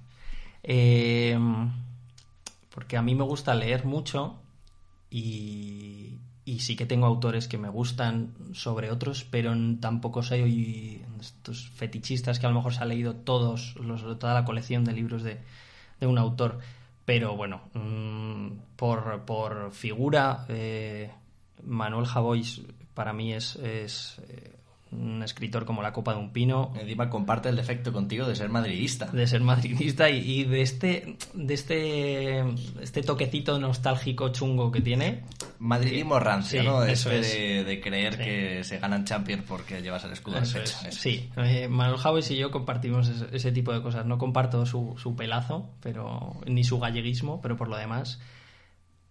Eh, 0.63 1.39
porque 2.75 2.97
a 2.97 3.03
mí 3.03 3.15
me 3.15 3.25
gusta 3.25 3.55
leer 3.55 3.85
mucho 3.85 4.37
y, 5.11 6.19
y, 6.45 6.61
sí 6.61 6.77
que 6.77 6.87
tengo 6.87 7.07
autores 7.07 7.49
que 7.49 7.59
me 7.59 7.69
gustan 7.69 8.35
sobre 8.53 8.91
otros, 8.91 9.25
pero 9.25 9.53
tampoco 9.81 10.23
soy 10.23 11.03
estos 11.21 11.69
fetichistas 11.71 12.39
que 12.39 12.47
a 12.47 12.49
lo 12.51 12.57
mejor 12.57 12.75
se 12.75 12.83
ha 12.83 12.87
leído 12.87 13.15
todos, 13.15 13.77
los, 13.77 14.03
toda 14.19 14.35
la 14.35 14.45
colección 14.45 14.85
de 14.85 14.93
libros 14.93 15.23
de, 15.23 15.39
de 16.01 16.07
un 16.07 16.19
autor. 16.19 16.61
Pero 17.05 17.37
bueno, 17.37 17.63
mmm, 17.75 18.49
por, 18.77 19.25
por, 19.25 19.73
figura, 19.73 20.47
eh, 20.49 21.11
Manuel 21.65 22.07
Javois 22.07 22.63
para 22.95 23.13
mí 23.13 23.33
es, 23.33 23.57
es 23.57 24.19
eh, 24.29 24.54
un 24.93 25.23
escritor 25.23 25.65
como 25.65 25.83
la 25.83 25.93
copa 25.93 26.13
de 26.13 26.21
un 26.21 26.31
pino. 26.31 26.73
Encima 26.79 27.11
comparte 27.11 27.49
el 27.49 27.57
defecto 27.57 27.93
contigo 27.93 28.27
de 28.27 28.37
ser 28.37 28.49
madridista. 28.49 29.07
De 29.07 29.27
ser 29.27 29.41
madridista 29.41 30.11
y, 30.11 30.19
y, 30.19 30.45
de 30.45 30.63
este 30.63 31.17
de 31.35 31.55
este 31.55 32.45
este 32.81 33.03
toquecito 33.03 33.59
nostálgico 33.59 34.29
chungo 34.31 34.71
que 34.71 34.81
tiene. 34.81 35.25
Madridismo 35.59 36.19
rancio, 36.19 36.61
sí, 36.61 36.67
¿no? 36.67 36.85
Eso 36.85 37.11
este 37.11 37.61
es. 37.61 37.65
de, 37.65 37.65
de, 37.65 37.81
creer 37.81 38.15
sí. 38.15 38.23
que 38.25 38.65
se 38.65 38.79
ganan 38.79 39.05
Champions 39.05 39.45
porque 39.47 39.83
llevas 39.83 40.05
el 40.05 40.13
escudo 40.13 40.39
eso 40.39 40.59
pecho. 40.59 40.77
Es. 40.87 40.95
Sí, 40.95 41.31
eh, 41.37 41.69
Manuel 41.69 41.99
Javois 41.99 42.31
y 42.31 42.37
yo 42.37 42.51
compartimos 42.51 43.09
ese, 43.09 43.27
ese, 43.33 43.53
tipo 43.53 43.73
de 43.73 43.83
cosas. 43.83 44.07
No 44.07 44.19
comparto 44.19 44.65
su, 44.67 44.95
su 44.99 45.17
pelazo, 45.17 45.71
pero 45.81 46.41
ni 46.47 46.65
su 46.65 46.79
galleguismo, 46.79 47.41
pero 47.41 47.57
por 47.57 47.69
lo 47.69 47.77
demás 47.77 48.21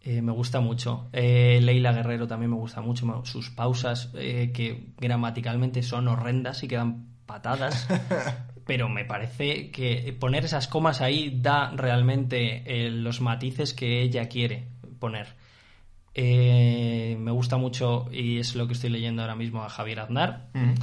eh, 0.06 0.22
me 0.22 0.34
gusta 0.34 0.60
mucho. 0.60 1.08
Eh, 1.14 1.60
Leila 1.62 1.94
Guerrero 1.94 2.28
también 2.28 2.52
me 2.52 2.58
gusta 2.58 2.82
mucho. 2.82 3.24
Sus 3.24 3.50
pausas, 3.50 4.12
eh, 4.16 4.52
que 4.54 4.90
gramaticalmente 4.98 5.82
son 5.82 6.10
horrendas 6.10 6.62
y 6.64 6.68
quedan 6.68 7.08
patadas. 7.26 7.88
pero 8.66 8.90
me 8.90 9.06
parece 9.06 9.72
que 9.72 10.16
poner 10.20 10.44
esas 10.44 10.68
comas 10.68 11.02
ahí 11.02 11.40
da 11.42 11.72
realmente 11.72 12.90
los 12.92 13.20
matices 13.20 13.74
que 13.74 14.02
ella 14.02 14.28
quiere 14.30 14.68
poner. 15.00 15.36
Me 16.16 17.32
gusta 17.32 17.58
mucho 17.58 18.08
y 18.12 18.40
es 18.40 18.56
lo 18.56 18.68
que 18.68 18.74
estoy 18.74 18.90
leyendo 18.90 19.22
ahora 19.22 19.36
mismo 19.36 19.64
a 19.64 19.70
Javier 19.70 20.00
Aznar. 20.00 20.48
Mm 20.54 20.60
-hmm. 20.60 20.76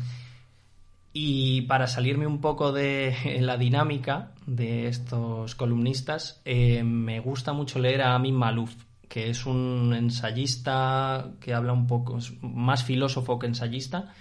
Y 1.13 1.63
para 1.63 1.87
salirme 1.87 2.27
un 2.27 2.41
poco 2.41 2.73
de 2.73 3.15
la 3.41 3.57
dinámica 3.57 4.33
de 4.47 4.89
estos 4.89 5.55
columnistas, 5.55 6.43
me 6.45 7.21
gusta 7.21 7.55
mucho 7.55 7.79
leer 7.79 8.03
a 8.03 8.15
Amin 8.15 8.35
Malouf, 8.35 8.75
que 9.11 9.29
es 9.29 9.45
un 9.45 9.93
ensayista 9.93 11.33
que 11.41 11.53
habla 11.53 11.73
un 11.73 11.89
poco, 11.89 12.19
es 12.19 12.33
más 12.43 12.85
filósofo 12.85 13.41
que 13.41 13.49
ensayista, 13.49 14.15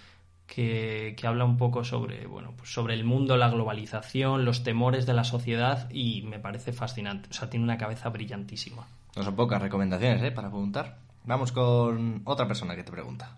que, 0.48 1.14
que 1.16 1.28
habla 1.28 1.46
un 1.46 1.58
poco 1.58 1.84
sobre, 1.84 2.26
bueno, 2.26 2.56
pues 2.58 2.74
sobre 2.74 2.96
el 2.96 3.04
mundo, 3.04 3.38
la 3.38 3.52
globalización, 3.52 4.46
los 4.46 4.64
temores 4.64 5.06
de 5.06 5.14
la 5.14 5.24
sociedad 5.24 5.88
y 5.92 6.24
me 6.24 6.40
parece 6.40 6.74
fascinante. 6.74 7.30
O 7.30 7.34
sea, 7.34 7.52
tiene 7.52 7.66
una 7.66 7.78
cabeza 7.78 8.10
brillantísima. 8.10 8.88
No 9.16 9.22
son 9.22 9.36
pocas 9.36 9.62
recomendaciones, 9.62 10.24
¿eh? 10.24 10.32
Para 10.32 10.50
preguntar. 10.50 10.98
Vamos 11.24 11.52
con 11.52 12.24
otra 12.26 12.48
persona 12.48 12.76
que 12.76 12.84
te 12.84 12.92
pregunta. 12.92 13.38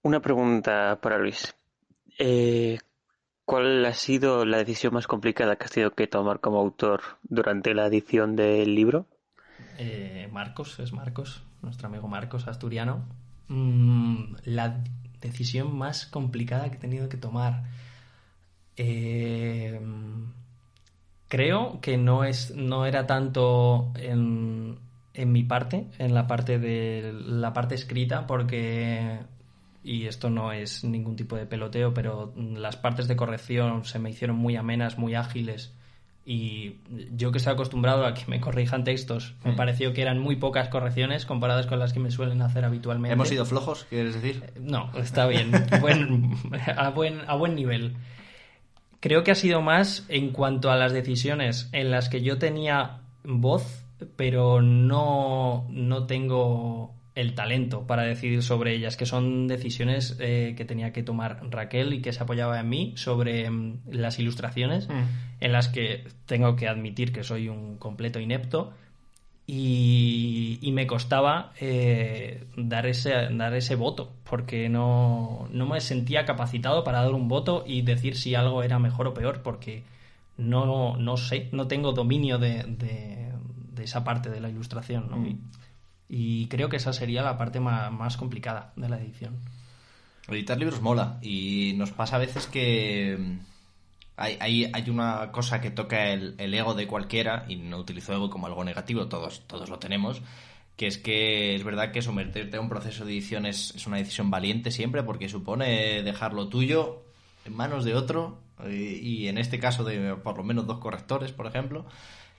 Una 0.00 0.20
pregunta 0.20 0.98
para 1.02 1.18
Luis. 1.18 1.54
Eh, 2.18 2.78
¿Cuál 3.44 3.84
ha 3.84 3.92
sido 3.92 4.46
la 4.46 4.56
decisión 4.56 4.94
más 4.94 5.06
complicada 5.06 5.56
que 5.56 5.64
has 5.64 5.72
tenido 5.72 5.90
que 5.90 6.06
tomar 6.06 6.40
como 6.40 6.58
autor 6.58 7.02
durante 7.22 7.74
la 7.74 7.84
edición 7.84 8.34
del 8.34 8.74
libro? 8.74 9.04
Eh, 9.78 10.28
Marcos, 10.32 10.78
es 10.78 10.92
Marcos, 10.92 11.42
nuestro 11.62 11.88
amigo 11.88 12.08
Marcos 12.08 12.48
Asturiano. 12.48 13.04
Mm, 13.48 14.34
la 14.44 14.82
decisión 15.20 15.76
más 15.76 16.06
complicada 16.06 16.70
que 16.70 16.76
he 16.76 16.80
tenido 16.80 17.08
que 17.08 17.16
tomar. 17.16 17.64
Eh, 18.76 19.80
creo 21.28 21.80
que 21.80 21.96
no 21.96 22.24
es 22.24 22.54
no 22.54 22.86
era 22.86 23.06
tanto 23.06 23.92
en, 23.96 24.78
en 25.14 25.32
mi 25.32 25.44
parte, 25.44 25.86
en 25.98 26.14
la 26.14 26.26
parte 26.26 26.58
de 26.58 27.12
la 27.12 27.52
parte 27.52 27.74
escrita, 27.74 28.26
porque 28.26 29.20
y 29.84 30.06
esto 30.06 30.30
no 30.30 30.52
es 30.52 30.84
ningún 30.84 31.16
tipo 31.16 31.36
de 31.36 31.46
peloteo, 31.46 31.92
pero 31.92 32.32
las 32.36 32.76
partes 32.76 33.08
de 33.08 33.16
corrección 33.16 33.84
se 33.84 33.98
me 33.98 34.10
hicieron 34.10 34.36
muy 34.36 34.56
amenas, 34.56 34.98
muy 34.98 35.14
ágiles. 35.14 35.74
Y 36.24 36.76
yo 37.16 37.32
que 37.32 37.38
estoy 37.38 37.52
acostumbrado 37.54 38.06
a 38.06 38.14
que 38.14 38.22
me 38.28 38.40
corrijan 38.40 38.84
textos, 38.84 39.34
me 39.44 39.52
Mm. 39.52 39.56
pareció 39.56 39.92
que 39.92 40.02
eran 40.02 40.20
muy 40.20 40.36
pocas 40.36 40.68
correcciones 40.68 41.26
comparadas 41.26 41.66
con 41.66 41.78
las 41.80 41.92
que 41.92 41.98
me 41.98 42.12
suelen 42.12 42.42
hacer 42.42 42.64
habitualmente. 42.64 43.12
¿Hemos 43.12 43.28
sido 43.28 43.44
flojos, 43.44 43.86
quieres 43.90 44.14
decir? 44.14 44.44
No, 44.60 44.90
está 44.96 45.26
bien. 45.26 45.50
Buen- 45.80 46.36
a, 46.76 46.90
buen, 46.90 47.22
a 47.26 47.34
buen 47.34 47.56
nivel. 47.56 47.96
Creo 49.00 49.24
que 49.24 49.32
ha 49.32 49.34
sido 49.34 49.62
más 49.62 50.06
en 50.08 50.30
cuanto 50.30 50.70
a 50.70 50.76
las 50.76 50.92
decisiones 50.92 51.68
en 51.72 51.90
las 51.90 52.08
que 52.08 52.22
yo 52.22 52.38
tenía 52.38 52.98
voz, 53.24 53.84
pero 54.14 54.62
no, 54.62 55.66
no 55.70 56.06
tengo 56.06 56.94
el 57.14 57.34
talento 57.34 57.86
para 57.86 58.02
decidir 58.04 58.42
sobre 58.42 58.74
ellas, 58.74 58.96
que 58.96 59.04
son 59.06 59.46
decisiones 59.46 60.16
eh, 60.18 60.54
que 60.56 60.64
tenía 60.64 60.92
que 60.92 61.02
tomar 61.02 61.40
Raquel 61.50 61.92
y 61.92 62.00
que 62.00 62.12
se 62.12 62.22
apoyaba 62.22 62.58
en 62.58 62.68
mí 62.68 62.92
sobre 62.96 63.50
mm, 63.50 63.80
las 63.90 64.18
ilustraciones, 64.18 64.88
en 65.40 65.52
las 65.52 65.68
que 65.68 66.04
tengo 66.26 66.56
que 66.56 66.68
admitir 66.68 67.12
que 67.12 67.22
soy 67.22 67.48
un 67.48 67.76
completo 67.76 68.18
inepto 68.18 68.72
y, 69.46 70.58
y 70.62 70.72
me 70.72 70.86
costaba 70.86 71.52
eh, 71.60 72.44
dar, 72.56 72.86
ese, 72.86 73.10
dar 73.30 73.52
ese 73.54 73.74
voto, 73.74 74.12
porque 74.28 74.68
no, 74.68 75.48
no 75.52 75.66
me 75.66 75.80
sentía 75.80 76.24
capacitado 76.24 76.84
para 76.84 77.02
dar 77.02 77.12
un 77.12 77.28
voto 77.28 77.64
y 77.66 77.82
decir 77.82 78.16
si 78.16 78.34
algo 78.34 78.62
era 78.62 78.78
mejor 78.78 79.08
o 79.08 79.14
peor, 79.14 79.42
porque 79.42 79.82
no, 80.38 80.96
no 80.96 81.16
sé, 81.16 81.48
no 81.52 81.66
tengo 81.66 81.92
dominio 81.92 82.38
de, 82.38 82.62
de- 82.64 83.32
de 83.74 83.84
esa 83.84 84.04
parte 84.04 84.30
de 84.30 84.40
la 84.40 84.48
ilustración. 84.48 85.08
¿no? 85.10 85.16
Mm. 85.16 85.38
Y, 86.12 86.42
y 86.42 86.46
creo 86.46 86.68
que 86.68 86.76
esa 86.76 86.92
sería 86.92 87.22
la 87.22 87.38
parte 87.38 87.58
más, 87.58 88.16
complicada 88.18 88.72
de 88.76 88.88
la 88.88 89.00
edición. 89.00 89.38
Editar 90.28 90.58
libros 90.58 90.82
mola 90.82 91.18
y 91.22 91.72
nos 91.76 91.90
pasa 91.90 92.16
a 92.16 92.18
veces 92.18 92.46
que 92.46 93.16
mm, 93.18 93.38
hay, 94.16 94.70
hay, 94.72 94.90
una 94.90 95.32
cosa 95.32 95.60
que 95.60 95.70
toca 95.70 96.12
el, 96.12 96.54
ego 96.54 96.74
de 96.74 96.86
cualquiera 96.86 97.46
y 97.48 97.56
no 97.56 97.78
utilizo 97.78 98.12
ego 98.12 98.28
como 98.28 98.46
algo 98.46 98.62
negativo, 98.62 99.08
todos, 99.08 99.46
todos 99.46 99.70
lo 99.70 99.78
tenemos, 99.78 100.20
que 100.76 100.86
es 100.86 100.98
que 100.98 101.54
es 101.54 101.64
verdad 101.64 101.92
que 101.92 102.02
someterte 102.02 102.58
a 102.58 102.60
un 102.60 102.68
proceso 102.68 103.04
de 103.04 103.12
edición 103.12 103.46
es, 103.46 103.74
es 103.74 103.86
una 103.86 103.96
decisión 103.96 104.30
valiente 104.30 104.70
siempre 104.70 105.02
porque 105.02 105.28
supone 105.28 106.02
dejar 106.02 106.34
lo 106.34 106.48
tuyo 106.48 107.02
en 107.46 107.56
manos 107.56 107.84
de 107.84 107.94
otro 107.94 108.38
eh, 108.64 109.00
y 109.02 109.28
en 109.28 109.38
este 109.38 109.58
caso 109.58 109.82
de 109.82 110.14
por 110.16 110.36
lo 110.36 110.44
menos 110.44 110.66
dos 110.66 110.78
correctores, 110.78 111.32
por 111.32 111.46
ejemplo, 111.46 111.86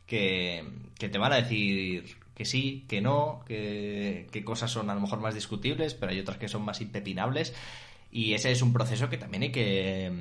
que, 0.05 0.63
que 0.97 1.09
te 1.09 1.17
van 1.17 1.33
a 1.33 1.37
decir 1.37 2.22
que 2.35 2.45
sí, 2.45 2.85
que 2.87 3.01
no, 3.01 3.43
que, 3.47 4.27
que 4.31 4.43
cosas 4.43 4.71
son 4.71 4.89
a 4.89 4.95
lo 4.95 5.01
mejor 5.01 5.19
más 5.19 5.35
discutibles, 5.35 5.93
pero 5.93 6.11
hay 6.11 6.19
otras 6.19 6.37
que 6.37 6.47
son 6.47 6.63
más 6.63 6.81
impepinables. 6.81 7.53
Y 8.11 8.33
ese 8.33 8.51
es 8.51 8.61
un 8.61 8.73
proceso 8.73 9.09
que 9.09 9.17
también 9.17 9.43
hay 9.43 9.51
que, 9.51 10.11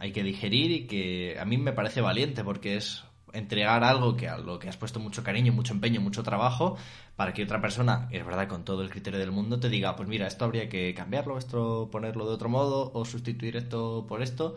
hay 0.00 0.12
que 0.12 0.22
digerir 0.22 0.70
y 0.70 0.86
que 0.86 1.36
a 1.38 1.44
mí 1.44 1.56
me 1.58 1.72
parece 1.72 2.00
valiente 2.00 2.42
porque 2.44 2.76
es 2.76 3.04
entregar 3.32 3.84
algo 3.84 4.16
que 4.16 4.28
a 4.28 4.38
lo 4.38 4.58
que 4.58 4.68
has 4.68 4.76
puesto 4.76 4.98
mucho 4.98 5.22
cariño, 5.22 5.52
mucho 5.52 5.74
empeño, 5.74 6.00
mucho 6.00 6.22
trabajo, 6.22 6.76
para 7.16 7.34
que 7.34 7.42
otra 7.44 7.60
persona, 7.60 8.08
es 8.10 8.24
verdad, 8.24 8.48
con 8.48 8.64
todo 8.64 8.82
el 8.82 8.90
criterio 8.90 9.18
del 9.18 9.30
mundo, 9.30 9.60
te 9.60 9.68
diga, 9.68 9.94
pues 9.94 10.08
mira, 10.08 10.26
esto 10.26 10.44
habría 10.44 10.68
que 10.68 10.94
cambiarlo, 10.94 11.36
esto 11.36 11.88
ponerlo 11.92 12.26
de 12.26 12.34
otro 12.34 12.48
modo, 12.48 12.90
o 12.94 13.04
sustituir 13.04 13.56
esto 13.56 14.06
por 14.08 14.22
esto. 14.22 14.56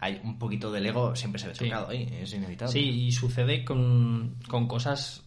Hay 0.00 0.20
un 0.24 0.38
poquito 0.38 0.70
del 0.70 0.86
ego, 0.86 1.16
siempre 1.16 1.40
se 1.40 1.48
ve 1.48 1.54
Sí. 1.54 1.64
tocado 1.64 1.88
ahí, 1.88 2.08
es 2.20 2.32
inevitable. 2.34 2.72
Sí, 2.72 3.06
y 3.06 3.12
sucede 3.12 3.64
con, 3.64 4.36
con 4.48 4.66
cosas 4.68 5.24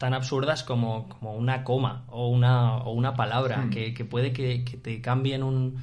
tan 0.00 0.14
absurdas 0.14 0.64
como, 0.64 1.10
como 1.10 1.34
una 1.34 1.62
coma 1.62 2.04
o 2.08 2.28
una, 2.28 2.78
o 2.78 2.92
una 2.92 3.12
palabra, 3.14 3.58
Hmm. 3.66 3.70
que, 3.70 3.92
que 3.92 4.06
puede 4.06 4.32
que, 4.32 4.64
que 4.64 4.78
te 4.78 5.02
cambien 5.02 5.42
un- 5.42 5.76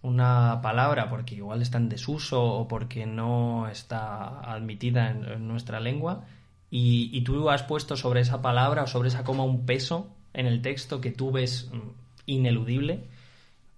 una 0.00 0.60
palabra 0.62 1.10
porque 1.10 1.34
igual 1.34 1.60
está 1.60 1.76
en 1.76 1.90
desuso 1.90 2.42
o 2.42 2.66
porque 2.66 3.04
no 3.04 3.68
está 3.68 4.40
admitida 4.40 5.10
en, 5.10 5.24
en 5.26 5.46
nuestra 5.48 5.80
lengua 5.80 6.24
y, 6.70 7.10
y 7.12 7.20
tú 7.24 7.50
has 7.50 7.62
puesto 7.62 7.94
sobre 7.96 8.20
esa 8.22 8.40
palabra 8.40 8.84
o 8.84 8.86
sobre 8.86 9.08
esa 9.10 9.22
coma 9.22 9.44
un 9.44 9.66
peso 9.66 10.08
en 10.32 10.46
el 10.46 10.62
texto 10.62 11.02
que 11.02 11.10
tú 11.10 11.30
ves 11.30 11.70
mm, 11.72 11.78
ineludible 12.26 13.04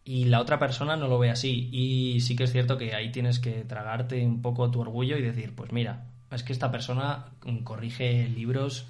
y 0.05 0.27
la 0.27 0.41
otra 0.41 0.59
persona 0.61 0.97
no 0.97 1.09
lo 1.09 1.19
ve 1.19 1.31
así. 1.31 1.69
Y 1.73 2.21
sí 2.21 2.37
que 2.37 2.45
es 2.45 2.53
cierto 2.53 2.79
que 2.79 2.95
ahí 2.95 3.11
tienes 3.11 3.39
que 3.41 3.65
tragarte 3.65 4.25
un 4.25 4.41
poco 4.41 4.71
tu 4.71 4.81
orgullo 4.81 5.17
y 5.19 5.23
decir, 5.23 5.55
pues 5.57 5.73
mira, 5.73 6.05
es 6.31 6.43
que 6.45 6.53
esta 6.53 6.71
persona 6.71 7.27
mm, 7.45 7.59
corrige 7.65 8.29
libros 8.29 8.87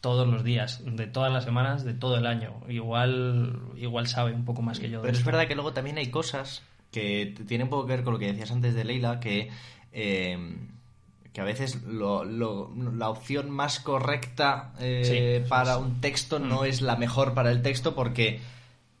todos 0.00 0.26
los 0.28 0.42
días, 0.44 0.82
de 0.84 1.06
todas 1.06 1.32
las 1.32 1.44
semanas, 1.44 1.84
de 1.84 1.92
todo 1.94 2.16
el 2.16 2.26
año. 2.26 2.60
Igual, 2.68 3.60
igual 3.76 4.06
sabe 4.06 4.32
un 4.32 4.44
poco 4.44 4.62
más 4.62 4.78
que 4.80 4.88
yo. 4.90 4.98
de 4.98 5.02
Pero 5.02 5.12
es 5.12 5.18
esto. 5.18 5.30
verdad 5.30 5.46
que 5.46 5.54
luego 5.54 5.72
también 5.72 5.98
hay 5.98 6.10
cosas 6.10 6.62
que 6.90 7.34
tienen 7.46 7.66
un 7.66 7.70
poco 7.70 7.86
que 7.86 7.94
ver 7.96 8.04
con 8.04 8.14
lo 8.14 8.18
que 8.18 8.26
decías 8.26 8.50
antes 8.50 8.74
de 8.74 8.84
Leila, 8.84 9.20
que, 9.20 9.50
eh, 9.92 10.56
que 11.32 11.40
a 11.40 11.44
veces 11.44 11.82
lo- 11.84 12.24
lo- 12.24 12.72
la 12.96 13.08
opción 13.10 13.50
más 13.50 13.78
correcta 13.78 14.72
eh, 14.80 15.42
Sí, 15.44 15.48
para 15.48 15.76
un 15.76 16.00
texto 16.00 16.40
Mm. 16.40 16.48
no 16.48 16.64
es 16.64 16.80
la 16.82 16.96
mejor 16.96 17.34
para 17.34 17.50
el 17.52 17.62
texto 17.62 17.94
porque 17.94 18.40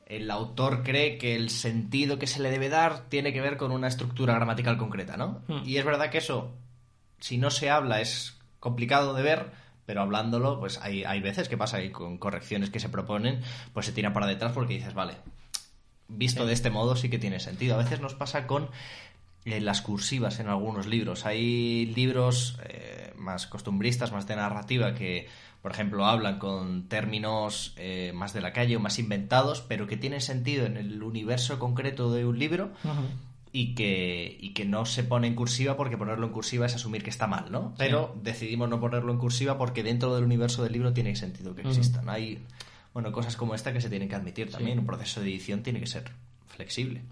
el 0.06 0.30
autor 0.30 0.82
cree 0.82 1.18
que 1.18 1.34
el 1.34 1.50
sentido 1.50 2.18
que 2.18 2.26
se 2.26 2.40
le 2.40 2.50
debe 2.50 2.68
dar 2.68 3.08
tiene 3.08 3.32
que 3.32 3.40
ver 3.40 3.56
con 3.56 3.72
una 3.72 3.88
estructura 3.88 4.34
gramatical 4.34 4.76
concreta, 4.76 5.16
¿no? 5.16 5.40
Mm. 5.48 5.62
Y 5.64 5.76
es 5.78 5.84
verdad 5.84 6.10
que 6.10 6.18
eso, 6.18 6.52
si 7.18 7.38
no 7.38 7.50
se 7.50 7.70
habla, 7.70 8.00
es 8.00 8.36
complicado 8.60 9.14
de 9.14 9.22
ver, 9.22 9.46
pero 9.90 10.02
hablándolo, 10.02 10.60
pues 10.60 10.78
hay, 10.80 11.02
hay 11.02 11.20
veces 11.20 11.48
que 11.48 11.56
pasa 11.56 11.82
y 11.82 11.90
con 11.90 12.16
correcciones 12.16 12.70
que 12.70 12.78
se 12.78 12.88
proponen, 12.88 13.40
pues 13.74 13.86
se 13.86 13.92
tira 13.92 14.12
para 14.12 14.28
detrás 14.28 14.52
porque 14.52 14.74
dices, 14.74 14.94
vale, 14.94 15.14
visto 16.06 16.46
de 16.46 16.52
este 16.52 16.70
modo 16.70 16.94
sí 16.94 17.10
que 17.10 17.18
tiene 17.18 17.40
sentido. 17.40 17.74
A 17.74 17.78
veces 17.78 18.00
nos 18.00 18.14
pasa 18.14 18.46
con 18.46 18.68
eh, 19.44 19.60
las 19.60 19.80
cursivas 19.82 20.38
en 20.38 20.46
algunos 20.46 20.86
libros. 20.86 21.26
Hay 21.26 21.86
libros 21.86 22.56
eh, 22.68 23.12
más 23.16 23.48
costumbristas, 23.48 24.12
más 24.12 24.28
de 24.28 24.36
narrativa, 24.36 24.94
que, 24.94 25.26
por 25.60 25.72
ejemplo, 25.72 26.04
hablan 26.04 26.38
con 26.38 26.86
términos 26.86 27.74
eh, 27.76 28.12
más 28.14 28.32
de 28.32 28.42
la 28.42 28.52
calle 28.52 28.76
o 28.76 28.80
más 28.80 29.00
inventados, 29.00 29.60
pero 29.60 29.88
que 29.88 29.96
tienen 29.96 30.20
sentido 30.20 30.66
en 30.66 30.76
el 30.76 31.02
universo 31.02 31.58
concreto 31.58 32.12
de 32.12 32.24
un 32.26 32.38
libro. 32.38 32.70
Y 33.52 33.74
que, 33.74 34.36
y 34.40 34.52
que 34.52 34.64
no 34.64 34.86
se 34.86 35.02
pone 35.02 35.26
en 35.26 35.34
cursiva 35.34 35.76
porque 35.76 35.96
ponerlo 35.96 36.26
en 36.26 36.32
cursiva 36.32 36.66
es 36.66 36.74
asumir 36.74 37.02
que 37.02 37.10
está 37.10 37.26
mal, 37.26 37.50
¿no? 37.50 37.74
Pero 37.76 38.16
decidimos 38.22 38.68
no 38.68 38.80
ponerlo 38.80 39.12
en 39.12 39.18
cursiva 39.18 39.58
porque 39.58 39.82
dentro 39.82 40.14
del 40.14 40.24
universo 40.24 40.62
del 40.62 40.72
libro 40.72 40.92
tiene 40.92 41.16
sentido 41.16 41.54
que 41.54 41.62
existan. 41.62 42.08
Hay, 42.08 42.44
bueno, 42.92 43.10
cosas 43.10 43.36
como 43.36 43.54
esta 43.54 43.72
que 43.72 43.80
se 43.80 43.88
tienen 43.88 44.08
que 44.08 44.14
admitir 44.14 44.50
también. 44.50 44.78
Un 44.78 44.86
proceso 44.86 45.20
de 45.20 45.28
edición 45.28 45.62
tiene 45.62 45.80
que 45.80 45.86
ser 45.86 46.04
flexible. 46.48 47.02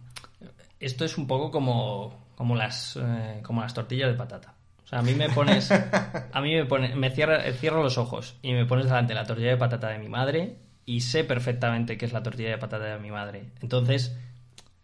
Esto 0.79 1.05
es 1.05 1.19
un 1.19 1.27
poco 1.27 1.51
como, 1.51 2.27
como, 2.37 2.55
las, 2.55 2.97
eh, 2.97 3.41
como 3.43 3.63
las 3.63 3.75
tortillas 3.75 4.09
de 4.09 4.17
patata. 4.17 4.55
O 4.85 4.87
sea, 4.87 5.01
a 5.01 5.03
mí 5.03 5.15
me 5.15 5.29
pones. 5.29 5.71
A 6.33 6.41
mí 6.41 6.55
me 6.55 6.65
pone, 6.67 6.95
me 6.95 7.11
cierra, 7.11 7.43
cierro 7.53 7.83
los 7.83 7.99
ojos 7.99 8.37
y 8.43 8.53
me 8.53 8.65
pones 8.65 8.87
delante 8.87 9.13
la 9.13 9.27
tortilla 9.27 9.51
de 9.51 9.57
patata 9.57 9.89
de 9.89 9.99
mi 9.99 10.09
madre 10.09 10.57
y 10.87 11.01
sé 11.01 11.25
perfectamente 11.25 11.99
qué 11.99 12.07
es 12.07 12.13
la 12.13 12.23
tortilla 12.23 12.51
de 12.51 12.59
patata 12.59 12.85
de 12.85 12.99
mi 12.99 13.11
madre. 13.11 13.51
Entonces, 13.61 14.17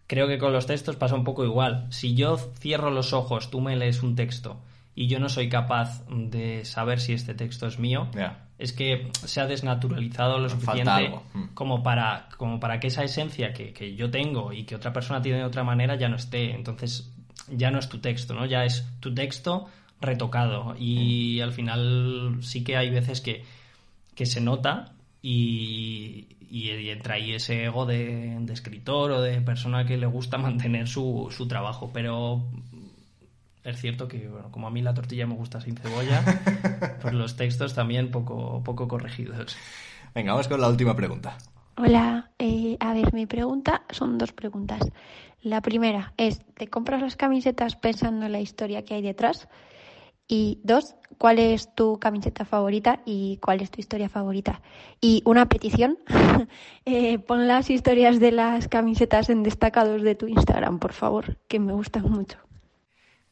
creo 0.07 0.27
que 0.29 0.39
con 0.39 0.53
los 0.53 0.67
textos 0.67 0.97
pasa 0.97 1.15
un 1.15 1.25
poco 1.25 1.45
igual. 1.45 1.87
Si 1.91 2.15
yo 2.15 2.37
cierro 2.37 2.91
los 2.91 3.13
ojos, 3.13 3.51
tú 3.51 3.61
me 3.61 3.77
lees 3.77 4.03
un 4.03 4.17
texto 4.17 4.61
y 4.95 5.09
yo 5.09 5.19
no 5.19 5.29
soy 5.29 5.49
capaz 5.49 6.05
de 6.09 6.65
saber 6.65 7.01
si 7.01 7.13
este 7.13 7.35
texto 7.35 7.67
es 7.67 7.79
mío, 7.79 8.09
es 8.59 8.73
que 8.73 9.11
se 9.13 9.41
ha 9.41 9.47
desnaturalizado 9.47 10.39
lo 10.39 10.49
suficiente. 10.49 11.11
Mm. 11.33 11.55
como 11.55 11.83
para, 11.83 12.29
como 12.37 12.61
para 12.61 12.79
que 12.79 12.87
esa 12.87 13.03
esencia 13.03 13.53
que, 13.53 13.73
que 13.73 13.97
yo 13.97 14.11
tengo 14.11 14.53
y 14.53 14.65
que 14.65 14.77
otra 14.77 14.93
persona 14.93 15.21
tiene 15.21 15.39
de 15.39 15.45
otra 15.45 15.65
manera 15.65 15.97
ya 15.97 16.09
no 16.09 16.17
esté. 16.17 16.55
Entonces 16.55 17.13
ya 17.49 17.71
no 17.71 17.79
es 17.79 17.89
tu 17.89 17.99
texto, 17.99 18.35
¿no? 18.35 18.47
Ya 18.47 18.65
es 18.65 18.87
tu 19.01 19.13
texto 19.13 19.67
retocado. 20.01 20.77
Y 20.79 21.41
al 21.41 21.53
final 21.53 22.39
sí 22.43 22.63
que 22.63 22.77
hay 22.77 22.91
veces 22.91 23.21
que, 23.21 23.45
que 24.15 24.27
se 24.27 24.41
nota 24.41 24.94
y, 25.27 26.37
y 26.51 26.91
entra 26.91 27.15
ahí 27.15 27.33
ese 27.33 27.65
ego 27.65 27.87
de, 27.87 28.37
de 28.41 28.53
escritor 28.53 29.11
o 29.11 29.23
de 29.23 29.41
persona 29.41 29.87
que 29.87 29.97
le 29.97 30.05
gusta 30.05 30.37
mantener 30.49 30.87
su, 30.87 31.29
su 31.35 31.49
trabajo. 31.49 31.91
Pero 31.95 32.45
es 33.63 33.81
cierto 33.81 34.07
que, 34.07 34.29
bueno, 34.29 34.51
como 34.51 34.67
a 34.67 34.71
mí 34.71 34.83
la 34.83 34.93
tortilla 34.93 35.27
me 35.27 35.35
gusta 35.35 35.63
sin 35.63 35.79
cebolla, 35.79 36.23
pues 37.01 37.15
los 37.15 37.37
textos 37.37 37.75
también 37.75 38.11
poco, 38.11 38.63
poco 38.63 38.87
corregidos. 38.87 39.57
Venga, 40.15 40.33
vamos 40.33 40.47
con 40.47 40.61
la 40.61 40.69
última 40.69 40.95
pregunta. 40.95 41.39
Hola, 41.79 42.31
eh, 42.39 42.77
a 42.79 42.93
ver, 42.93 43.15
mi 43.15 43.25
pregunta 43.25 43.83
son 43.91 44.19
dos 44.19 44.33
preguntas. 44.33 44.83
La 45.41 45.63
primera 45.63 46.13
es, 46.19 46.43
¿te 46.55 46.69
compras 46.69 47.01
las 47.01 47.17
camisetas 47.17 47.77
pensando 47.77 48.27
en 48.27 48.33
la 48.33 48.41
historia 48.41 48.85
que 48.85 48.95
hay 48.95 49.03
detrás? 49.03 49.49
Y 50.27 50.61
dos, 50.65 50.95
¿cuál 51.19 51.39
es 51.39 51.75
tu 51.75 51.99
camiseta 51.99 52.45
favorita 52.45 53.01
y 53.05 53.39
cuál 53.43 53.61
es 53.61 53.71
tu 53.71 53.81
historia 53.81 54.09
favorita? 54.09 54.63
Y 55.01 55.23
una 55.27 55.47
petición, 55.47 55.99
eh, 56.87 57.19
pon 57.19 57.47
las 57.47 57.71
historias 57.71 58.21
de 58.21 58.33
las 58.33 58.69
camisetas 58.69 59.29
en 59.29 59.43
destacados 59.43 60.03
de 60.03 60.15
tu 60.15 60.27
Instagram, 60.27 60.79
por 60.79 60.93
favor, 60.93 61.39
que 61.49 61.61
me 61.61 61.73
gustan 61.73 62.11
mucho. 62.11 62.39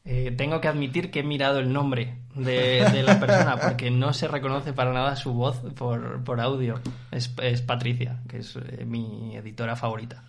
Eh, 0.05 0.33
tengo 0.35 0.59
que 0.59 0.67
admitir 0.67 1.11
que 1.11 1.21
he 1.21 1.23
mirado 1.23 1.59
el 1.59 1.71
nombre 1.71 2.17
de, 2.35 2.85
de, 2.91 3.03
la 3.03 3.21
persona 3.21 3.57
porque 3.57 3.89
no 3.89 4.11
se 4.11 4.27
reconoce 4.27 4.73
para 4.73 4.91
nada 4.91 5.15
su 5.15 5.33
voz 5.33 5.61
por, 5.75 6.23
por 6.25 6.41
audio. 6.41 6.81
Es, 7.11 7.33
es, 7.41 7.61
Patricia, 7.61 8.19
que 8.27 8.39
es 8.39 8.57
eh, 8.57 8.83
mi 8.85 9.37
editora 9.37 9.77
favorita. 9.77 10.25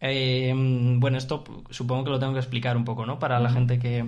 Eh, 0.00 0.52
bueno, 0.98 1.18
esto 1.18 1.42
supongo 1.70 2.04
que 2.04 2.10
lo 2.10 2.18
tengo 2.20 2.34
que 2.34 2.38
explicar 2.38 2.76
un 2.76 2.84
poco, 2.84 3.04
¿no? 3.04 3.18
Para 3.18 3.40
la 3.40 3.50
gente 3.50 3.78
que... 3.78 4.06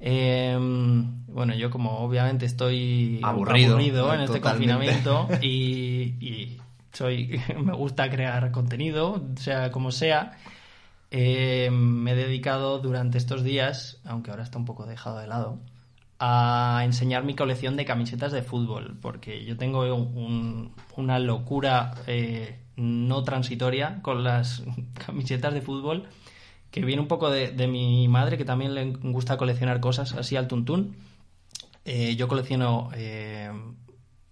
bueno, 0.00 1.54
yo 1.54 1.70
como 1.70 1.98
obviamente 1.98 2.46
estoy 2.46 3.20
aburrido, 3.22 3.72
aburrido 3.72 4.14
en 4.14 4.20
este 4.22 4.40
confinamiento 4.40 5.28
y, 5.42 6.16
y 6.20 6.60
soy 6.92 7.40
me 7.62 7.74
gusta 7.74 8.08
crear 8.10 8.50
contenido, 8.50 9.22
sea 9.36 9.70
como 9.70 9.92
sea, 9.92 10.32
eh, 11.10 11.70
me 11.70 12.12
he 12.12 12.14
dedicado 12.14 12.78
durante 12.78 13.18
estos 13.18 13.42
días, 13.42 14.00
aunque 14.04 14.30
ahora 14.30 14.42
está 14.42 14.58
un 14.58 14.64
poco 14.64 14.86
dejado 14.86 15.18
de 15.18 15.26
lado, 15.26 15.58
a 16.18 16.82
enseñar 16.84 17.24
mi 17.24 17.34
colección 17.34 17.76
de 17.76 17.84
camisetas 17.84 18.32
de 18.32 18.42
fútbol, 18.42 18.98
porque 19.00 19.44
yo 19.44 19.56
tengo 19.56 19.92
un, 19.94 20.74
una 20.96 21.18
locura 21.18 21.94
eh, 22.06 22.60
no 22.76 23.22
transitoria 23.24 24.00
con 24.02 24.22
las 24.22 24.62
camisetas 25.06 25.54
de 25.54 25.62
fútbol, 25.62 26.08
que 26.70 26.84
viene 26.84 27.02
un 27.02 27.08
poco 27.08 27.30
de, 27.30 27.50
de, 27.50 27.66
mi 27.66 28.06
madre, 28.08 28.36
que 28.38 28.44
también 28.44 28.74
le 28.74 28.84
gusta 28.86 29.36
coleccionar 29.36 29.80
cosas 29.80 30.14
así 30.14 30.36
al 30.36 30.48
tuntún. 30.48 30.96
Eh, 31.84 32.14
yo 32.16 32.28
colecciono 32.28 32.90
eh, 32.94 33.50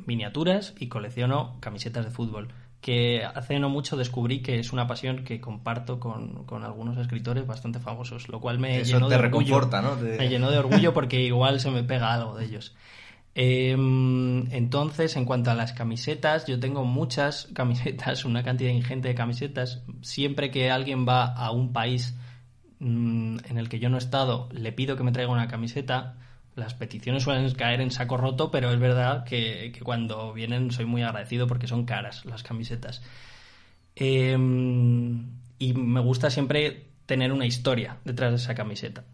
miniaturas 0.04 0.74
y 0.78 0.88
colecciono 0.88 1.56
camisetas 1.60 2.04
de 2.04 2.10
fútbol 2.10 2.48
que 2.80 3.24
hace 3.24 3.58
no 3.58 3.68
mucho 3.68 3.96
descubrí 3.96 4.40
que 4.40 4.60
es 4.60 4.72
una 4.72 4.86
pasión 4.86 5.24
que 5.24 5.40
comparto 5.40 5.98
con, 5.98 6.44
con 6.44 6.64
algunos 6.64 6.96
escritores 6.96 7.46
bastante 7.46 7.80
famosos, 7.80 8.28
lo 8.28 8.40
cual 8.40 8.58
me 8.58 8.80
Eso 8.80 8.94
llenó 8.94 9.08
te 9.08 9.16
de 9.16 9.24
orgullo. 9.26 9.60
¿no? 9.60 9.96
Te... 9.96 10.16
Me 10.16 10.28
llenó 10.28 10.50
de 10.50 10.58
orgullo 10.58 10.94
porque 10.94 11.20
igual 11.20 11.60
se 11.60 11.70
me 11.70 11.82
pega 11.82 12.14
algo 12.14 12.36
de 12.36 12.44
ellos. 12.44 12.76
Eh, 13.34 13.72
entonces, 13.72 15.16
en 15.16 15.24
cuanto 15.24 15.50
a 15.50 15.54
las 15.54 15.72
camisetas, 15.72 16.46
yo 16.46 16.58
tengo 16.58 16.84
muchas 16.84 17.48
camisetas, 17.54 18.24
una 18.24 18.42
cantidad 18.42 18.70
ingente 18.70 19.08
de 19.08 19.14
camisetas. 19.14 19.82
Siempre 20.02 20.50
que 20.50 20.70
alguien 20.70 21.06
va 21.06 21.26
a 21.26 21.50
un 21.50 21.72
país 21.72 22.16
mmm, 22.80 23.38
en 23.44 23.58
el 23.58 23.68
que 23.68 23.78
yo 23.78 23.88
no 23.88 23.96
he 23.96 24.00
estado, 24.00 24.48
le 24.52 24.72
pido 24.72 24.96
que 24.96 25.04
me 25.04 25.12
traiga 25.12 25.32
una 25.32 25.48
camiseta 25.48 26.16
las 26.58 26.74
peticiones 26.74 27.22
suelen 27.22 27.50
caer 27.54 27.80
en 27.80 27.90
saco 27.90 28.16
roto, 28.16 28.50
pero 28.50 28.72
es 28.72 28.80
verdad 28.80 29.24
que, 29.24 29.70
que 29.72 29.80
cuando 29.80 30.32
vienen 30.32 30.72
soy 30.72 30.86
muy 30.86 31.02
agradecido 31.02 31.46
porque 31.46 31.68
son 31.68 31.84
caras 31.84 32.24
las 32.24 32.42
camisetas. 32.42 33.00
Eh, 33.94 34.36
y 35.58 35.72
me 35.74 36.00
gusta 36.00 36.30
siempre 36.30 36.88
tener 37.06 37.32
una 37.32 37.46
historia 37.46 37.98
detrás 38.04 38.30
de 38.30 38.36
esa 38.36 38.54
camiseta. 38.54 39.04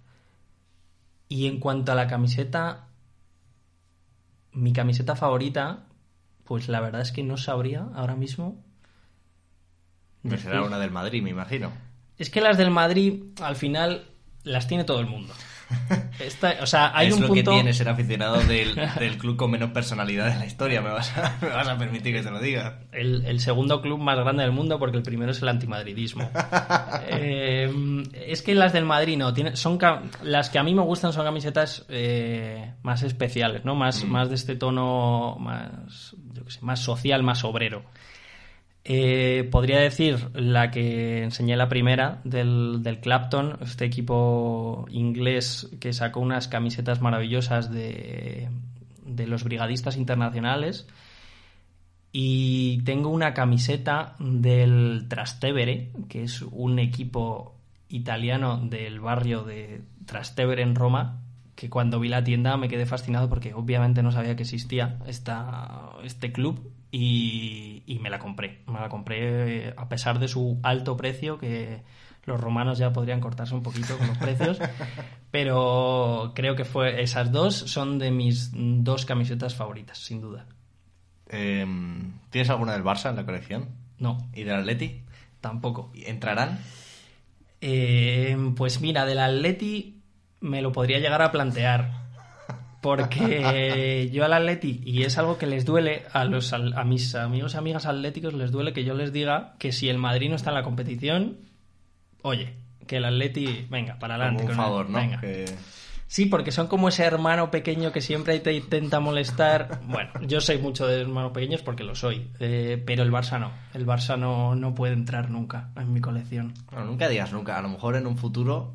Y 1.29 1.47
en 1.47 1.61
cuanto 1.61 1.93
a 1.93 1.95
la 1.95 2.07
camiseta, 2.07 2.89
mi 4.53 4.73
camiseta 4.73 5.17
favorita, 5.17 5.85
pues 6.45 6.69
la 6.69 6.81
verdad 6.81 7.01
es 7.01 7.13
que 7.13 7.23
no 7.23 7.37
sabría 7.37 7.87
ahora 7.95 8.17
mismo. 8.17 8.63
Será 10.39 10.63
una 10.63 10.79
del 10.79 10.91
Madrid, 10.91 11.23
me 11.23 11.31
imagino. 11.31 11.73
Es 12.19 12.31
que 12.31 12.41
las 12.41 12.57
del 12.57 12.71
Madrid, 12.71 13.23
al 13.41 13.57
final, 13.57 14.05
las 14.45 14.69
tiene 14.69 14.85
todo 14.85 15.01
el 15.01 15.07
mundo. 15.07 15.35
Esta, 16.21 16.57
o 16.61 16.67
sea, 16.67 16.97
hay 16.97 17.09
es 17.09 17.15
un 17.15 17.23
lo 17.23 17.29
punto... 17.29 17.51
que 17.51 17.57
tiene 17.57 17.73
ser 17.73 17.89
aficionado 17.89 18.41
del, 18.43 18.75
del, 18.99 19.19
club 19.19 19.37
con 19.37 19.51
menos 19.51 19.71
personalidad 19.71 20.33
de 20.33 20.39
la 20.39 20.47
historia, 20.47 20.81
me 20.81 20.91
vas, 20.91 21.17
a, 21.17 21.39
me 21.43 21.49
vas 21.49 21.67
a 21.67 21.79
permitir 21.79 22.15
que 22.15 22.23
te 22.23 22.31
lo 22.31 22.39
diga. 22.39 22.81
El, 22.93 23.25
el, 23.25 23.41
segundo 23.41 23.81
club 23.81 23.99
más 23.99 24.17
grande 24.17 24.43
del 24.43 24.53
mundo 24.53 24.79
porque 24.79 24.97
el 24.97 25.03
primero 25.03 25.33
es 25.33 25.43
el 25.43 25.49
antimadridismo. 25.49 26.31
eh, 27.09 27.73
es 28.27 28.43
que 28.43 28.55
las 28.55 28.73
del 28.73 28.85
Madrid 28.85 29.17
no, 29.17 29.33
tiene, 29.33 29.57
son 29.57 29.79
las 30.23 30.51
que 30.51 30.59
a 30.59 30.63
mí 30.63 30.75
me 30.75 30.83
gustan 30.83 31.13
son 31.13 31.25
camisetas 31.25 31.85
eh, 31.89 32.75
más 32.83 33.03
especiales, 33.03 33.65
¿no? 33.65 33.75
Más, 33.75 34.05
mm. 34.05 34.09
más 34.09 34.29
de 34.29 34.35
este 34.37 34.57
tono 34.57 35.37
más, 35.41 36.15
yo 36.33 36.45
qué 36.45 36.51
sé, 36.51 36.61
más 36.63 36.81
social, 36.81 37.23
más 37.23 37.45
obrero. 37.45 37.85
Eh, 38.87 39.49
podría 39.51 39.81
decir 39.81 40.29
la 40.35 40.71
que 40.71 41.23
enseñé 41.23 41.57
la 41.57 41.71
primera 41.71 42.21
del, 42.25 42.83
del, 42.83 43.01
Clapton, 43.01 43.57
este 43.63 43.87
equipo 43.87 44.85
inglés 44.91 45.71
que 45.81 45.95
sacó 45.95 46.21
unas 46.21 46.49
camisetas 46.49 47.01
maravillosas 47.01 47.73
de, 47.73 48.51
de 49.07 49.27
los 49.27 49.43
brigadistas 49.45 49.97
internacionales. 49.97 50.87
Y 52.13 52.83
tengo 52.85 53.09
una 53.09 53.35
camiseta 53.35 54.15
del 54.21 55.07
Trastevere, 55.09 55.91
que 56.09 56.23
es 56.23 56.43
un 56.43 56.79
equipo 56.79 57.57
italiano 57.89 58.59
del 58.59 59.01
barrio 59.01 59.45
de 59.45 59.83
Trastevere 60.05 60.63
en 60.63 60.75
Roma, 60.75 61.23
que 61.57 61.71
cuando 61.71 62.01
vi 62.01 62.09
la 62.09 62.23
tienda 62.23 62.57
me 62.57 62.69
quedé 62.69 62.87
fascinado 62.87 63.29
porque 63.29 63.55
obviamente 63.55 64.03
no 64.03 64.13
sabía 64.13 64.37
que 64.37 64.43
existía 64.43 64.99
esta, 65.07 65.91
este 66.05 66.33
club 66.33 66.74
y, 66.97 67.83
y, 67.87 67.99
me 67.99 68.09
la 68.09 68.21
compré. 68.21 68.61
Me 68.69 68.79
la 68.79 68.89
compré 68.89 69.75
a 69.77 69.89
pesar 69.89 70.21
de 70.21 70.29
su 70.29 70.61
alto 70.63 70.97
precio, 70.97 71.39
que 71.39 71.83
los 72.25 72.41
romanos 72.41 72.79
ya 72.79 72.93
podrían 72.93 73.21
cortarse 73.21 73.53
un 73.53 73.65
poquito 73.65 73.99
con 73.99 74.07
los 74.07 74.19
precios, 74.19 74.61
pero 75.33 76.31
creo 76.37 76.55
que 76.55 76.65
fue 76.65 77.03
esas 77.03 77.33
dos 77.33 77.57
son 77.57 77.99
de 77.99 78.13
mis 78.13 78.51
dos 78.55 79.07
camisetas 79.07 79.57
favoritas, 79.57 79.99
sin 79.99 80.21
duda. 80.21 80.47
Eh, 81.31 81.67
¿Tienes 82.31 82.51
alguna 82.51 82.75
del 82.75 82.85
Barça 82.85 83.11
en 83.11 83.17
la 83.17 83.25
colección? 83.25 83.71
No. 83.99 84.29
¿Y 84.33 84.45
del 84.45 84.55
Atleti? 84.55 85.03
Tampoco. 85.41 85.91
¿Entrarán? 85.97 86.61
Eh, 87.61 88.37
pues 88.57 88.81
mira, 88.81 89.05
del 89.05 89.19
Atleti 89.19 90.01
me 90.41 90.63
lo 90.63 90.71
podría 90.71 91.01
llegar 91.01 91.23
a 91.23 91.33
plantear 91.33 92.04
porque 92.85 94.11
yo 94.13 94.27
al 94.27 94.35
Atleti, 94.35 94.83
y 94.85 95.05
es 95.05 95.17
algo 95.17 95.39
que 95.39 95.47
les 95.47 95.65
duele 95.65 96.03
a, 96.13 96.27
los, 96.27 96.53
a 96.53 96.85
mis 96.85 97.15
amigos 97.15 97.55
y 97.55 97.57
amigas 97.57 97.87
atléticos, 97.87 98.35
les 98.35 98.51
duele 98.51 98.75
que 98.75 98.85
yo 98.85 98.93
les 98.93 99.11
diga 99.11 99.55
que 99.59 99.73
si 99.73 99.89
el 99.89 99.97
Madrid 99.97 100.29
no 100.29 100.37
está 100.37 100.51
en 100.51 100.57
la 100.57 100.63
competición, 100.65 101.39
oye, 102.21 102.53
que 102.87 102.99
el 102.99 103.07
Atleti, 103.07 103.67
venga, 103.71 103.99
para 103.99 104.17
adelante. 104.17 104.43
Como 104.43 104.51
un 104.51 104.57
con 104.57 104.65
favor, 104.67 104.91
¿no? 104.91 104.99
Venga. 104.99 105.19
Que... 105.19 105.47
Sí, 106.09 106.27
porque 106.27 106.53
son 106.53 106.67
como 106.67 106.89
ese 106.89 107.05
hermano 107.05 107.51
pequeño 107.51 107.91
que 107.91 108.03
siempre 108.03 108.39
te 108.41 108.53
intenta 108.53 109.01
molestar. 109.01 109.81
Bueno, 109.87 110.11
yo 110.27 110.43
soy 110.43 110.59
mucho 110.59 110.87
de 110.87 111.01
hermanos 111.01 111.33
pequeños 111.33 111.63
porque 111.63 111.85
lo 111.85 111.95
soy, 111.95 112.29
eh, 112.39 112.83
pero 112.85 113.03
el 113.03 113.11
Barça 113.11 113.41
no. 113.41 113.51
El 113.73 113.87
Barça 113.87 114.19
no, 114.19 114.55
no 114.55 114.75
puede 114.75 114.93
entrar 114.93 115.31
nunca 115.31 115.71
en 115.75 115.91
mi 115.91 116.03
colección. 116.03 116.53
Bueno, 116.71 116.85
nunca 116.85 117.09
digas 117.09 117.33
nunca. 117.33 117.57
A 117.57 117.63
lo 117.63 117.71
mejor 117.71 117.97
en 117.97 118.07
un 118.07 118.19
futuro 118.19 118.75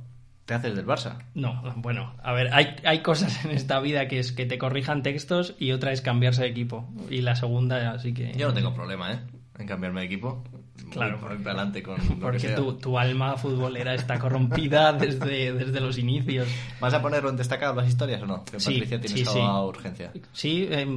te 0.50 0.56
haces 0.56 0.76
del 0.76 0.88
Barça. 0.88 1.20
No, 1.36 1.62
bueno, 1.76 2.16
a 2.24 2.34
ver, 2.34 2.52
hay, 2.52 2.76
hay 2.84 3.04
cosas 3.04 3.46
en 3.46 3.52
esta 3.52 3.80
vida 3.80 4.08
que 4.08 4.18
es 4.18 4.32
que 4.32 4.48
te 4.48 4.58
corrijan 4.58 5.04
textos 5.04 5.54
y 5.60 5.74
otra 5.74 5.92
es 5.92 6.02
cambiarse 6.02 6.42
de 6.42 6.50
equipo. 6.50 6.90
Y 7.08 7.22
la 7.22 7.36
segunda, 7.36 7.92
así 7.92 8.16
que. 8.16 8.34
Yo 8.34 8.48
no 8.48 8.54
tengo 8.56 8.74
problema, 8.74 9.14
¿eh? 9.14 9.20
En 9.60 9.68
cambiarme 9.68 10.00
de 10.02 10.08
equipo. 10.08 10.44
Claro, 10.90 11.20
por 11.20 11.34
adelante 11.34 11.84
con 11.84 11.98
lo 11.98 12.16
porque 12.20 12.40
que 12.40 12.48
sea. 12.48 12.56
tu, 12.56 12.74
tu, 12.80 12.98
alma 12.98 13.38
futbolera 13.38 13.94
está 13.94 14.18
corrompida 14.18 14.92
desde, 15.00 15.54
desde 15.54 15.80
los 15.82 16.00
inicios. 16.00 16.48
¿Vas 16.80 16.96
a 16.96 17.02
ponerlo 17.02 17.30
en 17.30 17.36
destacado 17.36 17.76
las 17.76 17.88
historias 17.88 18.24
o 18.24 18.26
no? 18.26 18.44
Que 18.44 18.60
Sí, 18.60 18.72
Patricia 18.72 19.00
tiene 19.00 19.26
sí, 19.26 19.40
urgencia. 19.40 20.12
Sí, 20.32 20.68
eh, 20.72 20.88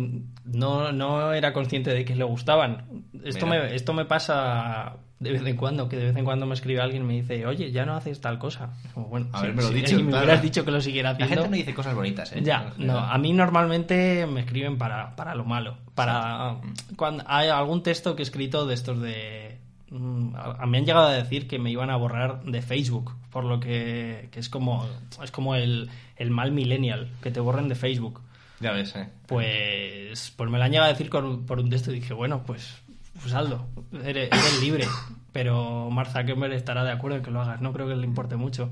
no, 0.47 0.93
no 0.93 1.35
era 1.35 1.53
consciente 1.53 1.93
de 1.93 2.07
que 2.07 2.17
le 2.17 2.25
gustaban. 2.25 3.05
Esto 3.23 3.45
Mira. 3.45 3.65
me, 3.65 3.75
esto 3.75 3.93
me 3.93 4.07
pasa 4.07 4.97
de 5.23 5.33
vez 5.33 5.47
en 5.47 5.57
cuando, 5.57 5.89
que 5.89 5.97
de 5.97 6.05
vez 6.07 6.17
en 6.17 6.25
cuando 6.25 6.45
me 6.47 6.55
escribe 6.55 6.81
alguien 6.81 7.03
y 7.03 7.07
me 7.07 7.13
dice, 7.15 7.47
oye, 7.47 7.71
ya 7.73 7.87
no 7.87 7.95
haces 7.95 8.21
tal 8.21 8.39
cosa. 8.39 8.71
Como, 8.95 9.07
bueno, 9.09 9.27
si- 9.33 9.37
Haberme 9.39 9.63
lo 9.63 9.69
si- 9.69 9.75
dicho, 9.81 9.97
me 10.01 10.17
hubieras 10.19 10.43
dicho 10.43 10.65
que 10.65 10.71
lo 10.71 10.81
siguiera 10.81 11.11
La 11.11 11.15
haciendo. 11.15 11.35
gente 11.35 11.49
no 11.51 11.57
dice 11.57 11.75
cosas 11.75 11.95
bonitas, 11.95 12.33
¿eh? 12.33 12.41
Ya, 12.43 12.73
no, 12.77 12.99
a 12.99 13.17
mí 13.19 13.33
normalmente 13.33 14.27
me 14.27 14.41
escriben 14.41 14.79
para, 14.79 15.15
para 15.17 15.35
lo 15.35 15.45
malo. 15.45 15.77
Para 15.95 16.57
cuando 16.97 17.25
hay 17.27 17.49
algún 17.49 17.83
texto 17.83 18.17
que 18.17 18.23
he 18.23 18.25
escrito 18.25 18.67
de 18.67 18.75
estos 18.75 19.01
de 19.01 19.59
mm, 19.91 20.35
a, 20.35 20.63
a 20.63 20.67
mí 20.67 20.79
han 20.79 20.85
llegado 20.87 21.07
a 21.07 21.13
decir 21.13 21.47
que 21.49 21.59
me 21.59 21.71
iban 21.71 21.91
a 21.91 21.97
borrar 21.97 22.43
de 22.45 22.63
Facebook, 22.63 23.15
por 23.31 23.45
lo 23.45 23.61
que, 23.61 24.29
que 24.33 24.41
es 24.41 24.49
como 24.49 24.87
es 25.23 25.31
como 25.31 25.55
el, 25.55 25.89
el 26.17 26.31
mal 26.31 26.53
millennial, 26.53 27.09
que 27.23 27.31
te 27.31 27.41
borren 27.41 27.69
de 27.69 27.75
Facebook. 27.75 28.21
Ya 28.61 28.71
ves, 28.73 28.95
¿eh? 28.97 29.09
Pues, 29.27 30.33
pues 30.37 30.51
me 30.51 30.59
la 30.59 30.67
han 30.67 30.71
llegado 30.71 30.89
a 30.89 30.93
decir 30.93 31.11
con- 31.11 31.47
por 31.47 31.59
un 31.59 31.69
texto 31.69 31.91
y 31.91 31.97
dije, 31.97 32.15
bueno, 32.15 32.43
pues, 32.47 32.81
pues 33.21 33.35
hazlo, 33.35 33.67
eres, 34.05 34.29
eres 34.31 34.61
libre. 34.63 34.87
Pero 35.33 35.91
Mark 35.91 36.11
Zuckerberg 36.11 36.53
estará 36.53 36.85
de 36.85 36.93
acuerdo 36.93 37.17
en 37.19 37.23
que 37.23 37.31
lo 37.31 37.41
hagas, 37.41 37.61
no 37.61 37.73
creo 37.73 37.89
que 37.89 37.97
le 37.97 38.07
importe 38.07 38.37
mucho. 38.37 38.71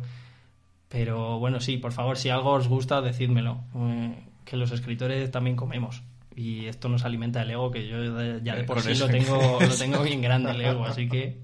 Pero 0.89 1.39
bueno, 1.39 1.61
sí, 1.61 1.77
por 1.77 1.93
favor, 1.93 2.19
si 2.19 2.31
algo 2.31 2.51
os 2.53 2.69
gusta, 2.69 3.01
decídmelo. 3.01 3.63
Eh, 3.77 4.27
que 4.45 4.57
los 4.57 4.73
escritores 4.73 5.31
también 5.31 5.57
comemos. 5.57 6.03
Y 6.35 6.67
esto 6.67 6.89
nos 6.89 7.05
alimenta 7.05 7.43
el 7.43 7.51
ego, 7.51 7.71
que 7.71 7.87
yo 7.87 8.03
ya 8.43 8.55
de 8.55 8.63
Eh, 8.63 8.65
por 8.65 8.81
sí 8.81 8.95
lo 8.95 9.09
tengo, 9.09 9.59
lo 9.61 9.75
tengo 9.77 10.03
bien 10.05 10.21
grande 10.21 10.51
el 10.51 10.61
ego, 10.61 10.85
así 10.85 11.09
que... 11.09 11.39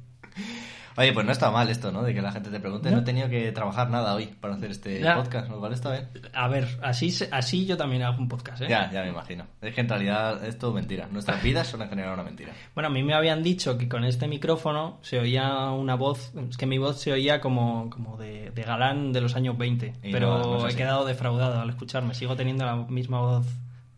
Oye, 0.96 1.12
pues 1.12 1.26
no 1.26 1.32
está 1.32 1.50
mal 1.50 1.68
esto, 1.68 1.92
¿no? 1.92 2.02
De 2.02 2.14
que 2.14 2.22
la 2.22 2.32
gente 2.32 2.50
te 2.50 2.58
pregunte. 2.58 2.88
No, 2.90 2.96
No. 2.96 3.02
he 3.02 3.04
tenido 3.04 3.28
que 3.28 3.52
trabajar 3.52 3.90
nada 3.90 4.14
hoy 4.14 4.26
para 4.40 4.54
hacer 4.54 4.70
este 4.70 5.00
Ya. 5.00 5.16
podcast, 5.16 5.48
lo 5.50 5.58
cual 5.60 5.72
está 5.74 5.90
bien. 5.92 6.08
A 6.32 6.48
ver, 6.48 6.66
así, 6.82 7.12
así 7.30 7.66
yo 7.66 7.76
también 7.76 8.02
hago 8.02 8.18
un 8.18 8.28
podcast, 8.28 8.62
¿eh? 8.62 8.66
Ya, 8.68 8.90
ya 8.90 9.02
me 9.02 9.10
imagino. 9.10 9.44
Es 9.60 9.74
que 9.74 9.82
en 9.82 9.88
realidad 9.88 10.44
es 10.44 10.58
todo 10.58 10.72
mentira. 10.72 11.06
Nuestras 11.12 11.42
vidas 11.42 11.66
son 11.66 11.82
en 11.82 11.88
general 11.88 12.14
una 12.14 12.22
mentira. 12.22 12.52
Bueno, 12.74 12.88
a 12.88 12.90
mí 12.90 13.02
me 13.02 13.14
habían 13.14 13.42
dicho 13.42 13.76
que 13.78 13.88
con 13.88 14.04
este 14.04 14.26
micrófono 14.28 14.98
se 15.02 15.18
oía 15.18 15.70
una 15.70 15.94
voz, 15.96 16.32
es 16.50 16.56
que 16.56 16.66
mi 16.66 16.78
voz 16.78 17.00
se 17.00 17.12
oía 17.12 17.40
como, 17.40 17.88
como 17.90 18.16
de, 18.16 18.50
de 18.50 18.62
galán 18.62 19.12
de 19.12 19.20
los 19.20 19.34
años 19.36 19.56
20, 19.58 19.92
Y 20.02 20.12
pero 20.12 20.38
no, 20.38 20.58
no 20.58 20.64
he 20.64 20.68
así. 20.68 20.76
quedado 20.76 21.04
defraudado 21.04 21.60
al 21.60 21.70
escucharme. 21.70 22.14
Sigo 22.14 22.36
teniendo 22.36 22.64
la 22.64 22.76
misma 22.76 23.20
voz 23.20 23.46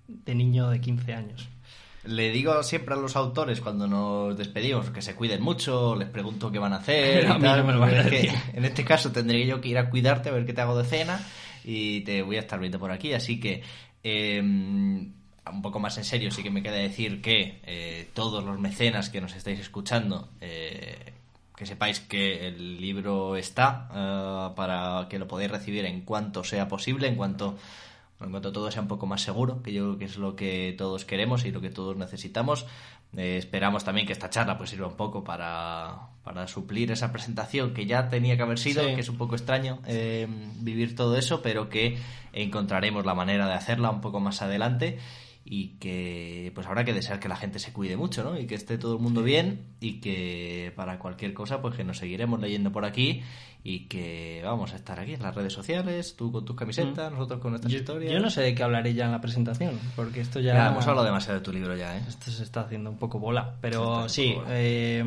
de 0.09 0.35
niño 0.35 0.69
de 0.71 0.81
15 0.81 1.15
años. 1.15 1.49
Le 2.09 2.31
digo 2.31 2.63
siempre 2.63 2.95
a 2.95 2.97
los 2.97 3.17
autores 3.17 3.61
cuando 3.61 3.87
nos 3.87 4.37
despedimos 4.37 4.89
que 4.91 5.03
se 5.03 5.15
cuiden 5.15 5.43
mucho, 5.43 5.95
les 5.95 6.09
pregunto 6.09 6.51
qué 6.51 6.59
van 6.59 6.73
a 6.73 6.77
hacer. 6.77 7.27
A 7.31 7.37
y 7.37 7.41
tal, 7.41 7.67
no 7.67 7.87
es 7.87 8.07
que 8.07 8.33
en 8.55 8.65
este 8.65 8.83
caso 8.83 9.13
tendré 9.13 9.47
yo 9.47 9.61
que 9.61 9.69
ir 9.69 9.79
a 9.79 9.91
cuidarte 9.91 10.31
a 10.31 10.33
ver 10.33 10.47
qué 10.47 10.55
te 10.55 10.63
hago 10.63 10.79
de 10.79 10.89
cena 10.89 11.21
y 11.65 12.01
te 12.01 12.23
voy 12.23 12.37
a 12.37 12.41
estar 12.41 12.59
viendo 12.59 12.79
por 12.79 12.91
aquí. 12.91 13.13
Así 13.13 13.39
que, 13.39 13.63
eh, 14.03 14.41
un 14.41 15.63
poco 15.63 15.81
más 15.81 15.99
en 15.99 16.05
serio, 16.05 16.31
sí 16.31 16.43
que 16.43 16.51
me 16.51 16.63
queda 16.63 16.77
decir 16.77 17.21
que 17.21 17.61
eh, 17.65 18.09
todos 18.15 18.43
los 18.43 18.59
mecenas 18.59 19.11
que 19.11 19.21
nos 19.21 19.35
estáis 19.35 19.61
escuchando, 19.61 20.31
eh, 20.41 21.13
que 21.57 21.67
sepáis 21.67 22.01
que 22.01 22.47
el 22.47 22.81
libro 22.81 23.37
está 23.37 23.89
eh, 23.93 24.55
para 24.57 25.09
que 25.11 25.19
lo 25.19 25.27
podáis 25.27 25.51
recibir 25.51 25.85
en 25.85 26.03
cuanto 26.03 26.45
sea 26.45 26.69
posible, 26.69 27.09
en 27.09 27.17
cuanto 27.17 27.59
en 28.21 28.31
cuanto 28.31 28.53
todo 28.53 28.71
sea 28.71 28.83
un 28.83 28.89
poco 28.89 29.07
más 29.07 29.23
seguro, 29.23 29.63
que 29.63 29.73
yo 29.73 29.85
creo 29.85 29.99
que 29.99 30.05
es 30.07 30.17
lo 30.19 30.35
que 30.35 30.75
todos 30.77 31.05
queremos 31.05 31.45
y 31.45 31.53
lo 31.53 31.61
que 31.61 31.71
todos 31.71 31.97
necesitamos. 31.97 32.67
Eh, 33.17 33.37
esperamos 33.39 33.85
también 33.85 34.07
que 34.07 34.13
esta 34.13 34.29
charla 34.29 34.59
pues 34.59 34.71
sirva 34.71 34.87
un 34.89 34.97
poco 34.97 35.25
para, 35.25 36.09
para 36.25 36.47
suplir 36.49 36.91
esa 36.91 37.11
presentación 37.13 37.73
que 37.73 37.87
ya 37.87 38.09
tenía 38.09 38.37
que 38.37 38.43
haber 38.43 38.59
sido, 38.59 38.83
Sí. 38.87 38.95
que 38.95 39.01
es 39.01 39.09
un 39.09 39.17
poco 39.19 39.35
extraño 39.37 39.79
eh, 39.87 40.27
vivir 40.61 40.95
todo 40.97 41.17
eso, 41.17 41.41
pero 41.41 41.69
que 41.69 41.97
encontraremos 42.33 43.07
la 43.07 43.15
manera 43.15 43.47
de 43.47 43.55
hacerla 43.55 43.91
un 43.91 44.01
poco 44.01 44.21
más 44.21 44.43
adelante 44.43 44.99
y 45.51 45.79
que 45.79 46.53
pues 46.55 46.67
habrá 46.67 46.85
que 46.85 46.93
desear 46.93 47.21
que 47.21 47.29
la 47.29 47.37
gente 47.37 47.59
se 47.59 47.73
cuide 47.73 47.97
mucho, 47.97 48.23
¿no? 48.23 48.39
Y 48.39 48.47
que 48.47 48.55
esté 48.55 48.77
todo 48.77 48.97
el 48.97 49.01
mundo 49.01 49.23
bien 49.23 49.61
y 49.81 49.95
que 50.01 50.75
para 50.77 50.99
cualquier 50.99 51.33
cosa 51.33 51.63
pues 51.63 51.75
que 51.75 51.85
nos 51.85 51.97
seguiremos 51.97 52.39
leyendo 52.39 52.71
por 52.71 52.85
aquí 52.85 53.23
y 53.65 53.87
que 53.87 54.43
vamos 54.45 54.75
a 54.75 54.77
estar 54.77 55.01
aquí 55.01 55.15
en 55.15 55.23
las 55.23 55.35
redes 55.35 55.55
sociales, 55.55 56.17
tú 56.17 56.31
con 56.31 56.45
tus 56.45 56.55
camisetas, 56.55 57.11
nosotros 57.11 57.41
con 57.41 57.53
nuestras 57.53 57.73
historias. 57.73 58.13
Mm. 58.13 58.15
Yo 58.15 58.21
no 58.21 58.29
sé 58.29 58.43
de 58.43 58.55
qué 58.55 58.63
hablaré 58.63 58.93
ya 58.93 59.07
en 59.07 59.13
la 59.13 59.23
presentación, 59.23 59.79
porque 59.97 60.21
esto 60.21 60.39
ya... 60.39 60.53
Ya, 60.53 60.69
hemos 60.69 60.87
hablado 60.87 61.07
demasiado 61.07 61.39
de 61.39 61.45
tu 61.45 61.53
libro 61.53 61.75
ya, 61.75 61.97
¿eh? 61.97 62.03
Esto 62.07 62.31
se 62.31 62.43
está 62.43 62.61
haciendo 62.61 62.91
un 62.91 62.99
poco 62.99 63.19
bola, 63.19 63.55
pero 63.63 64.07
sí, 64.09 64.35
bola. 64.35 64.49
eh, 64.51 65.03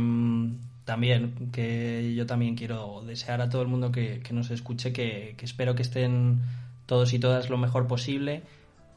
también 0.86 1.52
que 1.52 2.16
yo 2.16 2.26
también 2.26 2.56
quiero 2.56 3.04
desear 3.06 3.42
a 3.42 3.50
todo 3.50 3.62
el 3.62 3.68
mundo 3.68 3.92
que, 3.92 4.22
que 4.22 4.34
nos 4.34 4.50
escuche 4.50 4.92
que, 4.92 5.36
que 5.38 5.46
espero 5.46 5.76
que 5.76 5.84
estén 5.84 6.42
todos 6.88 7.14
y 7.14 7.20
todas 7.20 7.50
lo 7.50 7.58
mejor 7.58 7.88
posible, 7.88 8.42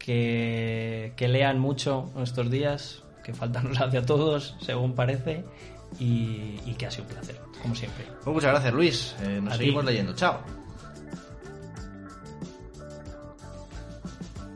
que, 0.05 1.15
que 1.17 1.29
lean 1.29 1.59
mucho 1.59 2.11
estos 2.23 2.51
días, 2.51 3.03
que 3.25 3.33
falta 3.33 3.63
nos 3.63 3.81
hace 3.81 3.97
a 3.97 4.05
todos, 4.05 4.55
según 4.61 4.95
parece, 4.95 5.45
y, 5.99 6.61
y 6.67 6.75
que 6.77 6.87
ha 6.87 6.91
sido 6.91 7.05
un 7.05 7.11
placer, 7.15 7.41
como 7.63 7.75
siempre. 7.75 8.05
Pues 8.23 8.35
muchas 8.35 8.51
gracias, 8.51 8.75
Luis. 8.75 9.15
Eh, 9.23 9.41
nos 9.43 9.55
A 9.55 9.57
ti. 9.57 9.65
seguimos 9.65 9.85
leyendo. 9.87 10.15
Chao. 10.15 10.41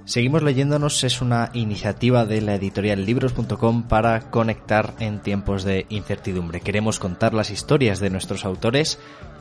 Seguimos 0.04 0.42
leyéndonos 0.42 1.04
es 1.04 1.20
una 1.20 1.50
iniciativa 1.52 2.24
de 2.26 2.40
la 2.40 2.54
editorial 2.54 3.04
libros.com 3.04 3.84
para 3.88 4.30
conectar 4.30 4.94
en 5.00 5.20
tiempos 5.20 5.64
de 5.64 5.86
incertidumbre. 5.90 6.60
Queremos 6.60 6.98
contar 6.98 7.32
las 7.34 7.50
historias 7.50 8.00
de 8.00 8.10
nuestros 8.10 8.44
autores, 8.46 8.98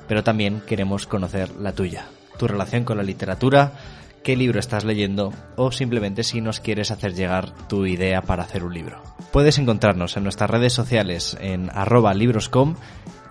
pero 0.08 0.24
también 0.24 0.62
queremos 0.66 1.08
conocer 1.08 1.52
la 1.56 1.72
tuya, 1.74 2.08
tu 2.38 2.48
relación 2.48 2.84
con 2.84 2.98
la 2.98 3.04
literatura, 3.04 3.74
qué 4.24 4.36
libro 4.36 4.60
estás 4.60 4.84
leyendo 4.84 5.34
o 5.56 5.72
simplemente 5.72 6.24
si 6.24 6.42
nos 6.42 6.60
quieres 6.60 6.92
hacer 6.92 7.14
llegar 7.14 7.52
tu 7.68 7.86
idea 7.86 8.22
para 8.22 8.44
hacer 8.44 8.64
un 8.64 8.74
libro. 8.74 9.02
Puedes 9.32 9.58
encontrarnos 9.58 10.18
en 10.18 10.24
nuestras 10.24 10.50
redes 10.50 10.74
sociales 10.74 11.38
en 11.40 11.70
arroba 11.74 12.14
libroscom 12.14 12.76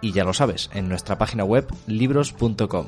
y 0.01 0.13
ya 0.13 0.25
lo 0.25 0.35
sabes, 0.35 0.71
en 0.75 0.89
nuestra 0.89 1.19
página 1.19 1.45
web 1.45 1.67
libros.com. 1.87 2.87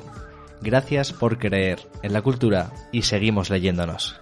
Gracias 0.61 1.13
por 1.13 1.37
creer 1.37 1.79
en 2.03 2.13
la 2.13 2.21
cultura 2.21 2.71
y 2.91 3.03
seguimos 3.03 3.49
leyéndonos. 3.49 4.21